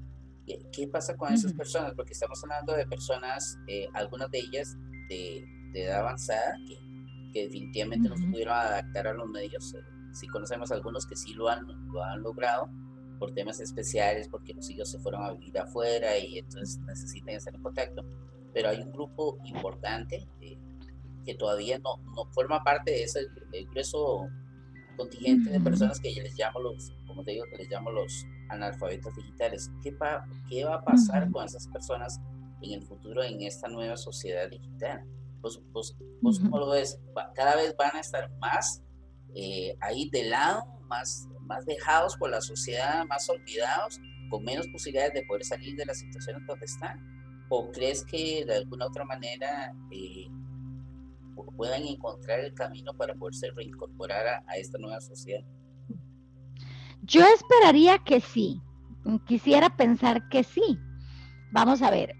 ¿Qué, 0.46 0.88
pasa 0.88 1.16
con 1.16 1.34
esas 1.34 1.54
personas? 1.54 1.93
Porque 1.96 2.14
estamos 2.14 2.41
hablando 2.43 2.74
de 2.74 2.86
personas, 2.86 3.58
eh, 3.68 3.88
algunas 3.93 4.30
de 4.30 4.39
ellas 4.39 4.78
de, 5.10 5.43
edad 5.74 6.02
avanzada, 6.02 6.56
que, 6.68 6.78
que 7.34 7.43
definitivamente 7.46 8.08
no 8.08 8.16
se 8.16 8.26
pudieron 8.28 8.54
adaptar 8.54 9.08
a 9.08 9.14
los 9.14 9.28
medios. 9.30 9.74
Eh, 9.74 9.80
sí 10.14 10.28
conocemos 10.28 10.72
algunos 10.72 11.06
que 11.06 11.16
sí 11.16 11.34
lo 11.34 11.50
han, 11.50 11.66
lo 11.91 12.04
han 12.04 12.22
logrado 12.22 12.70
por 13.20 13.34
temas 13.34 13.60
especiales, 13.60 14.28
porque 14.30 14.54
los 14.54 14.70
hijos 14.70 14.91
se 14.91 15.00
fueron 15.00 15.24
a 15.24 15.32
vivir 15.32 15.58
afuera 15.58 16.18
y 16.18 16.39
entonces 16.39 16.80
necesitan 16.80 17.36
estar 17.36 17.56
en 17.56 17.62
contacto. 17.62 18.06
Pero 18.54 18.70
hay 18.70 18.82
un 18.82 18.91
grupo 18.91 19.38
importante, 19.46 20.28
que 21.26 21.34
todavía 21.34 21.80
no, 21.80 21.98
no 22.16 22.32
forma 22.34 22.64
parte 22.64 22.91
de 22.91 23.04
ese 23.04 23.28
grueso 23.72 24.28
contingente 24.96 25.50
de 25.50 25.60
personas 25.60 26.00
que 26.00 26.14
yo 26.14 26.22
les 26.22 26.38
llamo 26.38 26.60
los, 26.60 26.93
como 27.08 27.24
te 27.24 27.32
digo, 27.32 27.46
que 27.50 27.58
les 27.58 27.70
llamo 27.70 27.91
los 27.91 28.26
analfabetos 28.50 29.16
digitales. 29.16 29.72
¿Qué, 29.82 29.91
va, 29.91 30.26
qué 30.50 30.66
va 30.66 30.76
a 30.76 30.84
pasar 30.84 31.30
con 31.32 31.46
esas 31.46 31.68
personas 31.68 32.20
en 32.62 32.74
el 32.74 32.84
futuro 32.84 33.24
en 33.24 33.41
esta 33.41 33.68
nueva 33.68 33.98
sociedad 33.98 34.50
digital? 34.50 35.04
Pues, 35.41 35.62
pues, 35.72 35.96
pues 36.22 36.39
¿cómo 36.39 36.60
lo 36.60 36.70
ves? 36.70 37.00
Cada 37.36 37.56
vez 37.56 37.76
van 37.78 37.96
a 37.96 38.00
estar 38.00 38.32
más 38.39 38.84
eh, 39.36 39.76
ahí 39.82 40.10
de 40.10 40.24
lado, 40.24 40.64
más, 40.88 41.28
más 41.41 41.66
dejados 41.66 42.16
por 42.18 42.30
la 42.30 42.41
sociedad, 42.41 43.06
más 43.06 43.30
olvidados, 43.30 44.00
con 44.30 44.43
menos 44.43 44.68
posibilidades 44.70 45.14
de 45.14 45.24
poder 45.24 45.46
salir 45.46 45.76
de 45.76 45.86
las 45.86 46.00
situaciones 46.00 46.41
donde 46.48 46.66
están. 46.66 47.46
¿O 47.50 47.70
crees 47.72 48.04
que 48.04 48.43
de 48.46 48.56
alguna 48.56 48.88
otra 48.88 49.06
manera 49.06 49.74
eh, 49.91 50.28
puedan 51.56 51.84
encontrar 51.84 52.39
el 52.39 52.54
camino 52.54 52.93
para 52.96 53.14
poderse 53.14 53.52
reincorporar 53.52 54.43
a, 54.48 54.56
esta 54.58 54.78
nueva 54.78 55.00
sociedad? 55.02 55.43
Yo 57.06 57.24
esperaría 57.26 57.99
que 57.99 58.20
sí. 58.20 58.62
Quisiera 59.28 59.76
pensar 59.76 60.28
que 60.30 60.43
sí. 60.43 60.80
Vamos 61.51 61.82
a 61.82 61.91
ver. 61.91 62.16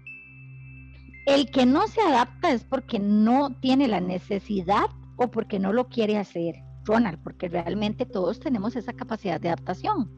El 1.26 1.50
que 1.50 1.66
no 1.66 1.88
se 1.88 2.00
adapta 2.00 2.52
es 2.52 2.62
porque 2.62 3.00
no 3.00 3.50
tiene 3.60 3.88
la 3.88 4.00
necesidad 4.00 4.86
o 5.16 5.28
porque 5.28 5.58
no 5.58 5.72
lo 5.72 5.88
quiere 5.88 6.18
hacer, 6.18 6.54
Ronald, 6.84 7.18
porque 7.24 7.48
realmente 7.48 8.06
todos 8.06 8.38
tenemos 8.38 8.76
esa 8.76 8.92
capacidad 8.92 9.40
de 9.40 9.48
adaptación. 9.48 10.08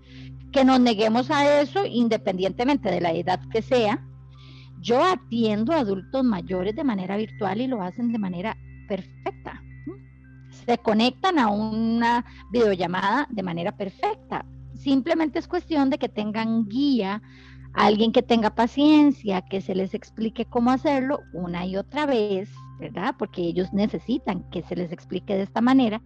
Que 0.52 0.66
nos 0.66 0.80
neguemos 0.80 1.30
a 1.30 1.62
eso 1.62 1.86
independientemente 1.86 2.90
de 2.90 3.00
la 3.00 3.12
edad 3.12 3.40
que 3.50 3.62
sea. 3.62 4.04
Yo 4.80 5.02
atiendo 5.02 5.72
a 5.72 5.78
adultos 5.78 6.24
mayores 6.24 6.76
de 6.76 6.84
manera 6.84 7.16
virtual 7.16 7.62
y 7.62 7.68
lo 7.68 7.80
hacen 7.80 8.12
de 8.12 8.18
manera 8.18 8.56
perfecta. 8.86 9.62
Se 10.66 10.76
conectan 10.76 11.38
a 11.38 11.48
una 11.48 12.24
videollamada 12.50 13.26
de 13.30 13.42
manera 13.42 13.72
perfecta. 13.72 14.44
Simplemente 14.89 15.39
es 15.39 15.47
cuestión 15.47 15.91
de 15.91 15.99
que 15.99 16.09
tengan 16.09 16.66
guía, 16.66 17.20
alguien 17.74 18.11
que 18.11 18.22
tenga 18.22 18.55
paciencia, 18.55 19.43
que 19.43 19.61
se 19.61 19.74
les 19.74 19.93
explique 19.93 20.47
cómo 20.47 20.70
hacerlo 20.70 21.20
una 21.34 21.66
y 21.66 21.76
otra 21.76 22.07
vez, 22.07 22.49
¿verdad? 22.80 23.14
Porque 23.18 23.43
ellos 23.43 23.70
necesitan 23.74 24.49
que 24.49 24.62
se 24.62 24.76
les 24.76 24.91
explique 24.91 25.34
de 25.34 25.43
esta 25.43 25.61
manera 25.61 26.01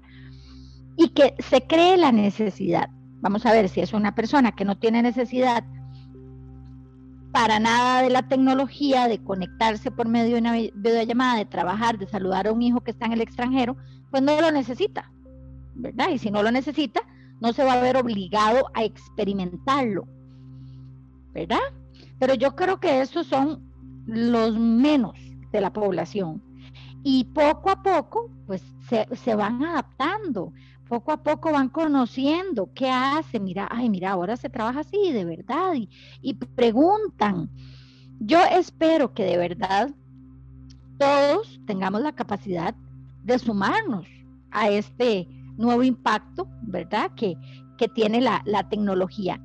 y 0.97 1.11
que 1.11 1.37
se 1.39 1.65
cree 1.65 1.97
la 1.97 2.11
necesidad. 2.11 2.89
Vamos 3.21 3.47
a 3.47 3.53
ver 3.53 3.69
si 3.69 3.81
es 3.81 3.93
una 3.93 4.17
persona 4.17 4.51
que 4.51 4.65
no 4.65 4.77
tiene 4.77 5.01
necesidad 5.01 5.63
para 7.31 7.61
nada 7.61 8.03
de 8.03 8.11
la 8.11 8.27
tecnología, 8.27 9.07
de 9.07 9.23
conectarse 9.23 9.93
por 9.93 10.09
medio 10.09 10.35
de 10.35 10.41
una 10.41 10.55
videollamada, 10.55 11.39
de 11.39 11.47
trabajar, 11.47 12.01
de 12.01 12.09
saludar 12.09 12.49
a 12.49 12.53
un 12.53 12.63
hijo 12.63 12.81
que 12.81 12.91
está 12.91 13.07
en 13.07 13.13
el 13.13 13.21
extranjero, 13.21 13.77
pues 14.11 14.25
no 14.25 14.41
lo 14.41 14.51
necesita, 14.51 15.13
¿verdad? 15.77 16.09
Y 16.13 16.19
si 16.19 16.33
no 16.33 16.43
lo 16.43 16.51
necesita, 16.51 17.03
no 17.43 17.53
se 17.53 17.65
va 17.65 17.73
a 17.73 17.81
ver 17.81 17.97
obligado 17.97 18.71
a 18.73 18.85
experimentarlo, 18.85 20.07
¿verdad? 21.35 21.59
Pero 22.21 22.35
yo 22.35 22.55
creo 22.55 22.79
que 22.79 23.01
estos 23.01 23.27
son 23.27 23.61
los 24.07 24.57
menos 24.57 25.19
de 25.51 25.61
la 25.61 25.73
población. 25.73 26.41
Y 27.03 27.25
poco 27.25 27.71
a 27.71 27.83
poco, 27.83 28.31
pues 28.47 28.63
se, 28.89 29.35
van 29.35 29.65
adaptando 29.65 30.53
poco 30.89 31.11
a 31.11 31.17
poco 31.17 31.51
van 31.51 31.69
conociendo 31.69 32.71
qué 32.75 32.89
hace, 32.89 33.41
mira, 33.41 33.67
ay, 33.73 33.91
mira, 33.91 34.13
ahora 34.13 34.37
se 34.37 34.49
trabaja 34.49 34.81
así, 34.81 35.11
de 35.11 35.25
verdad, 35.25 35.73
y, 36.21 36.35
preguntan. 36.35 37.51
Yo 38.21 38.39
espero 38.45 39.15
que 39.15 39.25
de 39.25 39.37
verdad 39.37 39.91
todos 40.97 41.61
tengamos 41.67 42.03
la 42.03 42.13
capacidad 42.13 42.73
de 43.25 43.37
sumarnos 43.41 44.07
a 44.53 44.69
este 44.69 45.27
nuevo 45.57 45.83
impacto, 45.83 46.49
¿verdad? 46.63 47.11
Que, 47.15 47.37
que 47.79 47.89
tiene 47.89 48.21
la, 48.21 48.43
la 48.45 48.69
tecnología. 48.69 49.41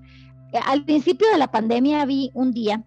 Al 0.65 0.85
principio 0.85 1.29
de 1.31 1.37
la 1.37 1.51
pandemia 1.51 2.05
vi 2.05 2.31
un 2.33 2.51
día 2.51 2.83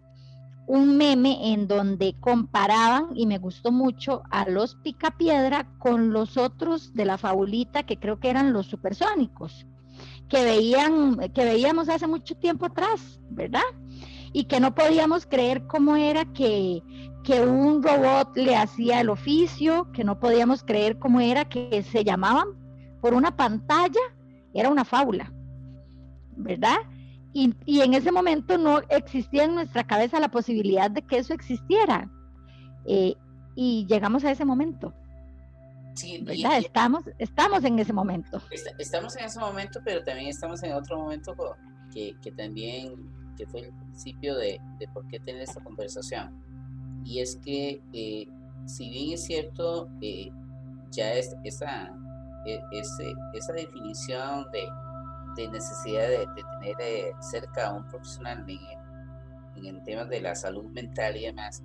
un 0.70 0.96
meme 0.96 1.52
en 1.52 1.66
donde 1.66 2.14
comparaban, 2.20 3.08
y 3.16 3.26
me 3.26 3.38
gustó 3.38 3.72
mucho, 3.72 4.22
a 4.30 4.48
los 4.48 4.76
picapiedra 4.76 5.68
con 5.80 6.12
los 6.12 6.36
otros 6.36 6.94
de 6.94 7.04
la 7.04 7.18
fabulita 7.18 7.82
que 7.82 7.96
creo 7.96 8.20
que 8.20 8.30
eran 8.30 8.52
los 8.52 8.66
supersónicos, 8.66 9.66
que, 10.28 10.44
veían, 10.44 11.16
que 11.34 11.44
veíamos 11.44 11.88
hace 11.88 12.06
mucho 12.06 12.36
tiempo 12.36 12.66
atrás, 12.66 13.20
¿verdad? 13.30 13.64
Y 14.32 14.44
que 14.44 14.60
no 14.60 14.72
podíamos 14.72 15.26
creer 15.26 15.66
cómo 15.66 15.96
era 15.96 16.24
que, 16.24 16.84
que 17.24 17.40
un 17.40 17.82
robot 17.82 18.36
le 18.36 18.54
hacía 18.54 19.00
el 19.00 19.10
oficio, 19.10 19.90
que 19.92 20.04
no 20.04 20.20
podíamos 20.20 20.62
creer 20.62 21.00
cómo 21.00 21.20
era 21.20 21.46
que 21.46 21.82
se 21.82 22.04
llamaban 22.04 22.59
por 23.00 23.14
una 23.14 23.36
pantalla, 23.36 24.00
era 24.52 24.68
una 24.68 24.84
fábula, 24.84 25.32
¿verdad? 26.36 26.76
Y, 27.32 27.54
en 27.66 27.94
ese 27.94 28.10
momento 28.10 28.58
no 28.58 28.80
existía 28.88 29.44
en 29.44 29.54
nuestra 29.54 29.84
cabeza 29.84 30.18
la 30.18 30.30
posibilidad 30.30 30.90
de 30.90 31.02
que 31.02 31.18
eso 31.18 31.32
existiera. 31.32 32.10
Eh, 32.86 33.14
y 33.54 33.86
llegamos 33.86 34.24
a 34.24 34.32
ese 34.32 34.44
momento. 34.44 34.92
Sí, 35.94 36.24
estamos, 36.56 37.04
estamos 37.18 37.64
en 37.64 37.78
ese 37.78 37.92
momento. 37.92 38.42
estamos 38.78 39.16
en 39.16 39.24
ese 39.24 39.38
momento, 39.38 39.80
pero 39.84 40.02
también 40.02 40.28
estamos 40.28 40.62
en 40.62 40.72
otro 40.72 40.98
momento 40.98 41.34
que, 41.92 42.16
que 42.22 42.32
también 42.32 42.94
que 43.36 43.46
fue 43.46 43.60
el 43.60 43.72
principio 43.72 44.36
de, 44.36 44.60
de, 44.78 44.88
por 44.88 45.06
qué 45.08 45.18
tener 45.20 45.42
esta 45.42 45.62
conversación. 45.62 46.42
Y 47.04 47.20
es 47.20 47.36
que, 47.36 47.80
eh, 47.92 48.26
si 48.66 48.90
bien 48.90 49.14
es 49.14 49.24
cierto, 49.24 49.88
eh, 50.02 50.30
ya 50.90 51.14
es, 51.14 51.34
esa, 51.44 51.90
ese, 52.44 53.14
esa 53.34 53.52
definición 53.52 54.46
de, 54.52 54.68
de 55.36 55.48
necesidad 55.48 56.08
de, 56.08 56.26
tener 56.34 56.76
eh, 56.80 57.12
cerca 57.20 57.68
a 57.68 57.74
un 57.74 57.86
profesional 57.88 58.44
en, 58.48 59.66
en, 59.66 59.84
temas 59.84 60.08
de 60.08 60.20
la 60.20 60.34
salud 60.34 60.64
mental 60.64 61.16
y 61.16 61.26
demás, 61.26 61.62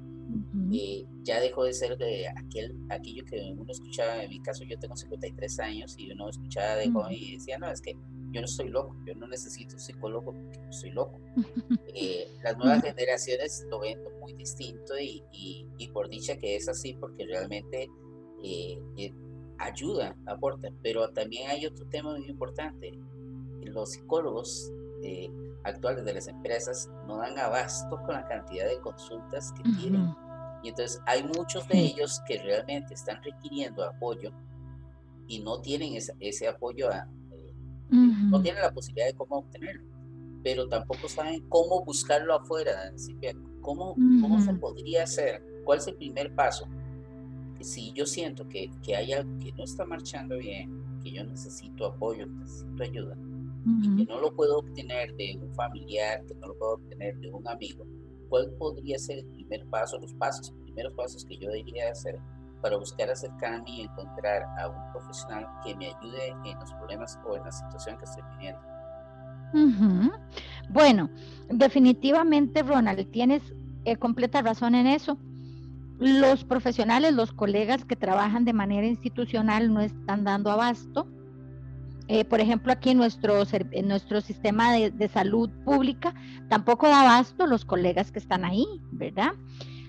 eh, 0.72 1.06
ya 1.24 1.40
dejó 1.40 1.64
de 1.64 1.74
ser 1.74 1.98
de 1.98 2.28
aquel, 2.28 2.76
aquello 2.90 3.24
que 3.26 3.54
uno 3.58 3.72
escuchaba, 3.72 4.24
en 4.24 4.30
mi 4.30 4.42
caso 4.42 4.64
yo 4.64 4.78
tengo 4.80 4.96
53 4.96 5.60
años 5.60 5.96
y 5.98 6.12
uno 6.12 6.30
escuchaba 6.30 6.76
de 6.76 6.92
joven 6.92 7.14
y 7.14 7.34
decía, 7.34 7.58
no, 7.58 7.70
es 7.70 7.82
que 7.82 7.94
yo 8.32 8.42
no 8.42 8.46
estoy 8.46 8.70
loco, 8.70 8.96
yo 9.06 9.16
no 9.16 9.28
necesito 9.28 9.76
un 9.76 9.80
psicólogo 9.80 10.34
porque 10.34 10.60
no 10.60 10.74
soy 10.74 10.92
loco. 10.92 11.20
Eh, 11.98 12.28
las 12.44 12.58
nuevas 12.58 12.84
generaciones 12.84 13.66
lo 13.70 13.80
ven 13.80 13.98
muy 14.20 14.34
distinto 14.34 15.00
y, 15.00 15.24
y, 15.32 15.66
y, 15.78 15.88
por 15.88 16.10
dicha 16.10 16.36
que 16.36 16.58
es 16.58 16.68
así 16.68 16.94
porque 17.00 17.26
realmente 17.26 17.88
ayuda, 19.58 20.16
aporta, 20.26 20.70
pero 20.82 21.10
también 21.10 21.50
hay 21.50 21.66
otro 21.66 21.86
tema 21.88 22.12
muy 22.12 22.28
importante, 22.28 22.92
los 23.62 23.92
psicólogos 23.92 24.72
eh, 25.04 25.30
actuales 25.64 26.06
de 26.06 26.14
las 26.14 26.28
empresas 26.28 26.90
no 27.08 27.18
dan 27.18 27.38
abasto 27.38 27.98
con 28.06 28.14
la 28.14 28.28
cantidad 28.28 28.68
de 28.68 28.80
consultas 28.80 29.52
que 29.54 29.64
tienen. 29.80 30.14
Y 30.64 30.70
entonces 30.70 31.02
hay 31.06 31.24
muchos 31.24 31.68
de 31.68 31.80
ellos 31.80 32.22
que 32.28 32.42
realmente 32.42 32.94
están 32.94 33.22
requiriendo 33.24 33.84
apoyo 33.84 34.32
y 35.28 35.40
no 35.40 35.60
tienen 35.62 35.94
ese, 36.20 36.48
apoyo, 36.48 36.90
a, 36.92 37.08
eh, 37.32 37.54
no 37.92 38.42
tienen 38.42 38.62
la 38.62 38.72
posibilidad 38.72 39.08
de 39.08 39.14
cómo 39.14 39.38
obtenerlo, 39.38 39.84
pero 40.44 40.68
tampoco 40.68 41.08
saben 41.08 41.48
cómo 41.50 41.84
buscarlo 41.84 42.34
afuera. 42.36 42.92
¿Cómo, 43.62 43.96
¿Cómo 44.22 44.40
se 44.42 44.54
podría 44.54 45.04
hacer? 45.04 45.44
¿Cuál 45.64 45.80
es 45.80 45.88
el 45.88 45.96
primer 45.96 46.34
paso? 46.36 46.68
Si 47.66 47.92
yo 47.94 48.06
siento 48.06 48.48
que, 48.48 48.70
que 48.84 48.96
hay 48.96 49.14
algo 49.14 49.40
que 49.40 49.52
no 49.54 49.64
está 49.64 49.86
marchando 49.86 50.38
bien, 50.38 51.00
que 51.02 51.12
yo 51.12 51.24
necesito 51.24 51.88
apoyo, 51.88 52.28
necesito 52.28 52.84
ayuda, 52.84 53.18
y 53.82 53.96
que 53.96 54.06
no 54.06 54.22
lo 54.22 54.36
puedo 54.36 54.60
obtener 54.60 55.16
de 55.16 55.40
un 55.42 55.52
familiar, 55.56 56.24
que 56.28 56.36
no 56.36 56.50
lo 56.50 56.58
puedo 56.60 56.74
obtener 56.74 57.18
de 57.18 57.32
un 57.32 57.48
amigo, 57.48 57.84
¿cuál 58.30 58.52
podría 58.60 59.00
ser 59.00 59.18
el 59.18 59.26
primer 59.26 59.66
paso, 59.66 59.98
los 60.00 60.14
pasos, 60.14 60.52
los 60.52 60.60
primeros 60.62 60.94
pasos 60.94 61.26
que 61.26 61.38
yo 61.38 61.50
debería 61.50 61.90
hacer 61.90 62.20
para 62.62 62.78
buscar 62.78 63.10
acercarme 63.10 63.68
y 63.68 63.82
encontrar 63.82 64.44
a 64.60 64.70
un 64.70 64.92
profesional 64.92 65.48
que 65.66 65.76
me 65.76 65.88
ayude 65.88 66.28
en 66.46 66.60
los 66.60 66.72
problemas 66.74 67.20
o 67.28 67.36
en 67.36 67.44
la 67.44 67.52
situación 67.52 67.98
que 67.98 68.06
estoy 68.06 68.24
viviendo? 68.38 68.62
Bueno, 70.70 71.10
definitivamente, 71.50 72.62
Ronald, 72.62 73.10
tienes 73.10 73.42
eh, 73.86 73.96
completa 73.98 74.44
razón 74.44 74.76
en 74.76 74.86
eso. 74.86 75.18
Los 76.00 76.44
profesionales, 76.44 77.14
los 77.14 77.32
colegas 77.32 77.86
que 77.86 77.96
trabajan 77.96 78.46
de 78.46 78.54
manera 78.54 78.86
institucional 78.86 79.74
no 79.74 79.82
están 79.82 80.24
dando 80.24 80.52
abasto 80.52 81.08
eh, 82.08 82.24
por 82.24 82.40
ejemplo, 82.40 82.72
aquí 82.72 82.92
en 82.92 82.98
nuestro, 82.98 83.44
en 83.52 83.88
nuestro 83.88 84.22
sistema 84.22 84.74
de, 84.74 85.08
salud 85.08 85.50
pública 85.64 86.14
tampoco 86.50 86.88
da 86.88 87.02
abasto 87.02 87.48
los 87.48 87.66
colegas 87.66 88.12
que 88.12 88.20
están 88.20 88.46
ahí, 88.46 88.66
¿verdad? 88.92 89.32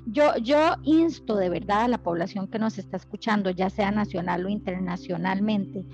Yo, 0.07 0.37
yo 0.39 0.77
insto 0.85 1.37
de 1.37 1.51
verdad 1.51 1.83
a 1.83 1.89
la 1.89 1.99
población 1.99 2.49
que 2.49 2.59
nos 2.59 2.79
está 2.79 2.97
escuchando, 2.97 3.51
ya 3.51 3.69
sea 3.69 3.91
nacional 3.91 4.47
o 4.47 4.49
internacionalmente, 4.49 5.85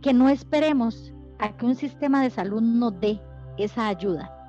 que 0.00 0.12
no 0.12 0.28
esperemos 0.30 1.12
a 1.38 1.56
que 1.56 1.66
un 1.66 1.76
sistema 1.76 2.22
de 2.22 2.30
salud 2.30 2.62
nos 2.62 2.98
dé 2.98 3.20
esa 3.56 3.86
ayuda. 3.86 4.41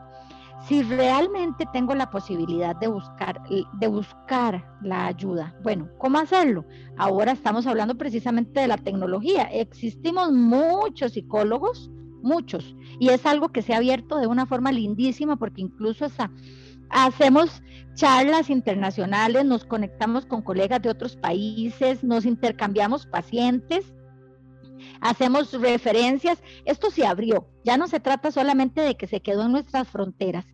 Si 0.67 0.81
realmente 0.83 1.65
tengo 1.73 1.93
la 1.93 2.09
posibilidad 2.09 2.75
de 2.75 2.87
buscar, 2.87 3.41
de 3.49 3.87
buscar 3.87 4.65
la 4.81 5.07
ayuda, 5.07 5.55
bueno, 5.61 5.89
¿cómo 5.97 6.19
hacerlo? 6.19 6.65
Ahora 6.97 7.33
estamos 7.33 7.67
hablando 7.67 7.97
precisamente 7.97 8.61
de 8.61 8.67
la 8.67 8.77
tecnología. 8.77 9.43
Existimos 9.43 10.31
muchos 10.31 11.13
psicólogos, 11.13 11.91
muchos, 12.21 12.75
y 12.99 13.09
es 13.09 13.25
algo 13.25 13.49
que 13.49 13.61
se 13.61 13.73
ha 13.73 13.77
abierto 13.77 14.17
de 14.17 14.27
una 14.27 14.45
forma 14.45 14.71
lindísima 14.71 15.35
porque 15.35 15.61
incluso 15.61 16.07
hacemos 16.89 17.61
charlas 17.95 18.49
internacionales, 18.49 19.43
nos 19.45 19.65
conectamos 19.65 20.25
con 20.25 20.41
colegas 20.41 20.81
de 20.81 20.89
otros 20.89 21.17
países, 21.17 22.03
nos 22.03 22.25
intercambiamos 22.25 23.05
pacientes 23.05 23.93
hacemos 25.03 25.51
referencias, 25.53 26.41
esto 26.65 26.89
se 26.89 27.05
abrió, 27.05 27.47
ya 27.63 27.77
no 27.77 27.87
se 27.87 27.99
trata 27.99 28.31
solamente 28.31 28.81
de 28.81 28.95
que 28.95 29.07
se 29.07 29.21
quedó 29.21 29.43
en 29.45 29.51
nuestras 29.51 29.87
fronteras. 29.87 30.45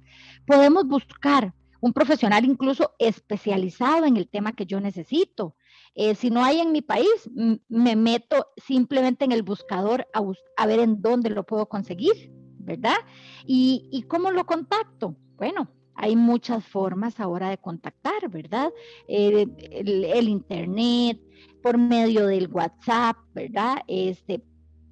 Podemos 0.45 0.87
buscar 0.87 1.53
un 1.81 1.93
profesional 1.93 2.43
incluso 2.43 2.93
especializado 2.99 4.05
en 4.05 4.17
el 4.17 4.27
tema 4.27 4.53
que 4.53 4.65
yo 4.65 4.81
necesito. 4.81 5.55
Eh, 5.95 6.15
si 6.15 6.29
no 6.29 6.43
hay 6.43 6.59
en 6.59 6.71
mi 6.71 6.81
país, 6.81 7.29
me 7.67 7.95
meto 7.95 8.47
simplemente 8.57 9.25
en 9.25 9.31
el 9.31 9.43
buscador 9.43 10.07
a, 10.13 10.65
ver 10.65 10.79
en 10.79 11.01
dónde 11.01 11.29
lo 11.29 11.45
puedo 11.45 11.67
conseguir, 11.67 12.31
¿verdad? 12.59 12.97
¿Y, 13.45 14.03
cómo 14.07 14.31
lo 14.31 14.45
contacto? 14.45 15.15
Bueno, 15.37 15.69
hay 15.95 16.15
muchas 16.15 16.65
formas 16.65 17.19
ahora 17.19 17.49
de 17.49 17.57
contactar, 17.57 18.29
¿verdad? 18.29 18.71
Eh, 19.07 19.45
el, 19.71 20.27
internet, 20.27 21.19
por 21.61 21.77
medio 21.77 22.27
del 22.27 22.47
WhatsApp, 22.47 23.17
¿verdad? 23.33 23.77
Este, 23.87 24.43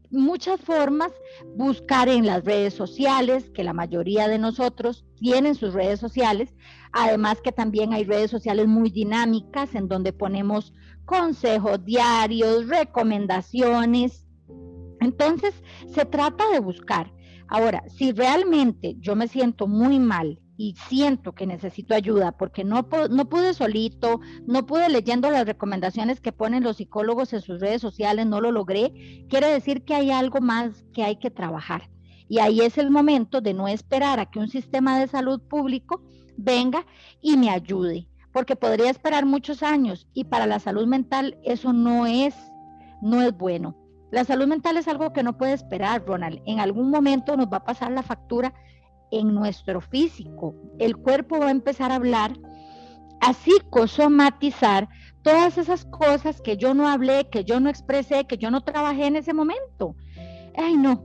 muchas 0.10 0.62
formas, 0.62 1.12
buscar 1.56 2.10
en 2.10 2.26
las 2.26 2.44
redes 2.44 2.74
sociales, 2.74 3.50
que 3.54 3.64
la 3.64 3.74
mayoría 3.74 4.28
de 4.28 4.40
nosotros 4.40 5.06
tienen 5.16 5.56
sus 5.56 5.74
redes 5.74 6.00
sociales, 6.00 6.56
además 6.94 7.42
que 7.42 7.52
también 7.52 7.94
hay 7.94 8.04
redes 8.04 8.32
sociales 8.32 8.68
muy 8.68 8.90
dinámicas 8.90 9.76
en 9.76 9.88
donde 9.88 10.14
ponemos 10.14 10.74
consejos 11.06 11.84
diarios, 11.86 12.68
recomendaciones. 12.68 14.26
Entonces, 15.00 15.54
se 15.88 16.06
trata 16.06 16.50
de 16.52 16.60
buscar. 16.60 17.12
Ahora, 17.50 17.84
si 17.88 18.12
realmente 18.12 18.96
yo 19.00 19.16
me 19.16 19.28
siento 19.28 19.68
muy 19.68 20.00
mal 20.00 20.42
y 20.58 20.76
siento 20.90 21.34
que 21.34 21.46
necesito 21.46 21.94
ayuda 21.94 22.32
porque 22.32 22.64
no, 22.64 22.88
no 23.12 23.30
pude 23.30 23.54
solito, 23.54 24.20
no 24.48 24.66
pude 24.66 24.90
leyendo 24.90 25.30
las 25.30 25.46
recomendaciones 25.46 26.20
que 26.20 26.32
ponen 26.32 26.64
los 26.64 26.78
psicólogos 26.78 27.32
en 27.34 27.42
sus 27.42 27.62
redes 27.62 27.82
sociales, 27.82 28.26
no 28.26 28.42
lo 28.42 28.52
logré, 28.52 29.26
quiere 29.30 29.48
decir 29.48 29.86
que 29.86 29.94
hay 29.94 30.10
algo 30.10 30.42
más 30.42 30.84
que 30.94 31.04
hay 31.04 31.18
que 31.18 31.30
trabajar. 31.30 31.90
Y 32.28 32.40
ahí 32.40 32.62
es 32.62 32.78
el 32.78 32.90
momento 32.90 33.40
de 33.40 33.54
no 33.54 33.68
esperar 33.68 34.20
a 34.20 34.26
que 34.26 34.40
un 34.40 34.50
sistema 34.50 35.00
de 35.00 35.08
salud 35.08 35.40
público 35.42 36.04
venga 36.36 36.86
y 37.22 37.38
me 37.38 37.52
ayude, 37.52 38.10
porque 38.34 38.56
podría 38.56 38.90
esperar 38.90 39.26
muchos 39.26 39.62
años 39.64 40.08
y 40.14 40.26
para 40.26 40.48
la 40.48 40.60
salud 40.60 40.88
mental 40.88 41.38
eso 41.44 41.72
no 41.72 42.06
es, 42.08 42.36
no 43.02 43.22
es 43.22 43.38
bueno. 43.38 43.78
La 44.12 44.24
salud 44.24 44.48
mental 44.48 44.78
es 44.78 44.88
algo 44.88 45.14
que 45.14 45.24
no 45.24 45.38
puede 45.38 45.54
esperar, 45.54 46.06
Ronald. 46.06 46.42
En 46.46 46.60
algún 46.60 46.90
momento 46.90 47.36
nos 47.36 47.48
va 47.48 47.58
a 47.58 47.66
pasar 47.66 47.92
la 47.92 48.04
factura 48.04 48.54
en 49.12 49.34
nuestro 49.34 49.82
físico. 49.82 50.56
El 50.80 50.98
cuerpo 50.98 51.40
va 51.40 51.48
a 51.48 51.52
empezar 51.52 51.92
a 51.92 51.96
hablar, 51.96 52.34
a 53.22 53.34
psicosomatizar 53.34 54.90
todas 55.22 55.58
esas 55.58 55.86
cosas 55.86 56.42
que 56.42 56.58
yo 56.58 56.74
no 56.74 56.88
hablé, 56.88 57.30
que 57.30 57.44
yo 57.44 57.60
no 57.60 57.70
expresé, 57.70 58.26
que 58.26 58.38
yo 58.38 58.52
no 58.52 58.62
trabajé 58.62 59.08
en 59.08 59.16
ese 59.16 59.34
momento. 59.34 59.96
Ay, 60.56 60.78
no. 60.78 61.04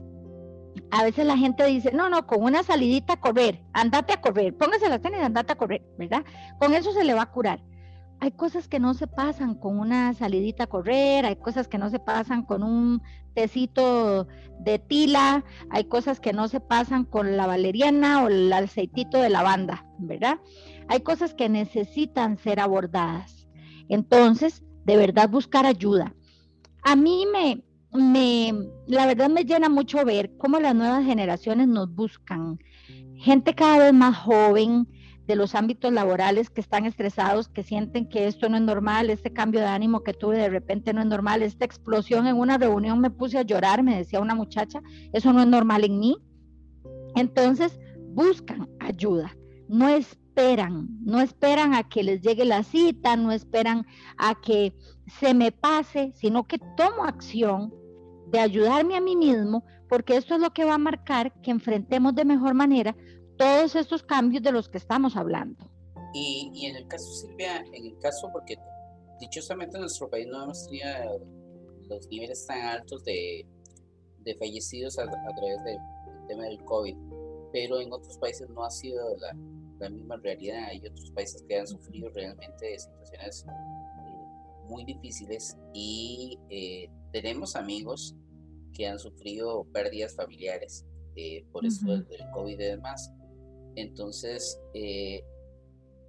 A 0.91 1.03
veces 1.03 1.25
la 1.25 1.37
gente 1.37 1.65
dice, 1.65 1.91
no, 1.91 2.09
no, 2.09 2.25
con 2.25 2.43
una 2.43 2.63
salidita 2.63 3.13
a 3.13 3.19
correr, 3.19 3.61
andate 3.73 4.13
a 4.13 4.21
correr, 4.21 4.55
póngase 4.55 4.89
las 4.89 5.01
tenis 5.01 5.21
andate 5.21 5.53
a 5.53 5.55
correr, 5.55 5.83
¿verdad? 5.97 6.23
Con 6.59 6.73
eso 6.73 6.91
se 6.91 7.03
le 7.03 7.13
va 7.13 7.23
a 7.23 7.31
curar 7.31 7.61
hay 8.19 8.31
cosas 8.31 8.67
que 8.67 8.79
no 8.79 8.93
se 8.93 9.07
pasan 9.07 9.55
con 9.55 9.79
una 9.79 10.13
salidita 10.13 10.65
a 10.65 10.67
correr, 10.67 11.25
hay 11.25 11.35
cosas 11.35 11.67
que 11.67 11.77
no 11.77 11.89
se 11.89 11.99
pasan 11.99 12.43
con 12.43 12.63
un 12.63 13.01
tecito 13.33 14.27
de 14.59 14.79
tila, 14.79 15.43
hay 15.69 15.85
cosas 15.85 16.19
que 16.19 16.33
no 16.33 16.47
se 16.47 16.59
pasan 16.59 17.05
con 17.05 17.35
la 17.35 17.47
valeriana 17.47 18.23
o 18.23 18.27
el 18.27 18.51
aceitito 18.53 19.19
de 19.19 19.29
lavanda, 19.29 19.85
¿verdad? 19.99 20.39
Hay 20.87 21.01
cosas 21.01 21.33
que 21.33 21.49
necesitan 21.49 22.37
ser 22.37 22.59
abordadas. 22.59 23.47
Entonces, 23.89 24.63
de 24.85 24.97
verdad 24.97 25.29
buscar 25.29 25.65
ayuda. 25.65 26.15
A 26.83 26.95
mí 26.95 27.25
me, 27.31 27.63
me, 27.91 28.53
la 28.87 29.05
verdad 29.05 29.29
me 29.29 29.43
llena 29.43 29.69
mucho 29.69 30.03
ver 30.05 30.31
cómo 30.37 30.59
las 30.59 30.75
nuevas 30.75 31.05
generaciones 31.05 31.67
nos 31.67 31.93
buscan. 31.93 32.59
Gente 33.17 33.53
cada 33.53 33.79
vez 33.79 33.93
más 33.93 34.17
joven, 34.17 34.87
de 35.27 35.35
los 35.35 35.55
ámbitos 35.55 35.93
laborales 35.93 36.49
que 36.49 36.61
están 36.61 36.85
estresados, 36.85 37.47
que 37.47 37.63
sienten 37.63 38.07
que 38.07 38.27
esto 38.27 38.49
no 38.49 38.57
es 38.57 38.63
normal, 38.63 39.09
este 39.09 39.31
cambio 39.31 39.61
de 39.61 39.67
ánimo 39.67 40.03
que 40.03 40.13
tuve 40.13 40.37
de 40.37 40.49
repente 40.49 40.93
no 40.93 41.01
es 41.01 41.07
normal, 41.07 41.41
esta 41.41 41.65
explosión 41.65 42.27
en 42.27 42.37
una 42.37 42.57
reunión 42.57 42.99
me 42.99 43.09
puse 43.09 43.37
a 43.37 43.43
llorar, 43.43 43.83
me 43.83 43.97
decía 43.97 44.19
una 44.19 44.35
muchacha, 44.35 44.81
eso 45.13 45.31
no 45.31 45.41
es 45.41 45.47
normal 45.47 45.85
en 45.85 45.99
mí. 45.99 46.17
Entonces, 47.15 47.79
buscan 48.09 48.69
ayuda, 48.79 49.35
no 49.69 49.87
esperan, 49.87 50.89
no 51.03 51.21
esperan 51.21 51.73
a 51.73 51.87
que 51.87 52.03
les 52.03 52.21
llegue 52.21 52.43
la 52.43 52.63
cita, 52.63 53.15
no 53.15 53.31
esperan 53.31 53.85
a 54.17 54.35
que 54.35 54.73
se 55.19 55.33
me 55.33 55.51
pase, 55.51 56.11
sino 56.15 56.47
que 56.47 56.59
tomo 56.75 57.05
acción 57.05 57.73
de 58.27 58.39
ayudarme 58.39 58.97
a 58.97 59.01
mí 59.01 59.15
mismo, 59.15 59.63
porque 59.87 60.17
esto 60.17 60.35
es 60.35 60.41
lo 60.41 60.51
que 60.51 60.65
va 60.65 60.73
a 60.73 60.79
marcar 60.79 61.31
que 61.41 61.51
enfrentemos 61.51 62.15
de 62.15 62.25
mejor 62.25 62.55
manera 62.55 62.95
todos 63.37 63.75
estos 63.75 64.03
cambios 64.03 64.43
de 64.43 64.51
los 64.51 64.69
que 64.69 64.77
estamos 64.77 65.15
hablando. 65.15 65.69
Y, 66.13 66.65
en 66.65 66.75
el 66.75 66.87
caso, 66.87 67.11
Silvia, 67.11 67.63
en 67.73 67.87
el 67.87 67.97
caso, 67.99 68.29
porque 68.31 68.55
dichosamente 69.19 69.77
en 69.77 69.81
nuestro 69.81 70.09
país 70.09 70.27
no 70.27 70.43
hemos 70.43 70.67
tenido 70.67 70.87
los 71.89 72.07
niveles 72.09 72.45
tan 72.45 72.61
altos 72.61 73.03
de, 73.03 73.47
de 74.19 74.35
fallecidos 74.35 74.99
a, 74.99 75.05
través 75.05 75.63
del 75.63 75.77
tema 76.27 76.43
del 76.43 76.63
COVID, 76.65 76.95
pero 77.51 77.79
en 77.79 77.91
otros 77.91 78.17
países 78.19 78.47
no 78.49 78.63
ha 78.63 78.69
sido 78.69 79.17
la, 79.17 79.35
la 79.79 79.89
misma 79.89 80.17
realidad. 80.17 80.65
Hay 80.65 80.79
otros 80.79 81.11
países 81.11 81.43
que 81.47 81.59
han 81.59 81.67
sufrido 81.67 82.09
realmente 82.09 82.77
situaciones 82.77 83.45
eh, 83.47 84.69
muy 84.69 84.85
difíciles 84.85 85.57
y 85.73 86.37
eh, 86.49 86.89
tenemos 87.11 87.55
amigos 87.55 88.15
que 88.73 88.87
han 88.87 88.99
sufrido 88.99 89.65
pérdidas 89.71 90.15
familiares 90.15 90.85
eh, 91.15 91.45
por 91.51 91.65
eso 91.65 91.85
del, 91.85 92.07
del, 92.07 92.29
COVID 92.31 92.53
y 92.53 92.63
demás. 92.63 93.11
Entonces, 93.75 94.59
eh, 94.73 95.23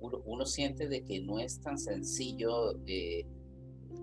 uno, 0.00 0.44
siente 0.44 0.88
de 0.88 1.02
que 1.02 1.20
no 1.20 1.38
es 1.38 1.60
tan 1.60 1.78
sencillo. 1.78 2.78
Eh, 2.86 3.26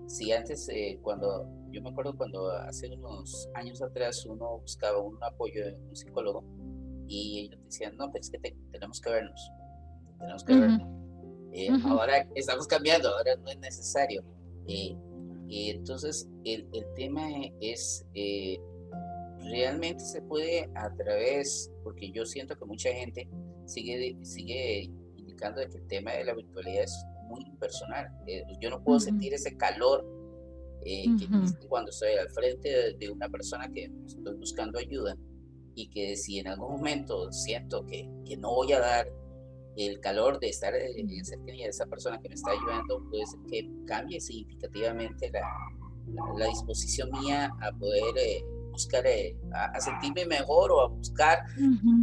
si 0.06 0.32
antes, 0.32 0.68
eh, 0.68 0.98
cuando 1.02 1.46
yo 1.70 1.80
me 1.80 1.90
acuerdo 1.90 2.16
cuando 2.16 2.50
hace 2.50 2.90
unos 2.90 3.48
años 3.54 3.80
atrás 3.80 4.26
uno 4.26 4.58
buscaba 4.58 4.98
un 4.98 5.16
apoyo 5.22 5.64
de 5.64 5.74
un 5.74 5.96
psicólogo 5.96 6.44
y 7.06 7.40
ellos 7.46 7.60
decían, 7.64 7.96
no, 7.96 8.10
pero 8.10 8.20
es 8.20 8.30
que 8.30 8.38
tenemos 8.72 9.00
que 9.00 9.10
vernos, 9.10 9.50
tenemos 10.18 10.44
que 10.44 10.54
vernos. 10.54 11.84
Ahora 11.84 12.26
estamos 12.34 12.66
cambiando, 12.66 13.08
ahora 13.08 13.36
no 13.36 13.50
es 13.50 13.58
necesario. 13.58 14.24
entonces, 15.48 16.28
el, 16.44 16.66
el, 16.72 16.84
tema 16.94 17.28
es 17.60 18.04
realmente 19.44 20.04
se 20.04 20.22
puede 20.22 20.70
a 20.74 20.90
través, 20.94 21.70
porque 21.82 22.10
yo 22.10 22.24
siento 22.24 22.56
que 22.56 22.64
mucha 22.64 22.90
gente 22.92 23.28
sigue, 23.72 24.16
sigue 24.22 24.90
indicando 25.16 25.60
que 25.68 25.78
el 25.78 25.86
tema 25.86 26.12
de 26.12 26.24
la 26.24 26.34
virtualidad 26.34 26.84
es 26.84 27.04
muy 27.28 27.42
impersonal. 27.44 28.08
Eh, 28.26 28.44
yo 28.60 28.70
no 28.70 28.82
puedo 28.82 29.00
sentir 29.00 29.34
ese 29.34 29.56
calor 29.56 30.06
eh, 30.84 31.04
que 31.18 31.28
cuando 31.68 31.90
estoy 31.90 32.14
al 32.14 32.28
frente 32.30 32.94
de, 32.94 33.10
una 33.10 33.28
persona 33.28 33.68
que 33.72 33.90
estoy 34.06 34.36
buscando 34.36 34.78
ayuda 34.78 35.16
y 35.74 35.88
que 35.88 36.16
si 36.16 36.40
en 36.40 36.48
algún 36.48 36.72
momento 36.72 37.30
siento 37.32 37.86
que, 37.86 38.08
que 38.24 38.36
no 38.36 38.54
voy 38.54 38.72
a 38.72 38.80
dar 38.80 39.06
el 39.76 40.00
calor 40.00 40.38
de 40.38 40.48
estar 40.48 40.74
en 40.74 41.24
cercanía 41.24 41.64
de 41.64 41.70
esa 41.70 41.86
persona 41.86 42.20
que 42.20 42.28
me 42.28 42.34
está 42.34 42.50
ayudando, 42.50 43.02
puede 43.08 43.24
ser 43.26 43.40
que 43.48 43.70
cambie 43.86 44.20
significativamente 44.20 45.30
la, 45.30 45.48
la, 46.36 46.46
disposición 46.46 47.10
mía 47.10 47.50
a 47.60 47.72
poder 47.72 48.18
eh, 48.18 48.44
buscar 48.72 49.06
eh, 49.06 49.36
a, 49.52 49.80
sentirme 49.80 50.26
mejor 50.26 50.72
o 50.72 50.80
a 50.80 50.88
buscar 50.88 51.40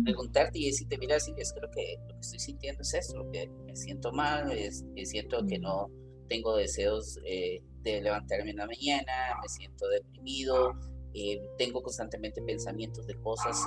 preguntarte 0.03 0.59
y 0.59 0.67
decirte, 0.67 0.97
mira, 0.97 1.19
si 1.19 1.33
es 1.37 1.51
que 1.51 1.59
lo, 1.59 1.69
que 1.69 1.97
lo 2.07 2.13
que 2.13 2.19
estoy 2.21 2.39
sintiendo 2.39 2.81
es 2.81 2.93
esto, 2.93 3.17
lo 3.17 3.29
que 3.31 3.49
me 3.65 3.75
siento 3.75 4.11
mal, 4.11 4.51
es, 4.51 4.85
siento 5.03 5.45
que 5.45 5.59
no 5.59 5.89
tengo 6.27 6.55
deseos 6.55 7.19
eh, 7.25 7.61
de 7.81 8.01
levantarme 8.01 8.51
en 8.51 8.57
la 8.57 8.67
mañana, 8.67 9.11
me 9.41 9.49
siento 9.49 9.87
deprimido, 9.89 10.73
eh, 11.13 11.41
tengo 11.57 11.81
constantemente 11.81 12.41
pensamientos 12.41 13.07
de 13.07 13.15
cosas 13.15 13.57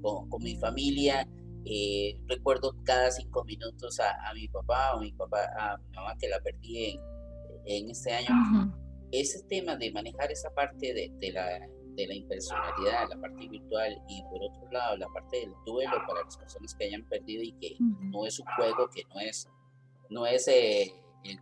con, 0.00 0.28
con, 0.28 0.42
mi 0.42 0.56
familia, 0.56 1.28
recuerdo 2.28 2.76
cada 2.84 3.10
cinco 3.10 3.44
minutos 3.44 3.98
a, 3.98 4.30
a, 4.30 4.32
mi 4.34 4.48
papá 4.48 4.94
o 4.94 5.00
mi 5.00 5.12
papá, 5.12 5.38
a 5.58 5.76
mi 5.78 5.90
mamá 5.90 6.16
que 6.18 6.28
la 6.28 6.38
perdí 6.40 6.84
en, 6.84 7.00
en 7.66 7.90
este 7.90 8.12
año. 8.12 8.72
Ese 9.10 9.42
tema 9.44 9.76
de 9.76 9.92
manejar 9.92 10.30
esa 10.32 10.50
parte 10.50 10.92
de, 10.92 11.12
de 11.18 11.32
la 11.32 11.68
de 11.94 12.06
la 12.06 12.14
impersonalidad, 12.14 13.08
la 13.08 13.20
parte 13.20 13.48
virtual, 13.48 13.96
y 14.08 14.22
por 14.24 14.42
otro 14.42 14.70
lado 14.70 14.96
la 14.96 15.06
parte 15.08 15.40
del 15.40 15.52
duelo 15.64 15.92
para 16.06 16.24
las 16.24 16.36
personas 16.36 16.74
que 16.74 16.84
hayan 16.86 17.06
perdido 17.08 17.42
y 17.42 17.52
que 17.60 17.76
no 17.78 18.26
es 18.26 18.38
un 18.38 18.46
juego, 18.56 18.88
que 18.92 19.02
no 19.14 19.20
es, 19.20 19.48
no 20.10 20.26
es 20.26 20.48
eh, 20.48 20.92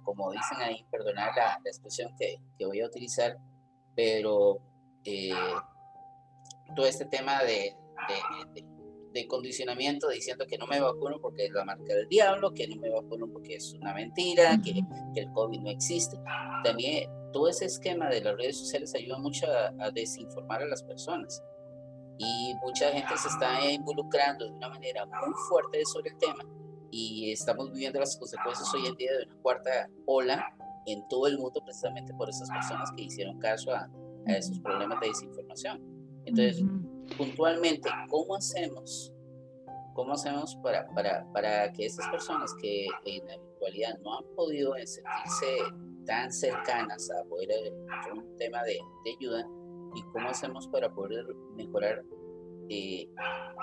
como 0.05 0.31
dicen 0.31 0.59
ahí, 0.61 0.85
perdonar 0.91 1.33
la, 1.37 1.59
la 1.63 1.71
expresión 1.71 2.13
que, 2.19 2.37
que, 2.59 2.67
voy 2.67 2.81
a 2.81 2.87
utilizar, 2.87 3.37
pero 3.97 4.59
eh, 5.05 5.33
todo 6.77 6.87
este 6.87 7.07
tema 7.07 7.43
de, 7.43 7.75
de, 8.55 8.65
de, 9.13 9.27
condicionamiento 9.27 10.09
diciendo 10.09 10.47
que 10.47 10.57
no 10.59 10.67
me 10.67 10.81
vacuno 10.81 11.19
porque 11.21 11.47
es 11.47 11.53
la 11.53 11.65
marca 11.65 11.95
del 11.95 12.09
diablo, 12.09 12.53
que 12.55 12.69
no 12.69 12.77
me 12.77 12.91
vacuno 12.91 13.27
porque 13.33 13.57
es 13.57 13.75
una 13.75 13.93
mentira, 13.93 14.59
que, 14.63 14.83
que 15.15 15.21
el 15.21 15.33
COVID 15.33 15.61
no 15.61 15.71
existe. 15.71 16.17
También 16.63 17.11
todo 17.33 17.49
ese 17.49 17.65
esquema 17.65 18.09
de 18.09 18.21
las 18.21 18.37
redes 18.37 18.59
sociales 18.59 18.95
ayuda 18.95 19.19
mucho 19.19 19.47
a, 19.47 19.91
desinformar 19.91 20.63
a 20.63 20.67
las 20.67 20.83
personas 20.83 21.43
y 22.19 22.55
mucha 22.63 22.91
gente 22.91 23.17
se 23.17 23.29
está 23.29 23.71
involucrando 23.71 24.45
de 24.45 24.53
una 24.53 24.69
manera 24.69 25.05
muy 25.07 25.35
fuerte 25.49 25.85
sobre 25.87 26.11
el 26.11 26.19
tema 26.19 26.45
y 26.91 27.33
estamos 27.33 27.73
viviendo 27.73 27.99
las 27.99 28.17
consecuencias 28.17 28.73
hoy 28.75 28.87
en 28.87 28.95
día 28.97 29.11
de 29.13 29.25
una 29.25 29.43
cuarta 29.43 29.89
ola 30.07 30.55
en 30.87 31.07
todo 31.09 31.27
el 31.27 31.39
mundo 31.39 31.61
precisamente 31.65 32.13
por 32.15 32.29
esas 32.29 32.49
personas 32.51 32.91
que 32.97 33.03
hicieron 33.05 33.39
caso 33.39 33.73
a, 33.73 33.89
a 34.27 34.33
esos 34.33 34.59
problemas 34.61 35.01
de 35.01 35.09
desinformación. 35.09 35.81
Entonces, 36.25 36.63
puntualmente, 37.17 37.89
¿cómo 38.09 38.37
hacemos? 38.37 39.13
¿Cómo 39.95 40.13
hacemos 40.13 40.57
para, 40.57 40.89
para, 40.95 41.27
para 41.33 41.73
que 41.73 41.87
esas 41.87 42.09
personas 42.09 42.53
que 42.61 42.87
en 43.05 43.27
la 43.27 43.35
actualidad 43.35 43.99
no 44.03 44.19
han 44.19 44.25
podido 44.35 44.75
sentirse 44.75 45.47
tan 46.07 46.33
cercanas 46.33 47.11
a 47.11 47.29
poder 47.29 47.49
encontrar 47.51 48.13
un 48.13 48.37
tema 48.37 48.63
de, 48.65 48.79
de, 49.05 49.11
ayuda 49.19 49.47
y 49.95 50.03
cómo 50.13 50.29
hacemos 50.29 50.69
para 50.69 50.93
poder 50.93 51.25
mejorar 51.57 52.05
eh, 52.69 53.09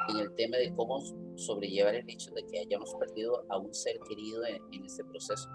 en 0.10 0.18
el 0.18 0.34
tema 0.36 0.58
de 0.58 0.74
cómo 0.76 1.02
sobrellevar 1.36 1.96
el 1.96 2.10
hecho 2.10 2.32
de 2.32 2.46
que 2.46 2.60
hayamos 2.60 2.94
perdido 2.96 3.44
a 3.50 3.58
un 3.58 3.74
ser 3.74 4.00
querido 4.08 4.46
en, 4.46 4.62
en 4.72 4.86
este 4.86 5.04
proceso. 5.06 5.50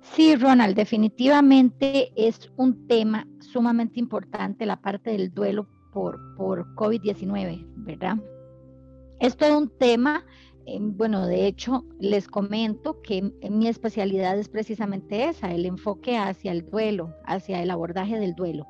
Sí, 0.00 0.34
Ronald, 0.36 0.74
definitivamente 0.74 2.12
es 2.16 2.50
un 2.56 2.86
tema 2.86 3.26
sumamente 3.40 4.00
importante 4.00 4.66
la 4.66 4.80
parte 4.80 5.10
del 5.10 5.32
duelo 5.32 5.68
por, 5.92 6.34
por 6.36 6.74
COVID-19, 6.74 7.64
¿verdad? 7.84 8.16
Es 9.20 9.36
todo 9.36 9.58
un 9.58 9.68
tema 9.78 10.24
bueno, 10.80 11.26
de 11.26 11.46
hecho, 11.46 11.84
les 11.98 12.28
comento 12.28 13.00
que 13.02 13.32
mi 13.50 13.68
especialidad 13.68 14.38
es 14.38 14.48
precisamente 14.48 15.24
esa, 15.24 15.52
el 15.52 15.64
enfoque 15.64 16.16
hacia 16.16 16.52
el 16.52 16.66
duelo, 16.66 17.14
hacia 17.24 17.62
el 17.62 17.70
abordaje 17.70 18.18
del 18.18 18.34
duelo. 18.34 18.66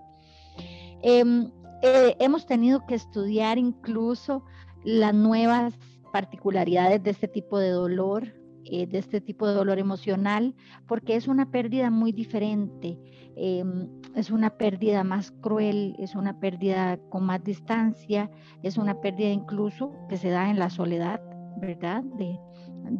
Em, 1.02 1.50
eh, 1.82 2.16
hemos 2.18 2.46
tenido 2.46 2.86
que 2.86 2.94
estudiar 2.94 3.58
incluso 3.58 4.44
las 4.84 5.14
nuevas 5.14 5.74
particularidades 6.12 7.02
de 7.02 7.10
este 7.10 7.28
tipo 7.28 7.58
de 7.58 7.70
dolor, 7.70 8.34
eh, 8.64 8.86
de 8.86 8.98
este 8.98 9.20
tipo 9.20 9.46
de 9.46 9.54
dolor 9.54 9.78
emocional, 9.78 10.54
porque 10.86 11.16
es 11.16 11.26
una 11.26 11.50
pérdida 11.50 11.90
muy 11.90 12.12
diferente, 12.12 12.98
em, 13.36 13.88
es 14.14 14.30
una 14.30 14.50
pérdida 14.50 15.04
más 15.04 15.30
cruel, 15.40 15.94
es 15.98 16.14
una 16.14 16.38
pérdida 16.38 16.98
con 17.10 17.24
más 17.24 17.42
distancia, 17.42 18.30
es 18.62 18.76
una 18.76 19.00
pérdida 19.00 19.30
incluso 19.30 19.92
que 20.08 20.16
se 20.16 20.30
da 20.30 20.50
en 20.50 20.58
la 20.58 20.70
soledad 20.70 21.20
¿verdad? 21.60 22.02
De, 22.02 22.38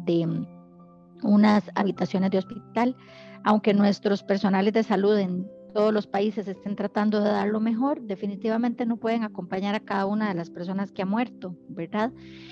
de 0.05 0.25
mm, 0.25 0.47
unas 1.23 1.63
habitaciones 1.75 2.31
de 2.31 2.37
hospital, 2.37 2.95
aunque 3.43 3.73
nuestros 3.73 4.23
personales 4.23 4.73
de 4.73 4.83
salud 4.83 5.17
en 5.17 5.47
todos 5.73 5.93
los 5.93 6.07
países 6.07 6.47
estén 6.47 6.75
tratando 6.75 7.21
de 7.21 7.29
dar 7.29 7.47
lo 7.47 7.59
mejor, 7.59 8.01
definitivamente 8.01 8.85
no 8.85 8.97
pueden 8.97 9.23
acompañar 9.23 9.75
a 9.75 9.79
cada 9.79 10.05
una 10.05 10.29
de 10.29 10.35
las 10.35 10.49
personas 10.49 10.91
que 10.91 11.01
ha 11.01 11.05
muerto, 11.05 11.55
¿verdad? 11.69 12.11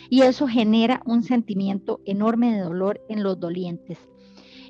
Y 0.09 0.21
eso 0.21 0.47
genera 0.47 1.01
un 1.05 1.23
sentimiento 1.23 1.99
enorme 2.05 2.53
de 2.53 2.61
dolor 2.61 3.01
en 3.09 3.23
los 3.23 3.39
dolientes. 3.39 3.97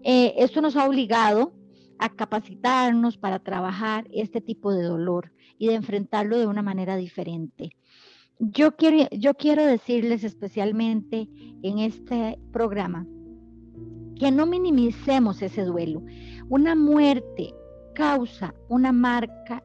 Eh, 0.04 0.36
esto 0.38 0.62
nos 0.62 0.76
ha 0.76 0.88
obligado 0.88 1.54
a 2.00 2.10
capacitarnos 2.10 3.18
para 3.18 3.40
trabajar 3.40 4.08
este 4.12 4.40
tipo 4.40 4.72
de 4.72 4.84
dolor 4.84 5.32
y 5.58 5.68
de 5.68 5.74
enfrentarlo 5.74 6.38
de 6.38 6.48
una 6.48 6.62
manera 6.62 6.96
diferente. 6.96 7.72
Yo 8.40 8.76
quiero, 8.76 9.08
yo 9.12 9.34
quiero 9.34 9.66
decirles 9.66 10.24
especialmente 10.24 11.28
en 11.64 11.80
este 11.80 12.40
programa 12.52 13.06
que 14.20 14.32
no 14.32 14.46
minimicemos 14.46 15.42
ese 15.42 15.64
duelo. 15.64 16.04
Una 16.50 16.76
muerte 16.76 17.54
causa 17.96 18.54
una 18.70 18.92
marca 18.92 19.64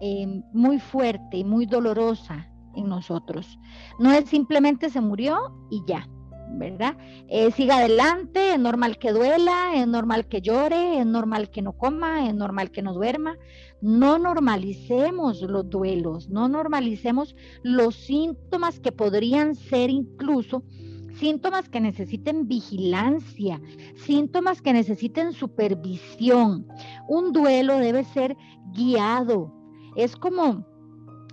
eh, 0.00 0.42
muy 0.52 0.78
fuerte 0.78 1.38
y 1.38 1.44
muy 1.44 1.66
dolorosa 1.66 2.50
en 2.74 2.88
nosotros. 2.88 3.58
No 3.98 4.12
es 4.12 4.28
simplemente 4.28 4.90
se 4.90 5.00
murió 5.00 5.38
y 5.70 5.82
ya. 5.86 6.06
¿Verdad? 6.52 6.96
Eh, 7.28 7.50
siga 7.52 7.78
adelante, 7.78 8.54
es 8.54 8.58
normal 8.58 8.98
que 8.98 9.12
duela, 9.12 9.74
es 9.74 9.86
normal 9.86 10.26
que 10.26 10.40
llore, 10.40 10.98
es 10.98 11.06
normal 11.06 11.50
que 11.50 11.62
no 11.62 11.72
coma, 11.72 12.28
es 12.28 12.34
normal 12.34 12.70
que 12.70 12.82
no 12.82 12.92
duerma. 12.92 13.36
No 13.80 14.18
normalicemos 14.18 15.40
los 15.42 15.68
duelos, 15.70 16.28
no 16.28 16.48
normalicemos 16.48 17.34
los 17.62 17.94
síntomas 17.94 18.80
que 18.80 18.92
podrían 18.92 19.54
ser 19.54 19.90
incluso 19.90 20.64
síntomas 21.14 21.68
que 21.68 21.80
necesiten 21.80 22.46
vigilancia, 22.46 23.60
síntomas 23.96 24.62
que 24.62 24.72
necesiten 24.72 25.32
supervisión. 25.32 26.66
Un 27.08 27.32
duelo 27.32 27.78
debe 27.78 28.04
ser 28.04 28.36
guiado. 28.74 29.52
Es 29.96 30.16
como 30.16 30.66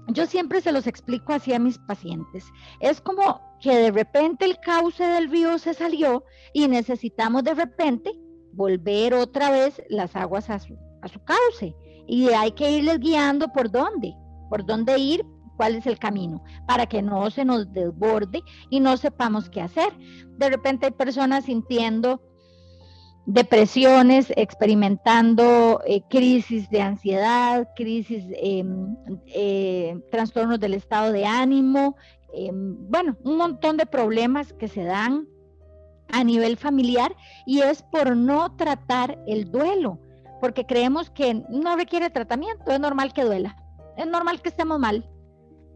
yo 0.09 0.26
siempre 0.26 0.61
se 0.61 0.72
los 0.72 0.88
explico 0.88 1.34
así 1.34 1.53
a 1.53 1.59
mis 1.59 1.78
pacientes. 1.80 2.45
Es 2.80 3.01
como 3.01 3.41
que 3.61 3.75
de 3.75 3.91
repente 3.91 4.45
el 4.45 4.59
cauce 4.59 5.03
del 5.03 5.29
río 5.29 5.57
se 5.57 5.73
salió 5.73 6.23
y 6.53 6.67
necesitamos 6.67 7.43
de 7.43 7.55
repente 7.55 8.11
volver 8.53 9.13
otra 9.13 9.51
vez 9.51 9.81
las 9.89 10.15
aguas 10.15 10.49
a 10.49 10.59
su, 10.59 10.77
a 11.01 11.07
su 11.07 11.23
cauce. 11.23 11.75
Y 12.07 12.29
hay 12.29 12.51
que 12.51 12.71
irles 12.71 12.99
guiando 12.99 13.49
por 13.49 13.69
dónde, 13.69 14.13
por 14.49 14.65
dónde 14.65 14.97
ir, 14.97 15.25
cuál 15.57 15.75
es 15.75 15.87
el 15.87 15.99
camino, 15.99 16.43
para 16.67 16.85
que 16.85 17.01
no 17.01 17.29
se 17.31 17.43
nos 17.43 17.71
desborde 17.73 18.43
y 18.69 18.79
no 18.79 18.95
sepamos 18.95 19.49
qué 19.49 19.61
hacer. 19.61 19.91
De 20.37 20.49
repente 20.49 20.85
hay 20.85 20.91
personas 20.93 21.45
sintiendo 21.45 22.21
depresiones, 23.27 24.31
experimentando 24.37 25.81
eh, 25.85 26.01
crisis 26.09 26.69
de 26.69 26.81
ansiedad, 26.81 27.67
crisis, 27.75 28.23
em, 28.37 28.95
eh, 29.25 29.99
trastornos 30.11 30.61
del 30.61 30.73
estado 30.75 31.11
de 31.11 31.25
ánimo, 31.25 31.97
em, 32.34 32.75
bueno, 32.89 33.17
un 33.23 33.38
montón 33.38 33.78
de 33.78 33.86
problemas 33.86 34.53
que 34.53 34.67
se 34.67 34.84
dan 34.84 35.28
a 36.09 36.23
nivel 36.23 36.57
familiar 36.57 37.15
y 37.45 37.59
es 37.59 37.84
por 37.84 38.15
no 38.15 38.55
tratar 38.55 39.19
el 39.28 39.51
duelo, 39.51 39.99
porque 40.39 40.65
creemos 40.65 41.09
que 41.09 41.34
no 41.49 41.75
requiere 41.75 42.09
tratamiento, 42.09 42.71
es 42.71 42.80
normal 42.80 43.13
que 43.13 43.23
duela, 43.23 43.57
es 43.97 44.07
normal 44.07 44.41
que 44.41 44.49
estemos 44.49 44.80
mal. 44.80 45.09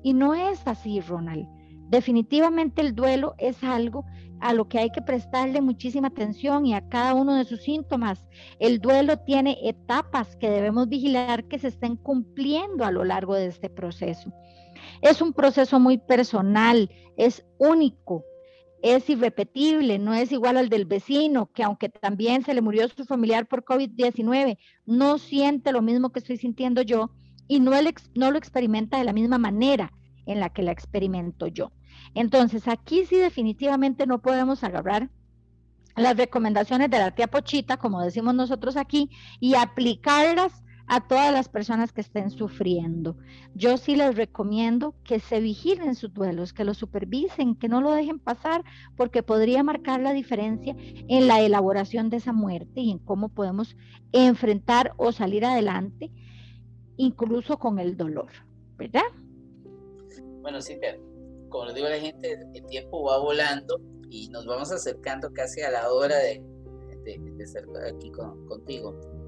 Y 0.04 0.14
no 0.14 0.34
es 0.34 0.66
así, 0.66 0.99
Ronald. 0.99 1.47
Definitivamente 1.89 2.82
el 2.82 2.95
duelo 2.95 3.36
es 3.38 3.64
algo 3.64 4.06
a 4.39 4.54
lo 4.54 4.68
que 4.68 4.80
hay 4.80 4.89
que 4.89 5.02
prestarle 5.02 5.62
muchísima 5.62 6.08
atención 6.08 6.66
y 6.66 6.74
a 6.74 6.88
cada 6.88 7.14
uno 7.14 7.36
de 7.36 7.45
sus 7.45 7.62
síntomas. 7.62 8.26
El 8.60 8.80
duelo 8.80 9.18
tiene 9.18 9.58
etapas 9.62 10.36
que 10.38 10.49
debemos 10.49 10.89
vigilar 10.89 11.43
que 11.45 11.60
se 11.60 11.68
estén 11.68 11.97
cumpliendo 11.97 12.84
a 12.84 12.91
lo 12.91 13.04
largo 13.04 13.36
de 13.36 13.47
este 13.47 13.70
proceso. 13.70 14.34
Es 15.01 15.21
un 15.21 15.34
proceso 15.34 15.79
muy 15.79 15.97
personal, 15.97 16.89
es 17.17 17.45
único, 17.57 18.25
es 18.82 19.09
irrepetible, 19.09 19.99
no 19.99 20.13
es 20.13 20.32
igual 20.32 20.57
al 20.57 20.69
del 20.69 20.86
vecino, 20.86 21.51
que 21.53 21.63
aunque 21.63 21.89
también 21.89 22.43
se 22.43 22.53
le 22.53 22.61
murió 22.61 22.88
su 22.88 23.05
familiar 23.05 23.47
por 23.47 23.63
COVID-19, 23.63 24.57
no 24.86 25.17
siente 25.17 25.71
lo 25.71 25.82
mismo 25.82 26.11
que 26.11 26.19
estoy 26.19 26.38
sintiendo 26.38 26.82
yo 26.82 27.11
y 27.47 27.59
no, 27.59 27.71
no 28.15 28.32
lo 28.32 28.38
experimenta 28.38 28.97
de 28.97 29.03
la 29.03 29.13
misma 29.13 29.38
manera 29.38 29.91
en 30.25 30.39
la 30.39 30.49
que 30.49 30.63
la 30.63 30.71
experimento 30.71 31.47
yo. 31.47 31.71
Entonces, 32.13 32.67
aquí 32.67 33.05
sí 33.05 33.17
definitivamente 33.17 34.07
no 34.07 34.21
podemos 34.21 34.63
agarrar 34.63 35.09
las 35.95 36.17
recomendaciones 36.17 36.89
de 36.89 36.99
la 36.99 37.11
tía 37.11 37.27
Pochita, 37.27 37.77
como 37.77 38.01
decimos 38.01 38.34
nosotros 38.34 38.77
aquí, 38.77 39.09
y 39.39 39.55
aplicarlas 39.55 40.63
a 40.92 41.00
todas 41.00 41.32
las 41.32 41.48
personas 41.48 41.94
que 41.94 42.02
estén 42.02 42.32
sufriendo. 42.32 43.16
Yo 43.56 43.78
sí 43.78 43.96
les 43.96 44.14
recomiendo 44.14 44.94
que 45.06 45.22
se 45.22 45.39
vigilen 45.39 45.96
sus 45.96 46.14
duelos, 46.14 46.52
que 46.52 46.66
lo 46.66 46.74
supervisen, 46.74 47.56
que 47.56 47.70
no 47.70 47.80
lo 47.80 47.94
dejen 47.94 48.20
pasar, 48.20 48.66
porque 48.98 49.24
podría 49.24 49.64
marcar 49.64 50.02
la 50.02 50.12
diferencia 50.12 50.76
en 50.78 51.28
la 51.30 51.39
elaboración 51.39 52.10
de 52.10 52.18
esa 52.18 52.34
muerte 52.34 52.82
y 52.82 52.92
en 52.92 53.00
cómo 53.00 53.30
podemos 53.30 53.78
enfrentar 54.12 54.92
o 54.98 55.14
salir 55.14 55.46
adelante, 55.46 56.12
incluso 56.98 57.58
con 57.58 57.80
el 57.80 57.96
dolor, 57.96 58.28
¿verdad? 58.76 59.08
Bueno, 60.42 60.60
sí, 60.60 60.78
como 61.48 61.68
les 61.68 61.76
digo 61.76 61.88
a 61.88 61.92
la 61.92 62.00
gente, 62.00 62.38
el 62.54 62.66
tiempo 62.66 63.02
va 63.06 63.18
volando 63.18 63.80
y 64.10 64.28
nos 64.28 64.46
vamos 64.46 64.74
acercando 64.74 65.32
casi 65.32 65.62
a 65.62 65.72
la 65.72 65.89
hora 65.89 66.18
de, 66.18 66.44
de, 67.06 67.42
estar 67.42 67.64
aquí 67.88 68.12
contigo. 68.12 69.20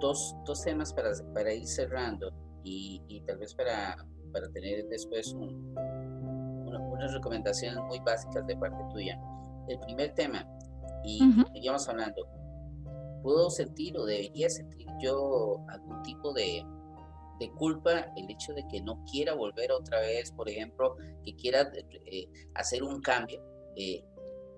Dos, 0.00 0.34
dos 0.44 0.62
temas 0.62 0.92
para, 0.92 1.10
para 1.34 1.52
ir 1.52 1.66
cerrando 1.66 2.32
y, 2.64 3.02
y 3.08 3.20
tal 3.22 3.38
vez 3.38 3.54
para, 3.54 3.96
para 4.32 4.48
tener 4.50 4.86
después 4.88 5.32
un, 5.32 5.74
unas 6.66 7.12
recomendaciones 7.12 7.82
muy 7.84 7.98
básicas 8.00 8.46
de 8.46 8.56
parte 8.56 8.78
tuya. 8.92 9.18
El 9.68 9.78
primer 9.80 10.14
tema, 10.14 10.46
y 11.04 11.20
seguimos 11.52 11.88
hablando, 11.88 12.26
¿puedo 13.22 13.50
sentir 13.50 13.96
o 13.98 14.04
debería 14.04 14.48
sentir 14.48 14.86
yo 15.00 15.64
algún 15.68 16.02
tipo 16.02 16.32
de, 16.32 16.64
de 17.38 17.50
culpa 17.52 18.12
el 18.16 18.30
hecho 18.30 18.52
de 18.54 18.66
que 18.68 18.80
no 18.80 19.04
quiera 19.10 19.34
volver 19.34 19.72
otra 19.72 20.00
vez, 20.00 20.32
por 20.32 20.48
ejemplo, 20.48 20.96
que 21.24 21.34
quiera 21.36 21.70
eh, 22.06 22.28
hacer 22.54 22.82
un 22.82 23.00
cambio, 23.00 23.42
eh, 23.76 24.04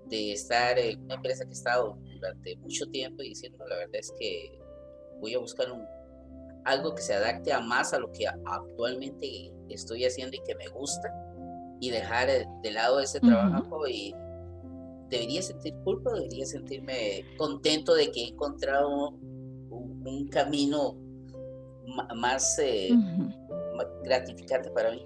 de 0.06 0.32
estar 0.32 0.78
en 0.78 1.02
una 1.02 1.14
empresa 1.14 1.44
que 1.44 1.50
he 1.50 1.54
estado 1.54 1.98
durante 2.14 2.56
mucho 2.56 2.86
tiempo 2.90 3.22
y 3.22 3.28
diciendo 3.28 3.64
la 3.68 3.76
verdad 3.76 3.96
es 3.96 4.12
que 4.18 4.58
voy 5.20 5.34
a 5.34 5.38
buscar 5.38 5.70
un, 5.70 5.84
algo 6.64 6.94
que 6.94 7.02
se 7.02 7.14
adapte 7.14 7.52
a 7.52 7.60
más 7.60 7.92
a 7.92 7.98
lo 7.98 8.10
que 8.12 8.26
actualmente 8.26 9.52
estoy 9.68 10.04
haciendo 10.04 10.36
y 10.36 10.40
que 10.46 10.54
me 10.56 10.68
gusta 10.68 11.12
y 11.80 11.90
dejar 11.90 12.28
de 12.62 12.70
lado 12.70 13.00
ese 13.00 13.20
trabajo 13.20 13.86
y 13.88 14.14
debería 15.08 15.42
sentir 15.42 15.74
culpa, 15.84 16.12
debería 16.12 16.46
sentirme 16.46 17.24
contento 17.36 17.94
de 17.94 18.10
que 18.10 18.24
he 18.24 18.28
encontrado 18.28 19.10
un, 19.70 20.28
camino 20.30 20.96
más, 22.16 22.58
eh, 22.58 22.90
más 23.76 23.86
gratificante 24.04 24.70
para 24.70 24.92
mí. 24.92 25.04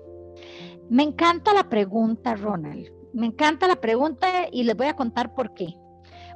Me 0.88 1.02
encanta 1.02 1.54
la 1.54 1.68
pregunta, 1.68 2.34
Ronald. 2.34 2.88
Me 3.12 3.26
encanta 3.26 3.68
la 3.68 3.76
pregunta 3.76 4.48
y 4.50 4.64
les 4.64 4.76
voy 4.76 4.88
a 4.88 4.96
contar 4.96 5.34
por 5.34 5.54
qué. 5.54 5.74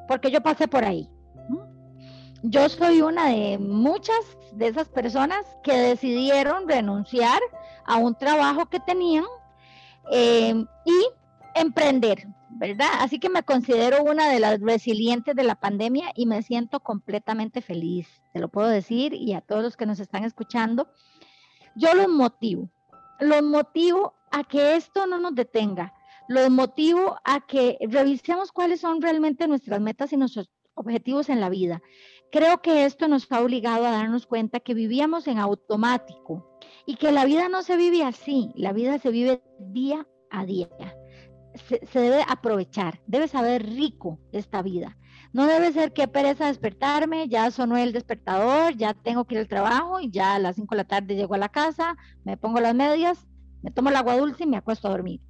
Porque 0.06 0.30
yo 0.30 0.42
pasé 0.42 0.68
por 0.68 0.84
ahí. 0.84 1.08
Yo 2.43 2.68
soy 2.68 3.03
una 3.03 3.30
de 3.30 3.59
muchas 3.59 4.16
de 4.53 4.68
esas 4.68 4.89
personas 4.89 5.45
que 5.64 5.72
decidieron 5.72 6.68
renunciar 6.68 7.41
a 7.84 7.97
un 7.97 8.14
trabajo 8.14 8.66
que 8.66 8.78
tenían 8.78 9.24
eh, 10.12 10.55
y 10.84 11.07
emprender, 11.57 12.28
¿verdad? 12.51 12.91
Así 13.01 13.18
que 13.18 13.28
me 13.28 13.43
considero 13.43 14.05
una 14.05 14.30
de 14.30 14.39
las 14.39 14.61
resilientes 14.61 15.34
de 15.34 15.43
la 15.43 15.57
pandemia 15.57 16.12
y 16.14 16.26
me 16.26 16.43
siento 16.43 16.78
completamente 16.78 17.61
feliz, 17.61 18.07
te 18.32 18.39
lo 18.39 18.49
puedo 18.49 18.68
decir, 18.68 19.14
y 19.14 19.32
a 19.32 19.41
todos 19.41 19.64
los 19.64 19.76
que 19.76 19.86
nos 19.86 19.99
están 19.99 20.22
escuchando, 20.22 20.89
yo 21.74 21.93
los 21.95 22.09
motivo, 22.09 22.70
los 23.18 23.43
motivo 23.43 24.14
a 24.30 24.45
que 24.45 24.76
esto 24.76 25.09
no 25.09 25.18
nos 25.18 25.34
detenga, 25.34 25.93
los 26.28 26.51
motivo 26.51 27.16
a 27.24 27.45
que 27.45 27.78
revisemos 27.80 28.53
cuáles 28.53 28.80
son 28.80 29.03
realmente 29.03 29.49
nuestras 29.49 29.80
metas 29.80 30.12
y 30.12 30.16
nuestros 30.16 30.51
objetivos 30.78 31.28
en 31.28 31.41
la 31.41 31.49
vida. 31.49 31.82
Creo 32.30 32.60
que 32.60 32.84
esto 32.84 33.08
nos 33.08 33.30
ha 33.32 33.40
obligado 33.40 33.86
a 33.86 33.92
darnos 33.92 34.26
cuenta 34.26 34.60
que 34.60 34.74
vivíamos 34.74 35.26
en 35.28 35.38
automático 35.38 36.58
y 36.84 36.96
que 36.96 37.10
la 37.10 37.24
vida 37.24 37.48
no 37.48 37.62
se 37.62 37.76
vive 37.76 38.02
así, 38.02 38.52
la 38.54 38.72
vida 38.72 38.98
se 38.98 39.10
vive 39.10 39.42
día 39.58 40.06
a 40.30 40.44
día. 40.44 40.68
Se, 41.54 41.98
debe 41.98 42.22
aprovechar, 42.28 43.00
debe 43.06 43.28
saber 43.28 43.66
rico 43.66 44.20
esta 44.32 44.60
vida. 44.60 44.98
No 45.32 45.46
debe 45.46 45.72
ser 45.72 45.92
que 45.92 46.06
pereza 46.06 46.46
despertarme, 46.46 47.28
ya 47.28 47.50
sonó 47.50 47.78
el 47.78 47.92
despertador, 47.92 48.76
ya 48.76 48.92
tengo 48.92 49.24
que 49.24 49.36
ir 49.36 49.40
al 49.40 49.48
trabajo 49.48 49.98
y 49.98 50.10
ya 50.10 50.34
a 50.34 50.38
las 50.38 50.56
5 50.56 50.74
de 50.74 50.76
la 50.76 50.86
tarde 50.86 51.16
llego 51.16 51.34
a 51.34 51.38
la 51.38 51.48
casa, 51.48 51.96
me 52.24 52.36
pongo 52.36 52.60
las 52.60 52.74
medias, 52.74 53.26
me 53.62 53.70
tomo 53.70 53.88
el 53.88 53.96
agua 53.96 54.18
dulce 54.18 54.44
y 54.44 54.46
me 54.46 54.58
acuesto 54.58 54.86
a 54.86 54.92
dormir. 54.92 55.20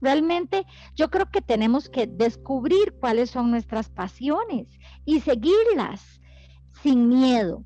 Realmente 0.00 0.66
yo 0.94 1.10
creo 1.10 1.30
que 1.30 1.40
tenemos 1.40 1.88
que 1.88 2.06
descubrir 2.06 2.94
cuáles 3.00 3.30
son 3.30 3.50
nuestras 3.50 3.88
pasiones 3.88 4.68
y 5.04 5.20
seguirlas 5.20 6.20
sin 6.82 7.08
miedo. 7.08 7.64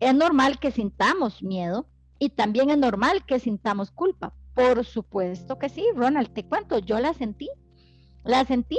Es 0.00 0.14
normal 0.14 0.58
que 0.58 0.70
sintamos 0.70 1.42
miedo 1.42 1.88
y 2.18 2.30
también 2.30 2.70
es 2.70 2.78
normal 2.78 3.24
que 3.26 3.38
sintamos 3.38 3.90
culpa. 3.90 4.34
Por 4.54 4.84
supuesto 4.84 5.58
que 5.58 5.68
sí, 5.68 5.84
Ronald, 5.94 6.32
te 6.32 6.44
cuento, 6.44 6.78
yo 6.78 6.98
la 6.98 7.12
sentí, 7.12 7.48
la 8.24 8.44
sentí, 8.44 8.78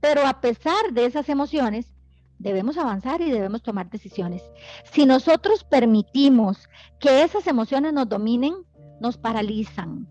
pero 0.00 0.26
a 0.26 0.40
pesar 0.40 0.92
de 0.92 1.04
esas 1.04 1.28
emociones, 1.28 1.92
debemos 2.38 2.78
avanzar 2.78 3.20
y 3.20 3.30
debemos 3.30 3.62
tomar 3.62 3.90
decisiones. 3.90 4.42
Si 4.84 5.04
nosotros 5.04 5.62
permitimos 5.62 6.68
que 6.98 7.22
esas 7.22 7.46
emociones 7.46 7.92
nos 7.92 8.08
dominen, 8.08 8.54
nos 9.00 9.18
paralizan, 9.18 10.08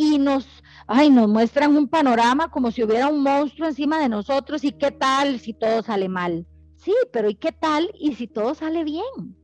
y 0.00 0.16
nos, 0.18 0.46
ay, 0.86 1.10
nos 1.10 1.28
muestran 1.28 1.76
un 1.76 1.88
panorama 1.88 2.52
como 2.52 2.70
si 2.70 2.84
hubiera 2.84 3.08
un 3.08 3.20
monstruo 3.20 3.66
encima 3.66 3.98
de 3.98 4.08
nosotros 4.08 4.62
y 4.62 4.70
qué 4.70 4.92
tal 4.92 5.40
si 5.40 5.54
todo 5.54 5.82
sale 5.82 6.08
mal. 6.08 6.46
Sí, 6.76 6.94
pero 7.12 7.28
¿y 7.28 7.34
qué 7.34 7.50
tal 7.50 7.90
y 7.98 8.14
si 8.14 8.28
todo 8.28 8.54
sale 8.54 8.84
bien? 8.84 9.36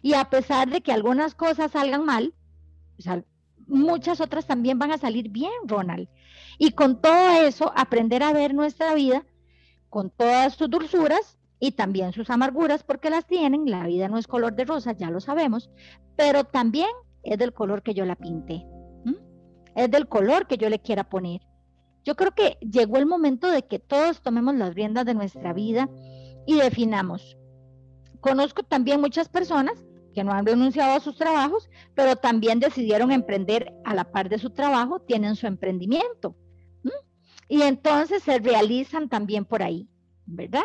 Y 0.00 0.14
a 0.14 0.30
pesar 0.30 0.70
de 0.70 0.80
que 0.80 0.92
algunas 0.92 1.34
cosas 1.34 1.72
salgan 1.72 2.06
mal, 2.06 2.34
muchas 3.66 4.22
otras 4.22 4.46
también 4.46 4.78
van 4.78 4.92
a 4.92 4.98
salir 4.98 5.28
bien, 5.28 5.52
Ronald. 5.66 6.08
Y 6.56 6.70
con 6.70 7.02
todo 7.02 7.42
eso, 7.42 7.70
aprender 7.76 8.22
a 8.22 8.32
ver 8.32 8.54
nuestra 8.54 8.94
vida 8.94 9.26
con 9.90 10.08
todas 10.08 10.54
sus 10.54 10.70
dulzuras 10.70 11.38
y 11.60 11.72
también 11.72 12.14
sus 12.14 12.30
amarguras, 12.30 12.82
porque 12.82 13.10
las 13.10 13.26
tienen. 13.26 13.70
La 13.70 13.86
vida 13.86 14.08
no 14.08 14.16
es 14.16 14.26
color 14.26 14.54
de 14.54 14.64
rosa, 14.64 14.92
ya 14.92 15.10
lo 15.10 15.20
sabemos, 15.20 15.70
pero 16.16 16.44
también 16.44 16.88
es 17.24 17.36
del 17.36 17.52
color 17.52 17.82
que 17.82 17.92
yo 17.92 18.06
la 18.06 18.16
pinté 18.16 18.64
es 19.74 19.90
del 19.90 20.08
color 20.08 20.46
que 20.46 20.56
yo 20.56 20.68
le 20.68 20.80
quiera 20.80 21.04
poner. 21.04 21.40
Yo 22.04 22.16
creo 22.16 22.32
que 22.32 22.58
llegó 22.60 22.96
el 22.96 23.06
momento 23.06 23.50
de 23.50 23.62
que 23.62 23.78
todos 23.78 24.22
tomemos 24.22 24.54
las 24.54 24.74
riendas 24.74 25.04
de 25.04 25.14
nuestra 25.14 25.52
vida 25.52 25.88
y 26.46 26.56
definamos. 26.56 27.36
Conozco 28.20 28.62
también 28.62 29.00
muchas 29.00 29.28
personas 29.28 29.84
que 30.14 30.24
no 30.24 30.32
han 30.32 30.46
renunciado 30.46 30.94
a 30.94 31.00
sus 31.00 31.16
trabajos, 31.16 31.70
pero 31.94 32.16
también 32.16 32.60
decidieron 32.60 33.12
emprender 33.12 33.72
a 33.84 33.94
la 33.94 34.10
par 34.10 34.28
de 34.28 34.38
su 34.38 34.50
trabajo, 34.50 35.00
tienen 35.00 35.36
su 35.36 35.46
emprendimiento. 35.46 36.36
Y 37.48 37.62
entonces 37.62 38.22
se 38.22 38.38
realizan 38.38 39.08
también 39.08 39.44
por 39.44 39.62
ahí, 39.62 39.88
¿verdad? 40.24 40.62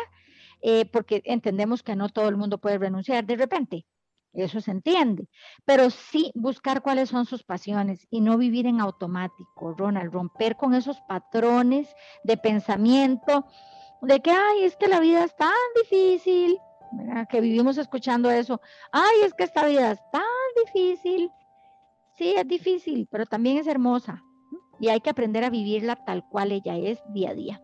Eh, 0.62 0.86
porque 0.86 1.22
entendemos 1.24 1.82
que 1.82 1.96
no 1.96 2.08
todo 2.08 2.28
el 2.28 2.36
mundo 2.36 2.58
puede 2.58 2.78
renunciar 2.78 3.26
de 3.26 3.36
repente 3.36 3.86
eso 4.34 4.60
se 4.60 4.70
entiende, 4.70 5.28
pero 5.64 5.90
sí 5.90 6.30
buscar 6.34 6.82
cuáles 6.82 7.08
son 7.08 7.26
sus 7.26 7.42
pasiones 7.42 8.06
y 8.10 8.20
no 8.20 8.38
vivir 8.38 8.66
en 8.66 8.80
automático, 8.80 9.74
Ronald, 9.76 10.12
romper 10.12 10.56
con 10.56 10.74
esos 10.74 11.00
patrones 11.02 11.94
de 12.24 12.36
pensamiento 12.36 13.46
de 14.02 14.20
que, 14.20 14.30
ay, 14.30 14.64
es 14.64 14.76
que 14.76 14.88
la 14.88 15.00
vida 15.00 15.24
es 15.24 15.34
tan 15.34 15.50
difícil, 15.82 16.58
que 17.28 17.40
vivimos 17.40 17.78
escuchando 17.78 18.30
eso, 18.30 18.60
ay, 18.92 19.22
es 19.24 19.34
que 19.34 19.44
esta 19.44 19.66
vida 19.66 19.92
es 19.92 20.00
tan 20.10 20.22
difícil. 20.64 21.30
Sí, 22.16 22.34
es 22.36 22.46
difícil, 22.46 23.06
pero 23.10 23.26
también 23.26 23.58
es 23.58 23.66
hermosa 23.66 24.22
y 24.80 24.88
hay 24.88 25.00
que 25.00 25.10
aprender 25.10 25.44
a 25.44 25.50
vivirla 25.50 25.96
tal 26.04 26.28
cual 26.28 26.52
ella 26.52 26.76
es 26.76 27.00
día 27.12 27.30
a 27.30 27.34
día. 27.34 27.62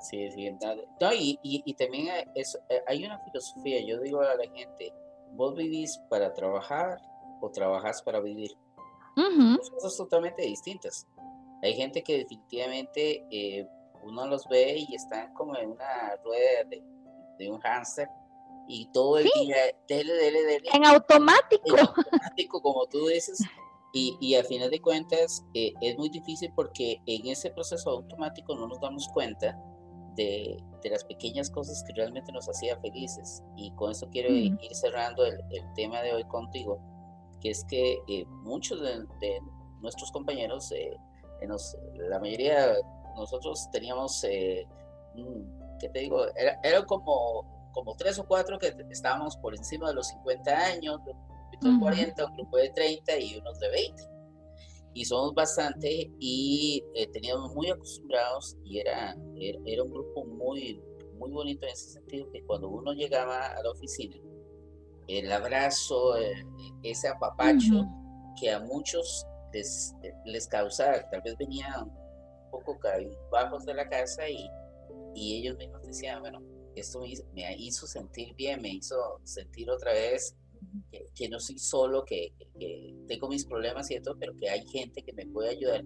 Sí, 0.00 0.30
sí, 0.30 0.50
no, 0.50 1.12
y, 1.12 1.38
y, 1.42 1.74
también 1.74 2.08
es, 2.34 2.58
eh, 2.70 2.82
hay 2.86 3.04
una 3.04 3.18
filosofía, 3.18 3.84
yo 3.86 4.00
digo 4.00 4.22
a 4.22 4.34
la 4.34 4.44
gente, 4.44 4.94
vos 5.32 5.54
vivís 5.54 5.98
para 6.08 6.32
trabajar 6.32 6.98
o 7.40 7.50
trabajás 7.50 8.02
para 8.02 8.20
vivir. 8.20 8.56
Son 9.16 9.58
cosas 9.74 9.96
totalmente 9.96 10.42
distintas. 10.42 11.06
Hay 11.62 11.74
gente 11.74 12.02
que 12.02 12.18
definitivamente 12.18 13.26
eh, 13.30 13.66
uno 14.02 14.26
los 14.26 14.48
ve 14.48 14.76
y 14.88 14.94
están 14.94 15.32
como 15.34 15.56
en 15.56 15.72
una 15.72 16.16
rueda 16.24 16.64
de, 16.70 16.82
de 17.38 17.50
un 17.50 17.60
hámster 17.60 18.08
y 18.66 18.86
todo 18.92 19.18
el 19.18 19.24
día, 19.24 19.56
dele, 19.88 20.12
dele, 20.14 20.42
dele. 20.44 20.68
En 20.72 20.84
automático. 20.84 21.76
En 21.76 21.80
automático, 21.80 22.62
como 22.62 22.86
tú 22.86 23.08
dices. 23.08 23.42
Y, 23.92 24.16
y 24.20 24.36
a 24.36 24.44
final 24.44 24.70
de 24.70 24.80
cuentas 24.80 25.44
eh, 25.52 25.72
es 25.80 25.98
muy 25.98 26.08
difícil 26.08 26.52
porque 26.54 27.02
en 27.06 27.26
ese 27.26 27.50
proceso 27.50 27.90
automático 27.90 28.54
no 28.54 28.68
nos 28.68 28.80
damos 28.80 29.08
cuenta 29.08 29.58
de, 30.16 30.62
las 30.90 31.04
pequeñas 31.04 31.50
cosas 31.50 31.84
que 31.84 31.92
realmente 31.92 32.32
nos 32.32 32.48
hacía 32.48 32.78
felices. 32.80 33.42
Y 33.56 33.70
con 33.72 33.90
eso 33.90 34.08
quiero 34.10 34.32
ir 34.32 34.58
cerrando 34.72 35.24
el, 35.24 35.40
tema 35.74 36.00
de 36.02 36.14
hoy 36.14 36.24
contigo, 36.24 36.80
que 37.40 37.50
es 37.50 37.64
que 37.64 37.98
eh, 38.08 38.24
muchos 38.26 38.80
de, 38.80 39.40
nuestros 39.80 40.10
compañeros, 40.10 40.72
eh, 40.72 40.96
la 41.94 42.18
mayoría 42.18 42.74
nosotros 43.16 43.68
teníamos, 43.72 44.24
eh, 44.24 44.66
¿qué 45.78 45.88
te 45.88 46.00
digo? 46.00 46.26
Era, 46.36 46.58
era, 46.62 46.84
como, 46.84 47.70
como 47.72 47.94
tres 47.96 48.18
o 48.18 48.26
cuatro 48.26 48.58
que 48.58 48.74
estábamos 48.90 49.36
por 49.36 49.54
encima 49.54 49.88
de 49.88 49.94
los 49.94 50.08
50 50.08 50.50
años, 50.50 51.00
un 51.06 51.50
grupo 51.50 51.68
de 51.68 51.80
40, 51.80 52.26
un 52.26 52.36
grupo 52.36 52.56
de 52.58 52.70
30 52.70 53.18
y 53.18 53.38
unos 53.38 53.58
de 53.58 53.70
20 53.70 54.19
y 54.94 55.04
somos 55.04 55.34
bastante 55.34 56.10
y 56.18 56.84
eh, 56.94 57.06
teníamos 57.08 57.54
muy 57.54 57.70
acostumbrados 57.70 58.56
y 58.64 58.78
era, 58.78 59.16
era, 59.36 59.82
un 59.82 59.90
grupo 59.92 60.24
muy, 60.24 60.82
muy 61.18 61.30
bonito 61.30 61.66
en 61.66 61.72
ese 61.72 61.90
sentido 61.92 62.30
que 62.32 62.42
cuando 62.44 62.68
uno 62.68 62.92
llegaba 62.92 63.46
a 63.46 63.62
la 63.62 63.70
oficina, 63.70 64.16
el 65.06 65.30
abrazo, 65.30 66.16
eh, 66.16 66.44
ese 66.82 67.08
apapacho 67.08 67.86
que 68.40 68.50
a 68.50 68.60
muchos 68.60 69.26
les, 69.52 69.94
les 70.24 70.46
causaba, 70.46 71.08
tal 71.10 71.20
vez 71.22 71.36
venían 71.38 71.82
un 71.82 72.50
poco 72.50 72.78
bajos 73.30 73.64
de 73.64 73.74
la 73.74 73.88
casa 73.88 74.28
y, 74.28 74.48
y 75.14 75.38
ellos 75.38 75.56
mismos 75.56 75.82
decían, 75.82 76.20
bueno, 76.20 76.40
esto 76.76 77.00
me 77.32 77.56
hizo 77.56 77.86
sentir 77.86 78.34
bien, 78.34 78.62
me 78.62 78.70
hizo 78.70 79.20
sentir 79.24 79.70
otra 79.70 79.92
vez 79.92 80.36
que, 81.14 81.28
no 81.28 81.40
soy 81.40 81.58
solo, 81.58 82.04
que, 82.04 82.32
que, 82.58 82.94
tengo 83.06 83.28
mis 83.28 83.44
problemas 83.44 83.90
y 83.90 84.00
todo, 84.00 84.16
pero 84.18 84.34
que 84.36 84.48
hay 84.48 84.66
gente 84.66 85.02
que 85.02 85.12
me 85.12 85.26
puede 85.26 85.50
ayudar 85.50 85.84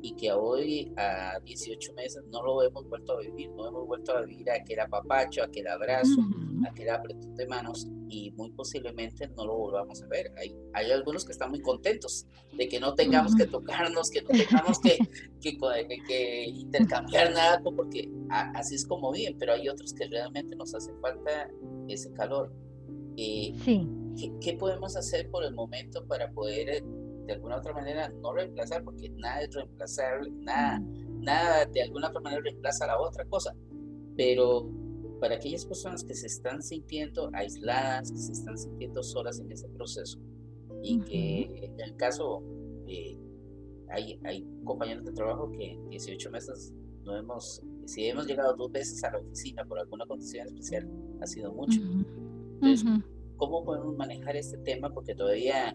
y 0.00 0.14
que 0.14 0.32
hoy 0.32 0.92
a 0.96 1.40
18 1.40 1.92
meses 1.94 2.22
no 2.30 2.42
lo 2.42 2.62
hemos 2.62 2.88
vuelto 2.88 3.14
a 3.14 3.20
vivir, 3.20 3.50
no 3.50 3.68
hemos 3.68 3.86
vuelto 3.86 4.16
a 4.16 4.22
vivir 4.22 4.50
aquel 4.50 4.80
apapacho, 4.80 5.42
aquel 5.42 5.66
abrazo, 5.66 6.20
aquel 6.68 6.90
apretón 6.90 7.34
de 7.34 7.46
manos 7.46 7.88
y 8.08 8.30
muy 8.32 8.50
posiblemente 8.50 9.28
no 9.36 9.46
lo 9.46 9.56
volvamos 9.56 10.02
a 10.02 10.06
ver. 10.06 10.32
Hay, 10.36 10.54
hay 10.72 10.92
algunos 10.92 11.24
que 11.24 11.32
están 11.32 11.50
muy 11.50 11.60
contentos 11.60 12.26
de 12.56 12.68
que 12.68 12.78
no 12.78 12.94
tengamos 12.94 13.34
que 13.34 13.46
tocarnos, 13.46 14.10
que 14.10 14.22
no 14.22 14.28
tengamos 14.28 14.78
que, 14.80 14.98
que, 15.40 15.58
que, 16.06 16.44
intercambiar 16.44 17.32
nada, 17.32 17.60
porque 17.62 18.08
así 18.54 18.76
es 18.76 18.86
como 18.86 19.12
viven, 19.12 19.36
pero 19.38 19.54
hay 19.54 19.68
otros 19.68 19.92
que 19.92 20.06
realmente 20.06 20.54
nos 20.54 20.74
hace 20.74 20.92
falta 21.00 21.50
ese 21.88 22.12
calor. 22.12 22.52
Eh, 23.16 23.52
sí. 23.64 23.88
¿Qué, 24.18 24.32
¿Qué 24.40 24.54
podemos 24.54 24.96
hacer 24.96 25.30
por 25.30 25.44
el 25.44 25.54
momento 25.54 26.04
para 26.06 26.30
poder 26.30 26.68
eh, 26.68 26.84
de 27.28 27.34
alguna 27.34 27.58
otra 27.58 27.74
manera 27.74 28.08
no 28.08 28.32
reemplazar, 28.32 28.82
porque 28.82 29.10
nada 29.10 29.42
es 29.42 29.54
reemplazable, 29.54 30.30
nada, 30.30 30.82
nada 31.20 31.66
de 31.66 31.82
alguna 31.82 32.08
otra 32.08 32.20
manera 32.20 32.42
reemplaza 32.42 32.84
a 32.84 32.88
la 32.88 33.00
otra 33.00 33.24
cosa. 33.26 33.54
Pero 34.16 34.70
para 35.20 35.36
aquellas 35.36 35.66
personas 35.66 36.02
que 36.02 36.14
se 36.14 36.26
están 36.26 36.62
sintiendo 36.62 37.30
aisladas, 37.34 38.10
que 38.10 38.18
se 38.18 38.32
están 38.32 38.56
sintiendo 38.56 39.02
solas 39.02 39.40
en 39.40 39.52
ese 39.52 39.68
proceso, 39.68 40.18
y 40.82 41.00
que 41.00 41.66
en 41.66 41.80
el 41.80 41.96
caso 41.96 42.42
eh, 42.86 43.18
hay, 43.90 44.18
hay 44.24 44.46
compañeros 44.64 45.04
de 45.04 45.12
trabajo 45.12 45.50
que 45.52 45.72
en 45.72 45.90
18 45.90 46.30
meses 46.30 46.72
no 47.04 47.14
hemos, 47.16 47.62
si 47.84 48.06
hemos 48.06 48.26
llegado 48.26 48.56
dos 48.56 48.72
veces 48.72 49.02
a 49.04 49.10
la 49.10 49.18
oficina 49.18 49.64
por 49.66 49.78
alguna 49.78 50.06
condición 50.06 50.46
especial, 50.46 50.88
ha 51.20 51.26
sido 51.26 51.52
mucho. 51.52 51.80
Entonces, 52.60 52.86
¿cómo 53.38 53.64
podemos 53.64 53.96
manejar 53.96 54.36
este 54.36 54.58
tema? 54.58 54.92
Porque 54.92 55.14
todavía 55.14 55.74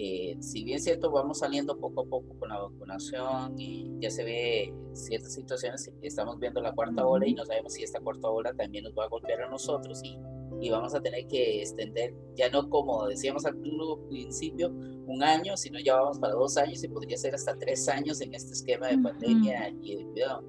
eh, 0.00 0.36
si 0.40 0.62
bien 0.62 0.78
cierto, 0.78 1.10
vamos 1.10 1.40
saliendo 1.40 1.76
poco 1.76 2.02
a 2.02 2.04
poco 2.04 2.38
con 2.38 2.50
la 2.50 2.60
vacunación 2.60 3.58
y 3.58 3.90
ya 3.98 4.08
se 4.10 4.22
ve 4.22 4.72
ciertas 4.92 5.34
situaciones, 5.34 5.90
estamos 6.02 6.38
viendo 6.38 6.60
la 6.60 6.72
cuarta 6.72 7.04
ola 7.04 7.26
y 7.26 7.34
no 7.34 7.44
sabemos 7.44 7.72
si 7.72 7.82
esta 7.82 7.98
cuarta 7.98 8.28
ola 8.28 8.54
también 8.54 8.84
nos 8.84 8.92
va 8.96 9.06
a 9.06 9.08
golpear 9.08 9.42
a 9.42 9.50
nosotros 9.50 10.00
y, 10.04 10.16
y 10.60 10.70
vamos 10.70 10.94
a 10.94 11.00
tener 11.00 11.26
que 11.26 11.62
extender, 11.62 12.14
ya 12.36 12.48
no 12.48 12.70
como 12.70 13.08
decíamos 13.08 13.44
al 13.44 13.56
principio, 13.56 14.68
un 14.68 15.20
año, 15.20 15.56
sino 15.56 15.80
ya 15.80 15.96
vamos 15.96 16.20
para 16.20 16.34
dos 16.34 16.56
años 16.58 16.84
y 16.84 16.86
podría 16.86 17.16
ser 17.16 17.34
hasta 17.34 17.58
tres 17.58 17.88
años 17.88 18.20
en 18.20 18.34
este 18.34 18.52
esquema 18.52 18.86
de 18.86 18.98
pandemia 18.98 19.70
y 19.82 19.96
de 19.96 20.04
cuidado. 20.04 20.44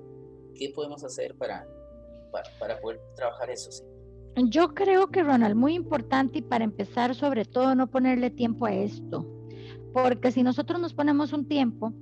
¿Qué 0.53 0.69
podemos 0.75 1.03
hacer 1.03 1.35
para, 1.35 1.67
para, 2.31 2.47
para 2.59 2.79
poder 2.79 3.01
trabajar 3.15 3.49
eso? 3.49 3.71
Sí? 3.71 3.83
Yo 4.35 4.73
creo 4.73 5.07
que, 5.07 5.23
Ronald, 5.23 5.55
muy 5.55 5.73
importante 5.73 6.39
y 6.39 6.41
para 6.41 6.63
empezar, 6.63 7.15
sobre 7.15 7.45
todo, 7.45 7.75
no 7.75 7.87
ponerle 7.87 8.29
tiempo 8.29 8.65
a 8.65 8.73
esto. 8.73 9.27
Porque 9.93 10.31
si 10.31 10.43
nosotros 10.43 10.79
nos 10.79 10.93
ponemos 10.93 11.33
un 11.33 11.47
tiempo 11.47 11.93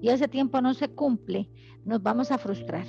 y 0.00 0.10
ese 0.10 0.28
tiempo 0.28 0.60
no 0.60 0.74
se 0.74 0.88
cumple, 0.88 1.50
nos 1.84 2.02
vamos 2.02 2.30
a 2.30 2.38
frustrar. 2.38 2.86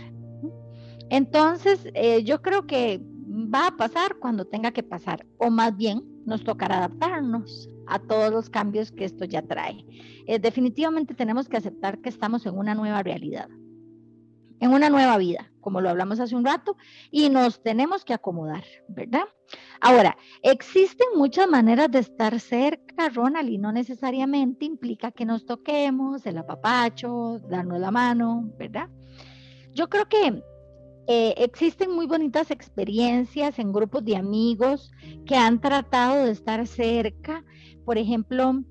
Entonces, 1.10 1.88
eh, 1.94 2.24
yo 2.24 2.42
creo 2.42 2.68
que 2.68 3.02
va 3.32 3.68
a 3.68 3.78
pasar 3.78 4.18
cuando 4.20 4.46
tenga 4.46 4.72
que 4.72 4.84
pasar, 4.84 5.26
o 5.38 5.50
más 5.50 5.76
bien 5.76 6.04
nos 6.26 6.44
tocará 6.44 6.78
adaptarnos 6.78 7.70
a 7.88 8.00
todos 8.00 8.32
los 8.32 8.50
cambios 8.50 8.92
que 8.92 9.06
esto 9.06 9.26
ya 9.26 9.42
trae. 9.42 9.86
Eh, 10.28 10.40
definitivamente 10.40 11.14
tenemos 11.14 11.50
que 11.50 11.58
aceptar 11.58 12.00
que 12.00 12.10
estamos 12.10 12.46
en 12.46 12.58
una 12.58 12.76
nueva 12.76 13.04
realidad, 13.04 13.50
en 14.62 14.72
una 14.72 14.90
nueva 14.90 15.18
vida, 15.18 15.52
como 15.60 15.82
lo 15.82 15.90
hablamos 15.90 16.20
hace 16.20 16.36
un 16.36 16.46
rato, 16.46 16.78
y 17.10 17.30
nos 17.30 17.62
tenemos 17.62 18.06
que 18.06 18.14
acomodar, 18.14 18.64
¿verdad? 18.88 19.26
Ahora, 19.82 20.16
existen 20.44 21.08
muchas 21.16 21.50
maneras 21.50 21.92
de 21.92 22.00
estar 22.00 22.40
cerca, 22.40 23.10
Ronald, 23.10 23.50
y 23.50 23.58
no 23.58 23.72
necesariamente 23.72 24.66
implica 24.66 25.12
que 25.12 25.26
nos 25.26 25.46
toquemos, 25.46 26.26
el 26.28 26.38
apapacho, 26.38 27.40
darnos 27.50 27.80
la 27.80 27.92
mano, 27.92 28.52
¿verdad? 28.58 28.88
Yo 29.74 29.90
creo 29.90 30.08
que 30.08 30.44
eh, 31.08 31.34
existen 31.38 31.92
muy 31.92 32.06
bonitas 32.06 32.52
experiencias 32.52 33.58
en 33.58 33.74
grupos 33.74 34.06
de 34.06 34.16
amigos 34.16 34.92
que 35.26 35.36
han 35.36 35.60
tratado 35.60 36.26
de 36.26 36.32
estar 36.32 36.66
cerca. 36.68 37.44
Por 37.84 37.98
ejemplo, 37.98 38.64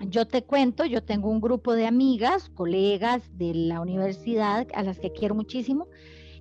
yo 0.00 0.26
te 0.26 0.44
cuento, 0.44 0.84
yo 0.84 1.02
tengo 1.02 1.28
un 1.28 1.40
grupo 1.40 1.74
de 1.74 1.86
amigas, 1.86 2.50
colegas 2.50 3.22
de 3.36 3.54
la 3.54 3.80
universidad 3.80 4.66
a 4.74 4.82
las 4.82 4.98
que 4.98 5.12
quiero 5.12 5.34
muchísimo 5.34 5.88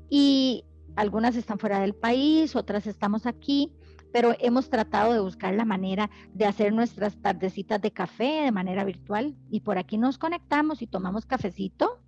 y 0.10 0.66
algunas 0.96 1.36
están 1.36 1.60
fuera 1.60 1.80
del 1.80 1.96
país, 1.96 2.56
otras 2.56 2.88
estamos 2.88 3.26
aquí, 3.26 3.74
pero 4.12 4.36
hemos 4.40 4.70
tratado 4.70 5.14
de 5.14 5.20
buscar 5.20 5.56
la 5.56 5.66
manera 5.66 6.10
de 6.34 6.46
hacer 6.46 6.72
nuestras 6.72 7.20
tardecitas 7.20 7.82
de 7.82 7.92
café 7.92 8.44
de 8.44 8.52
manera 8.52 8.84
virtual 8.84 9.36
y 9.50 9.62
por 9.62 9.78
aquí 9.78 9.98
nos 9.98 10.18
conectamos 10.18 10.82
y 10.82 10.88
tomamos 10.88 11.26
cafecito. 11.26 12.00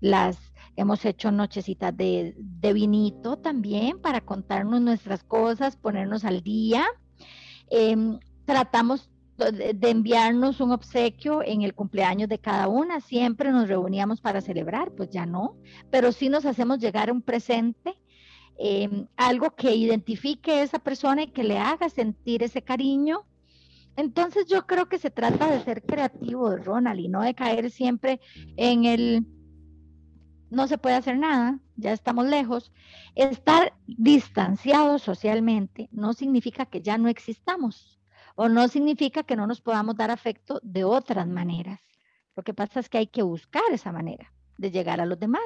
Las 0.00 0.52
hemos 0.76 1.04
hecho 1.06 1.32
nochecitas 1.32 1.96
de, 1.96 2.34
de 2.36 2.72
vinito 2.74 3.38
también 3.38 3.98
para 3.98 4.20
contarnos 4.20 4.82
nuestras 4.82 5.24
cosas, 5.24 5.76
ponernos 5.76 6.26
al 6.26 6.42
día. 6.42 6.84
Em, 7.70 8.18
tratamos 8.44 9.10
de 9.36 9.90
enviarnos 9.90 10.60
un 10.60 10.72
obsequio 10.72 11.42
en 11.42 11.62
el 11.62 11.74
cumpleaños 11.74 12.28
de 12.28 12.38
cada 12.38 12.68
una. 12.68 13.00
Siempre 13.00 13.50
nos 13.50 13.68
reuníamos 13.68 14.20
para 14.20 14.40
celebrar, 14.40 14.92
pues 14.92 15.10
ya 15.10 15.26
no, 15.26 15.56
pero 15.90 16.12
sí 16.12 16.28
nos 16.28 16.46
hacemos 16.46 16.78
llegar 16.78 17.12
un 17.12 17.22
presente 17.22 17.96
Em, 18.58 19.06
algo 19.16 19.54
que 19.54 19.74
identifique 19.74 20.50
a 20.50 20.62
esa 20.62 20.78
persona 20.78 21.24
y 21.24 21.26
que 21.28 21.44
le 21.44 21.58
haga 21.58 21.88
sentir 21.90 22.42
ese 22.42 22.62
cariño. 22.62 23.26
Entonces 23.96 24.46
yo 24.46 24.66
creo 24.66 24.88
que 24.88 24.98
se 24.98 25.10
trata 25.10 25.50
de 25.50 25.62
ser 25.62 25.82
creativo, 25.82 26.56
Ronald, 26.56 27.00
y 27.00 27.08
no 27.08 27.22
de 27.22 27.34
caer 27.34 27.70
siempre 27.70 28.20
en 28.56 28.84
el 28.84 29.26
no 30.48 30.68
se 30.68 30.78
puede 30.78 30.94
hacer 30.94 31.18
nada, 31.18 31.58
ya 31.76 31.92
estamos 31.92 32.26
lejos. 32.26 32.72
Estar 33.14 33.74
distanciados 33.86 35.02
socialmente 35.02 35.88
no 35.92 36.12
significa 36.12 36.66
que 36.66 36.80
ya 36.82 36.98
no 36.98 37.08
existamos 37.08 37.95
o 38.36 38.48
no 38.48 38.68
significa 38.68 39.24
que 39.24 39.34
no 39.34 39.46
nos 39.46 39.60
podamos 39.60 39.96
dar 39.96 40.10
afecto 40.10 40.60
de 40.62 40.84
otras 40.84 41.26
maneras. 41.26 41.80
Lo 42.36 42.42
que 42.42 42.54
pasa 42.54 42.80
es 42.80 42.88
que 42.88 42.98
hay 42.98 43.06
que 43.06 43.22
buscar 43.22 43.64
esa 43.72 43.92
manera 43.92 44.32
de 44.58 44.70
llegar 44.70 45.00
a 45.00 45.06
los 45.06 45.18
demás 45.18 45.42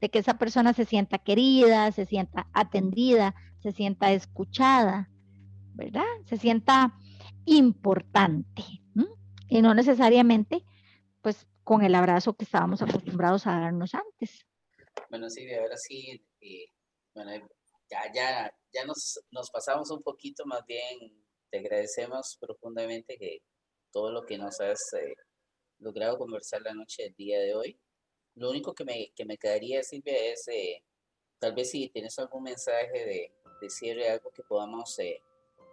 de 0.00 0.08
que 0.08 0.18
esa 0.18 0.38
persona 0.38 0.72
se 0.72 0.86
sienta 0.86 1.18
querida, 1.18 1.92
se 1.92 2.06
sienta 2.06 2.48
atendida, 2.54 3.34
se 3.62 3.72
sienta 3.72 4.12
escuchada, 4.12 5.10
¿verdad? 5.74 6.06
Se 6.24 6.38
sienta 6.38 6.98
importante. 7.44 8.64
Y 9.48 9.62
no 9.62 9.74
necesariamente, 9.74 10.64
pues, 11.20 11.46
con 11.64 11.82
el 11.82 11.94
abrazo 11.94 12.34
que 12.34 12.44
estábamos 12.44 12.80
acostumbrados 12.82 13.46
a 13.46 13.58
darnos 13.58 13.94
antes. 13.94 14.46
Bueno, 15.10 15.28
sí, 15.28 15.52
ahora 15.52 15.76
sí, 15.76 16.24
eh, 16.40 16.66
bueno, 17.12 17.32
ya, 17.90 18.12
ya, 18.14 18.54
ya 18.72 18.84
nos, 18.86 19.20
nos 19.32 19.50
pasamos 19.50 19.90
un 19.90 20.02
poquito, 20.02 20.46
más 20.46 20.64
bien 20.66 21.19
te 21.50 21.58
agradecemos 21.58 22.36
profundamente 22.40 23.16
que 23.18 23.42
todo 23.92 24.12
lo 24.12 24.24
que 24.24 24.38
nos 24.38 24.60
has 24.60 24.80
eh, 24.94 25.14
logrado 25.78 26.18
conversar 26.18 26.62
la 26.62 26.74
noche 26.74 27.04
del 27.04 27.14
día 27.14 27.40
de 27.40 27.54
hoy. 27.54 27.78
Lo 28.36 28.50
único 28.50 28.74
que 28.74 28.84
me, 28.84 29.12
que 29.14 29.24
me 29.24 29.36
quedaría, 29.36 29.82
Silvia, 29.82 30.14
es 30.16 30.46
eh, 30.48 30.82
tal 31.38 31.54
vez 31.54 31.70
si 31.70 31.88
tienes 31.88 32.18
algún 32.18 32.44
mensaje 32.44 33.04
de, 33.04 33.32
de 33.60 33.70
cierre, 33.70 34.08
algo 34.08 34.30
que 34.30 34.42
podamos 34.42 34.98
eh, 34.98 35.20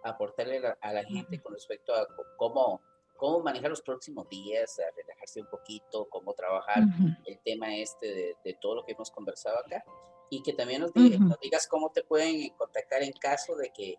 aportarle 0.04 0.60
a 0.80 0.92
la, 0.92 1.04
gente 1.04 1.40
con 1.40 1.52
respecto 1.52 1.94
a 1.94 2.06
cómo, 2.36 2.80
cómo 3.16 3.40
manejar 3.40 3.70
los 3.70 3.82
próximos 3.82 4.28
días, 4.28 4.78
a 4.78 4.94
relajarse 4.96 5.40
un 5.40 5.48
poquito, 5.48 6.08
cómo 6.08 6.34
trabajar 6.34 6.82
el 7.26 7.38
tema 7.44 7.74
este 7.76 8.36
de, 8.44 8.54
todo 8.60 8.76
lo 8.76 8.84
que 8.84 8.92
hemos 8.92 9.10
conversado 9.10 9.58
acá. 9.58 9.84
Y 10.30 10.42
que 10.42 10.52
también 10.52 10.82
nos, 10.82 10.92
digas 11.40 11.66
cómo 11.66 11.90
te 11.90 12.04
pueden 12.04 12.50
contactar 12.50 13.02
en 13.02 13.12
caso 13.12 13.56
de 13.56 13.70
que, 13.70 13.96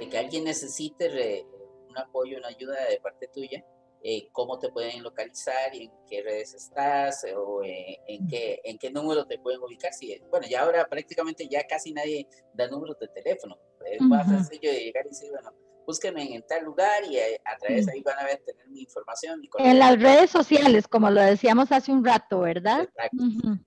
de 0.00 0.08
que 0.08 0.18
alguien 0.18 0.42
necesite 0.44 1.46
un 1.88 1.96
apoyo, 1.96 2.38
una 2.38 2.48
ayuda 2.48 2.74
de 2.88 2.98
parte 3.00 3.28
tuya 3.28 3.64
eh, 4.02 4.30
cómo 4.32 4.58
te 4.58 4.70
pueden 4.70 5.02
localizar 5.02 5.74
y 5.74 5.82
en 5.82 5.92
qué 6.08 6.22
redes 6.22 6.54
estás 6.54 7.22
eh, 7.24 7.34
o 7.36 7.62
eh, 7.62 7.98
en, 8.08 8.26
qué, 8.28 8.58
en 8.64 8.78
qué 8.78 8.90
número 8.90 9.26
te 9.26 9.38
pueden 9.38 9.60
ubicar. 9.60 9.92
Si, 9.92 10.18
bueno, 10.30 10.46
ya 10.48 10.62
ahora 10.62 10.86
prácticamente 10.86 11.46
ya 11.46 11.66
casi 11.66 11.92
nadie 11.92 12.26
da 12.54 12.66
números 12.68 12.98
de 12.98 13.08
teléfono. 13.08 13.58
Es 13.84 14.00
más 14.00 14.26
sencillo 14.26 14.72
de 14.72 14.84
llegar 14.84 15.04
y 15.04 15.10
decir, 15.10 15.30
bueno, 15.30 15.52
búsquenme 15.86 16.34
en 16.34 16.42
tal 16.46 16.64
lugar 16.64 17.04
y 17.04 17.18
a, 17.18 17.58
través 17.58 17.84
de 17.84 17.92
ahí 17.92 18.00
van 18.00 18.18
a 18.18 18.24
ver, 18.24 18.38
tener 18.38 18.66
mi 18.68 18.80
información. 18.80 19.42
en 19.58 19.78
las 19.78 20.00
redes 20.00 20.30
sociales, 20.30 20.88
como 20.88 21.10
lo 21.10 21.20
decíamos 21.20 21.70
hace 21.70 21.92
un 21.92 22.02
rato, 22.02 22.40
¿verdad? 22.40 22.88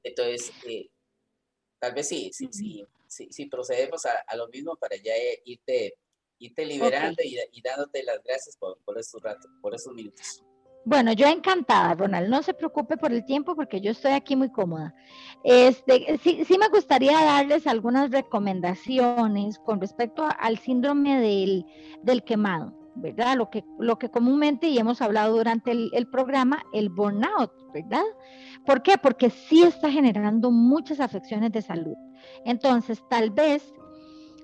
Entonces, 0.02 0.52
tal 1.78 1.94
vez 1.94 2.08
sí, 2.08 2.32
sí, 2.34 2.48
sí, 2.52 2.84
sí, 3.08 3.28
sí, 3.30 3.46
procedemos 3.46 4.04
a, 4.08 4.14
a, 4.26 4.36
lo 4.36 4.48
mismo 4.48 4.76
para 4.78 4.96
ya 4.96 5.14
irte 5.46 5.94
irte 6.46 6.66
liberando 6.66 7.22
y, 7.24 7.62
dándote 7.62 8.04
las 8.04 8.22
gracias 8.24 8.58
por, 8.58 8.78
por, 8.86 8.98
esos 8.98 9.22
ratos, 9.22 9.50
por 9.62 9.74
esos 9.74 9.94
minutos. 9.94 10.44
Bueno, 10.86 11.14
yo 11.14 11.28
encantada, 11.28 11.94
Ronald. 11.94 12.28
No 12.28 12.44
se 12.44 12.54
preocupe 12.54 12.98
por 12.98 13.14
el 13.14 13.24
tiempo 13.24 13.56
porque 13.56 13.80
yo 13.80 13.92
estoy 13.92 14.12
aquí 14.12 14.36
muy 14.36 14.50
cómoda. 14.52 14.94
Este, 15.44 16.20
sí, 16.22 16.44
sí 16.46 16.58
me 16.58 16.68
gustaría 16.68 17.24
darles 17.24 17.68
algunas 17.68 18.12
recomendaciones 18.12 19.60
con 19.60 19.80
respecto 19.80 20.28
al 20.40 20.58
síndrome 20.58 21.22
del, 21.22 21.66
del, 22.02 22.24
quemado, 22.24 22.74
¿verdad? 22.96 23.38
Lo 23.38 23.50
que, 23.50 23.64
lo 23.80 23.98
que 23.98 24.10
comúnmente, 24.10 24.68
y 24.68 24.78
hemos 24.78 25.02
hablado 25.02 25.38
durante 25.38 25.72
el, 25.72 25.90
el 25.94 26.08
programa, 26.08 26.64
el 26.74 26.90
burnout, 26.90 27.52
¿verdad? 27.74 28.04
¿Por 28.66 28.84
qué? 28.84 28.98
Porque 28.98 29.30
sí 29.30 29.64
está 29.64 29.90
generando 29.90 30.52
muchas 30.52 31.00
afecciones 31.00 31.54
de 31.54 31.62
salud. 31.62 31.96
Entonces, 32.44 33.02
tal 33.10 33.32
vez 33.32 33.74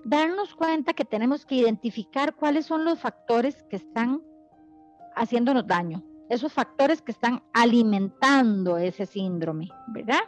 darnos 0.03 0.55
cuenta 0.55 0.93
que 0.93 1.05
tenemos 1.05 1.45
que 1.45 1.55
identificar 1.55 2.35
cuáles 2.35 2.65
son 2.65 2.85
los 2.85 2.99
factores 2.99 3.63
que 3.69 3.75
están 3.77 4.21
haciéndonos 5.15 5.67
daño, 5.67 6.03
esos 6.29 6.53
factores 6.53 7.01
que 7.01 7.11
están 7.11 7.43
alimentando 7.53 8.77
ese 8.77 9.05
síndrome, 9.05 9.69
¿verdad? 9.87 10.21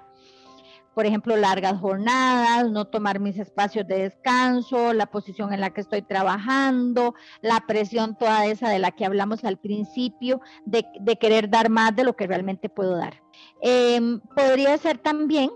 Por 0.94 1.06
ejemplo, 1.06 1.38
largas 1.38 1.80
jornadas, 1.80 2.70
no 2.70 2.86
tomar 2.86 3.20
mis 3.20 3.38
espacios 3.38 3.88
de 3.88 4.04
descanso, 4.04 4.94
la 4.94 5.06
posición 5.06 5.54
en 5.54 5.62
la 5.62 5.70
que 5.70 5.80
estoy 5.80 6.02
trabajando, 6.02 7.16
la 7.42 7.62
presión 7.66 8.18
toda 8.18 8.46
esa 8.46 8.68
de 8.68 8.80
la 8.80 8.92
que 8.92 9.06
hablamos 9.06 9.46
al 9.46 9.58
principio, 9.58 10.42
de, 10.66 10.84
querer 11.18 11.50
dar 11.50 11.70
más 11.70 11.96
de 11.96 12.04
lo 12.04 12.18
que 12.18 12.28
realmente 12.28 12.68
puedo 12.68 12.98
dar. 12.98 13.22
Em, 13.62 14.20
podría 14.36 14.78
ser 14.78 14.98
también 14.98 15.50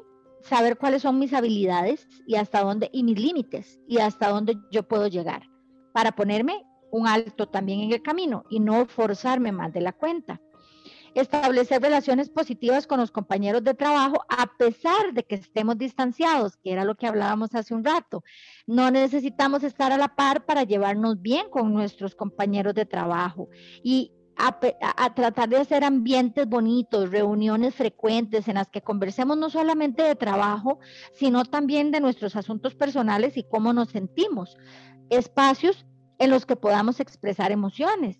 saber 0.45 0.77
cuáles 0.77 1.01
son 1.01 1.19
mis 1.19 1.33
habilidades 1.33 2.07
y 2.27 2.35
hasta 2.35 2.61
dónde, 2.61 2.89
y 2.93 3.03
mis 3.03 3.19
límites, 3.19 3.79
y 3.87 3.97
hasta 3.97 4.29
dónde 4.29 4.57
yo 4.71 4.87
puedo 4.87 5.07
llegar, 5.07 5.43
para 5.93 6.11
ponerme 6.13 6.63
un 6.91 7.07
alto 7.07 7.47
también 7.47 7.81
en 7.81 7.91
el 7.91 8.01
camino 8.01 8.43
y 8.49 8.59
no 8.59 8.85
forzarme 8.85 9.51
más 9.51 9.73
de 9.73 9.81
la 9.81 9.91
cuenta. 9.91 10.39
Establecer 11.15 11.81
relaciones 11.81 12.29
positivas 12.29 12.87
con 12.87 12.99
los 12.99 13.09
compañeros 13.09 13.63
de 13.63 13.73
trabajo 13.73 14.25
a 14.27 14.47
pesar 14.57 15.13
de 15.13 15.23
que 15.23 15.35
estemos 15.35 15.77
distanciados, 15.77 16.57
que 16.57 16.73
era 16.73 16.83
lo 16.83 16.95
que 16.95 17.07
hablábamos 17.07 17.55
hace 17.55 17.73
un 17.73 17.85
rato. 17.85 18.23
No 18.67 18.91
necesitamos 18.91 19.63
estar 19.63 19.93
a 19.93 19.97
la 19.97 20.09
par 20.09 20.45
para 20.45 20.63
llevarnos 20.63 21.21
bien 21.21 21.49
con 21.49 21.73
nuestros 21.73 22.15
compañeros 22.15 22.73
de 22.75 22.85
trabajo 22.85 23.47
y 23.81 24.11
a, 24.37 25.13
tratar 25.13 25.49
de 25.49 25.57
hacer 25.57 25.83
ambientes 25.83 26.47
bonitos, 26.47 27.09
reuniones 27.09 27.75
frecuentes 27.75 28.47
en 28.47 28.55
las 28.55 28.69
que 28.69 28.81
conversemos 28.81 29.37
no 29.37 29.49
solamente 29.49 30.03
de 30.03 30.15
trabajo, 30.15 30.79
sino 31.13 31.45
también 31.45 31.91
de 31.91 32.01
nuestros 32.01 32.35
asuntos 32.35 32.75
personales 32.75 33.37
y 33.37 33.43
cómo 33.43 33.73
nos 33.73 33.89
sentimos. 33.89 34.57
Espacios 35.09 35.85
en 36.19 36.29
los 36.29 36.45
que 36.45 36.55
podamos 36.55 36.99
expresar 36.99 37.51
emociones, 37.51 38.19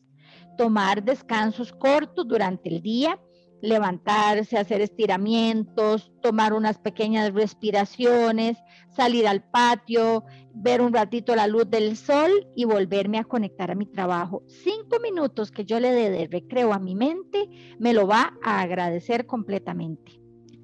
tomar 0.57 1.03
descansos 1.03 1.74
cortos 1.74 2.28
durante 2.28 2.70
el 2.70 2.82
día, 2.82 3.20
levantarse, 3.66 4.57
hacer 4.57 4.82
estiramientos, 4.82 6.11
tomar 6.22 6.53
unas 6.53 6.78
pequeñas 6.78 7.34
respiraciones, 7.34 8.57
salir 8.95 9.28
al 9.28 9.43
patio, 9.43 10.24
ver 10.53 10.82
un 10.82 10.93
ratito 10.93 11.36
la 11.36 11.47
luz 11.47 11.70
del 11.70 11.97
sol 11.97 12.47
y 12.55 12.66
volverme 12.66 13.18
a 13.18 13.24
conectar 13.24 13.72
a 13.72 13.76
mi 13.76 13.86
trabajo. 13.86 14.43
Cinco 14.47 14.99
minutos 15.01 15.51
que 15.51 15.66
yo 15.66 15.80
le 15.80 15.91
dé 15.91 16.09
de 16.09 16.28
recreo 16.28 16.74
a 16.74 16.80
mi 16.80 16.95
mente 16.95 17.49
me 17.80 17.93
lo 17.93 18.07
va 18.07 18.34
a 18.43 18.61
agradecer 18.61 19.26
completamente. 19.26 20.20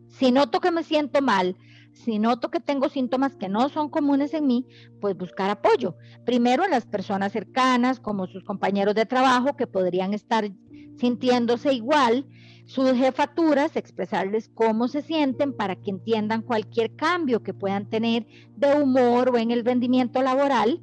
Si 0.08 0.32
noto 0.32 0.60
que 0.60 0.72
me 0.72 0.84
siento 0.84 1.22
mal, 1.22 1.56
si 1.93 2.20
noto 2.20 2.49
que 2.49 2.60
tengo 2.60 2.89
síntomas 2.89 3.36
que 3.36 3.49
no 3.49 3.70
son 3.70 3.89
comunes 3.89 4.34
en 4.34 4.47
mí, 4.47 4.66
pues 4.99 5.18
buscar 5.18 5.49
apoyo. 5.49 5.95
Primero 6.26 6.64
en 6.64 6.72
las 6.72 6.86
personas 6.86 7.32
cercanas, 7.32 7.99
como 7.99 8.28
sus 8.28 8.43
compañeros 8.43 8.95
de 8.95 9.06
trabajo, 9.06 9.56
que 9.56 9.68
podrían 9.68 10.14
estar 10.14 10.49
sintiéndose 10.97 11.74
igual, 11.74 12.28
sus 12.72 12.94
jefaturas, 12.94 13.76
expresarles 13.76 14.50
cómo 14.54 14.88
se 14.88 15.02
sienten 15.02 15.52
para 15.52 15.76
que 15.76 15.90
entiendan 15.90 16.42
cualquier 16.42 16.96
cambio 16.96 17.44
que 17.44 17.54
puedan 17.54 17.90
tener 17.90 18.26
de 18.56 18.82
humor 18.82 19.30
o 19.30 19.38
en 19.38 19.52
el 19.52 19.66
rendimiento 19.66 20.22
laboral, 20.22 20.82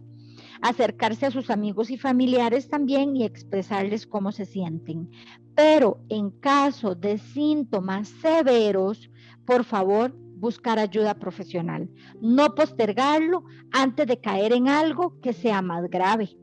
acercarse 0.61 1.25
a 1.25 1.31
sus 1.31 1.49
amigos 1.49 1.91
y 1.91 1.97
familiares 1.97 2.69
también 2.69 3.17
y 3.17 3.25
expresarles 3.25 4.07
cómo 4.07 4.33
se 4.33 4.45
sienten. 4.45 5.11
Pero 5.55 6.01
en 6.11 6.31
caso 6.31 6.95
de 6.95 7.17
síntomas 7.17 8.09
severos, 8.21 9.11
por 9.47 9.65
favor, 9.65 10.15
buscar 10.15 10.79
ayuda 10.79 11.15
profesional, 11.15 11.89
no 12.21 12.55
postergarlo 12.55 13.45
antes 13.73 14.07
de 14.07 14.21
caer 14.21 14.53
en 14.53 14.69
algo 14.69 15.19
que 15.23 15.33
sea 15.33 15.63
más 15.63 15.89
grave. 15.89 16.37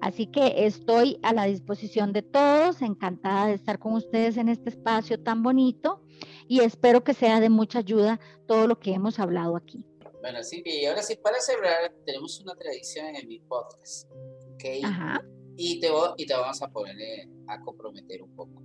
Así 0.00 0.26
que 0.26 0.66
estoy 0.66 1.18
a 1.22 1.32
la 1.32 1.44
disposición 1.44 2.12
de 2.12 2.22
todos, 2.22 2.82
encantada 2.82 3.46
de 3.46 3.54
estar 3.54 3.78
con 3.78 3.94
ustedes 3.94 4.36
en 4.36 4.48
este 4.48 4.70
espacio 4.70 5.22
tan 5.22 5.42
bonito 5.42 6.02
y 6.48 6.60
espero 6.60 7.04
que 7.04 7.14
sea 7.14 7.40
de 7.40 7.48
mucha 7.48 7.78
ayuda 7.80 8.20
todo 8.46 8.66
lo 8.66 8.78
que 8.78 8.92
hemos 8.92 9.18
hablado 9.18 9.56
aquí. 9.56 9.84
Bueno, 10.20 10.42
Silvia, 10.42 10.74
y 10.74 10.86
ahora 10.86 11.02
sí, 11.02 11.16
para 11.16 11.40
cerrar, 11.40 11.92
tenemos 12.04 12.40
una 12.40 12.54
tradición 12.54 13.16
en 13.16 13.26
mi 13.26 13.38
podcast, 13.40 14.10
¿ok? 14.52 14.64
Ajá. 14.84 15.24
Y 15.62 15.78
te, 15.78 15.90
y 16.16 16.24
te 16.24 16.32
vamos 16.32 16.62
a 16.62 16.68
poner 16.68 16.98
eh, 16.98 17.28
a 17.46 17.60
comprometer 17.60 18.22
un 18.22 18.34
poco. 18.34 18.62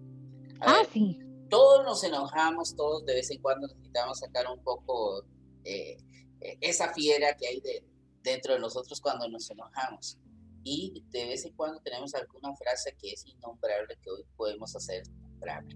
ah, 0.61 0.81
sí. 0.93 1.19
Todos 1.49 1.83
nos 1.83 2.01
enojamos, 2.05 2.73
todos 2.73 3.05
de 3.05 3.15
vez 3.15 3.29
en 3.31 3.41
cuando 3.41 3.67
necesitamos 3.67 4.19
sacar 4.19 4.45
un 4.49 4.63
poco 4.63 5.25
eh, 5.65 5.97
eh, 6.39 6.57
esa 6.61 6.93
fiera 6.93 7.35
que 7.35 7.47
hay 7.47 7.59
de, 7.59 7.85
dentro 8.23 8.53
de 8.53 8.61
nosotros 8.61 9.01
cuando 9.01 9.27
nos 9.27 9.51
enojamos 9.51 10.17
y 10.63 11.03
de 11.09 11.25
vez 11.25 11.43
en 11.45 11.53
cuando 11.57 11.81
tenemos 11.81 12.15
alguna 12.15 12.55
frase 12.55 12.95
que 12.97 13.11
es 13.11 13.25
innombrable 13.25 13.97
que 14.01 14.09
hoy 14.09 14.23
podemos 14.37 14.73
hacer 14.73 15.03
nombrable. 15.19 15.75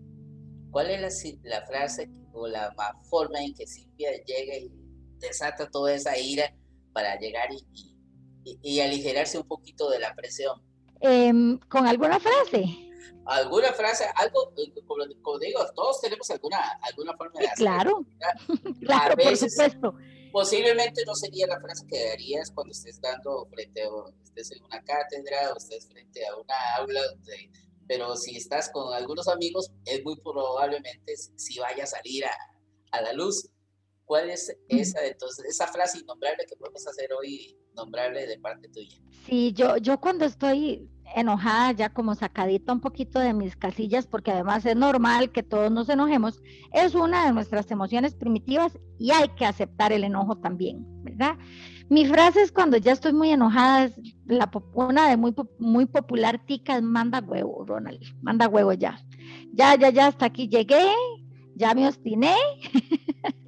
¿Cuál 0.72 0.89
es 0.89 1.38
la, 1.43 1.65
frase 1.65 2.09
o 2.32 2.47
la 2.47 2.74
forma 3.09 3.43
en 3.43 3.53
que 3.53 3.67
Silvia 3.67 4.11
llega 4.24 4.55
y 4.55 4.72
desata 5.17 5.70
toda 5.70 5.93
esa 5.93 6.17
ira 6.17 6.55
para 6.93 7.20
llegar 7.20 7.49
y, 7.51 8.57
y, 8.61 8.80
aligerarse 8.80 9.38
un 9.38 9.47
poquito 9.47 9.89
de 9.89 9.99
la 9.99 10.15
presión? 10.15 10.68
Em, 11.02 11.58
¿Con 11.70 11.88
alguna 11.88 12.20
frase? 12.20 12.86
alguna 13.26 13.72
frase, 13.74 14.06
algo, 14.16 14.52
como, 14.88 15.38
digo, 15.38 15.60
todos 15.76 16.02
tenemos 16.02 16.28
alguna, 16.32 16.58
alguna 16.82 17.16
forma 17.16 17.39
de 17.39 17.45
hacer. 17.45 17.58
Claro, 17.58 18.04
claro, 18.82 19.16
por 19.16 19.38
supuesto 19.38 19.95
posiblemente 20.32 21.04
no 21.06 21.15
sería 21.15 21.48
la 21.48 21.60
frase 21.60 21.86
que 21.88 22.07
darías 22.10 22.52
cuando 22.52 22.72
estés 22.72 22.99
dando 23.02 23.48
frente 23.52 23.82
a, 23.84 23.90
estés 24.23 24.52
en 24.52 24.64
una 24.64 24.82
cátedra 24.84 25.53
o 25.53 25.57
estés 25.57 25.88
frente 25.88 26.26
a 26.26 26.36
una 26.36 26.76
aula, 26.78 27.02
pero 27.88 28.15
si 28.15 28.38
estás 28.38 28.69
con 28.72 28.94
algunos 28.94 29.28
amigos, 29.28 29.72
es 29.86 30.03
muy 30.03 30.15
probablemente 30.18 31.15
si 31.36 31.60
vaya 31.60 31.84
a 31.84 31.88
salir 31.88 32.26
a, 32.26 32.36
a 32.91 33.02
la 33.02 33.14
luz. 33.14 33.49
¿Cuál 34.06 34.32
es 34.32 34.56
esa, 34.69 35.06
entonces, 35.06 35.45
esa 35.45 35.68
frase 35.68 35.99
innombrable 35.99 36.44
que 36.48 36.56
podemos 36.56 36.86
hacer 36.88 37.14
hoy, 37.14 37.56
nombrable 37.76 38.26
de 38.26 38.40
parte 38.40 38.68
tuya? 38.69 38.98
Sí, 39.28 39.53
yo, 39.53 39.78
yo 39.78 39.99
cuando 39.99 40.26
estoy 40.26 40.90
enojada, 41.15 41.72
ya 41.72 41.90
como 41.90 42.15
sacadita 42.15 42.73
un 42.73 42.80
poquito 42.80 43.19
de 43.19 43.34
mis 43.34 43.56
casillas, 43.56 44.07
porque 44.07 44.31
además 44.31 44.65
es 44.65 44.76
normal 44.76 45.31
que 45.31 45.44
todos 45.44 45.72
nos 45.72 45.90
enojemos, 45.90 46.41
es 46.73 46.95
una 46.95 47.26
de 47.26 47.34
nuestras 47.34 47.69
emociones 47.72 48.15
primitivas 48.15 48.77
y 48.98 49.11
hay 49.11 49.30
que 49.30 49.45
aceptar 49.45 49.91
el 49.91 50.03
enojo 50.03 50.38
también, 50.38 50.86
¿verdad? 51.03 51.38
Mi 51.90 52.06
frase 52.06 52.41
es 52.41 52.52
cuando 52.52 52.77
ya 52.77 52.91
estoy 52.91 53.14
muy 53.14 53.31
enojada, 53.31 53.86
es 53.86 53.99
la, 54.26 54.49
una 54.73 55.10
de 55.10 55.18
muy, 55.18 55.34
muy 55.57 55.86
popular 55.86 56.40
tica 56.45 56.80
manda 56.81 57.19
huevo, 57.19 57.65
Ronald, 57.65 58.02
manda 58.22 58.48
huevo 58.48 58.73
ya. 58.73 58.99
Ya, 59.53 59.76
ya, 59.76 59.90
ya, 59.90 60.07
hasta 60.07 60.27
aquí 60.27 60.48
llegué, 60.48 60.86
ya 61.56 61.73
me 61.73 61.88
obstiné. 61.88 62.36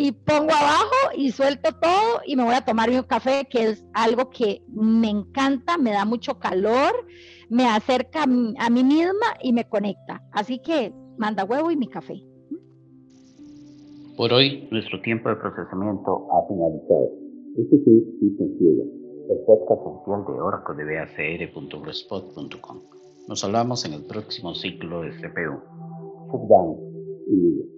y 0.00 0.12
pongo 0.12 0.52
abajo 0.52 1.10
y 1.16 1.32
suelto 1.32 1.70
todo 1.72 2.20
y 2.24 2.36
me 2.36 2.44
voy 2.44 2.54
a 2.54 2.64
tomar 2.64 2.88
un 2.88 3.02
café, 3.02 3.48
que 3.50 3.64
es 3.64 3.84
algo 3.94 4.30
que 4.30 4.62
me 4.68 5.10
encanta, 5.10 5.76
me 5.76 5.90
da 5.90 6.04
mucho 6.04 6.38
calor, 6.38 6.92
me 7.50 7.66
acerca 7.66 8.22
a 8.22 8.26
mí 8.70 8.84
misma 8.84 9.26
y 9.42 9.52
me 9.52 9.68
conecta. 9.68 10.22
Así 10.30 10.60
que 10.60 10.94
manda 11.18 11.42
huevo 11.42 11.72
y 11.72 11.76
mi 11.76 11.88
café. 11.88 12.14
Por 14.16 14.32
hoy, 14.32 14.68
nuestro 14.70 15.00
tiempo 15.00 15.30
de 15.30 15.34
procesamiento 15.34 16.28
ha 16.30 16.46
finalizado. 16.46 17.10
Este 17.56 17.78
System 18.20 18.56
Ciega, 18.56 18.84
el 19.30 19.38
podcast 19.46 19.82
oficial 19.84 20.24
de 20.28 20.40
Oracle 20.40 20.76
de 20.76 20.94
BACR.blogspot.com. 20.94 22.82
Nos 23.26 23.42
hablamos 23.42 23.84
en 23.84 23.94
el 23.94 24.04
próximo 24.04 24.54
ciclo 24.54 25.02
de 25.02 25.10
CPU. 25.10 25.58
Sit 26.30 26.42
down 26.48 26.76
y 27.26 27.77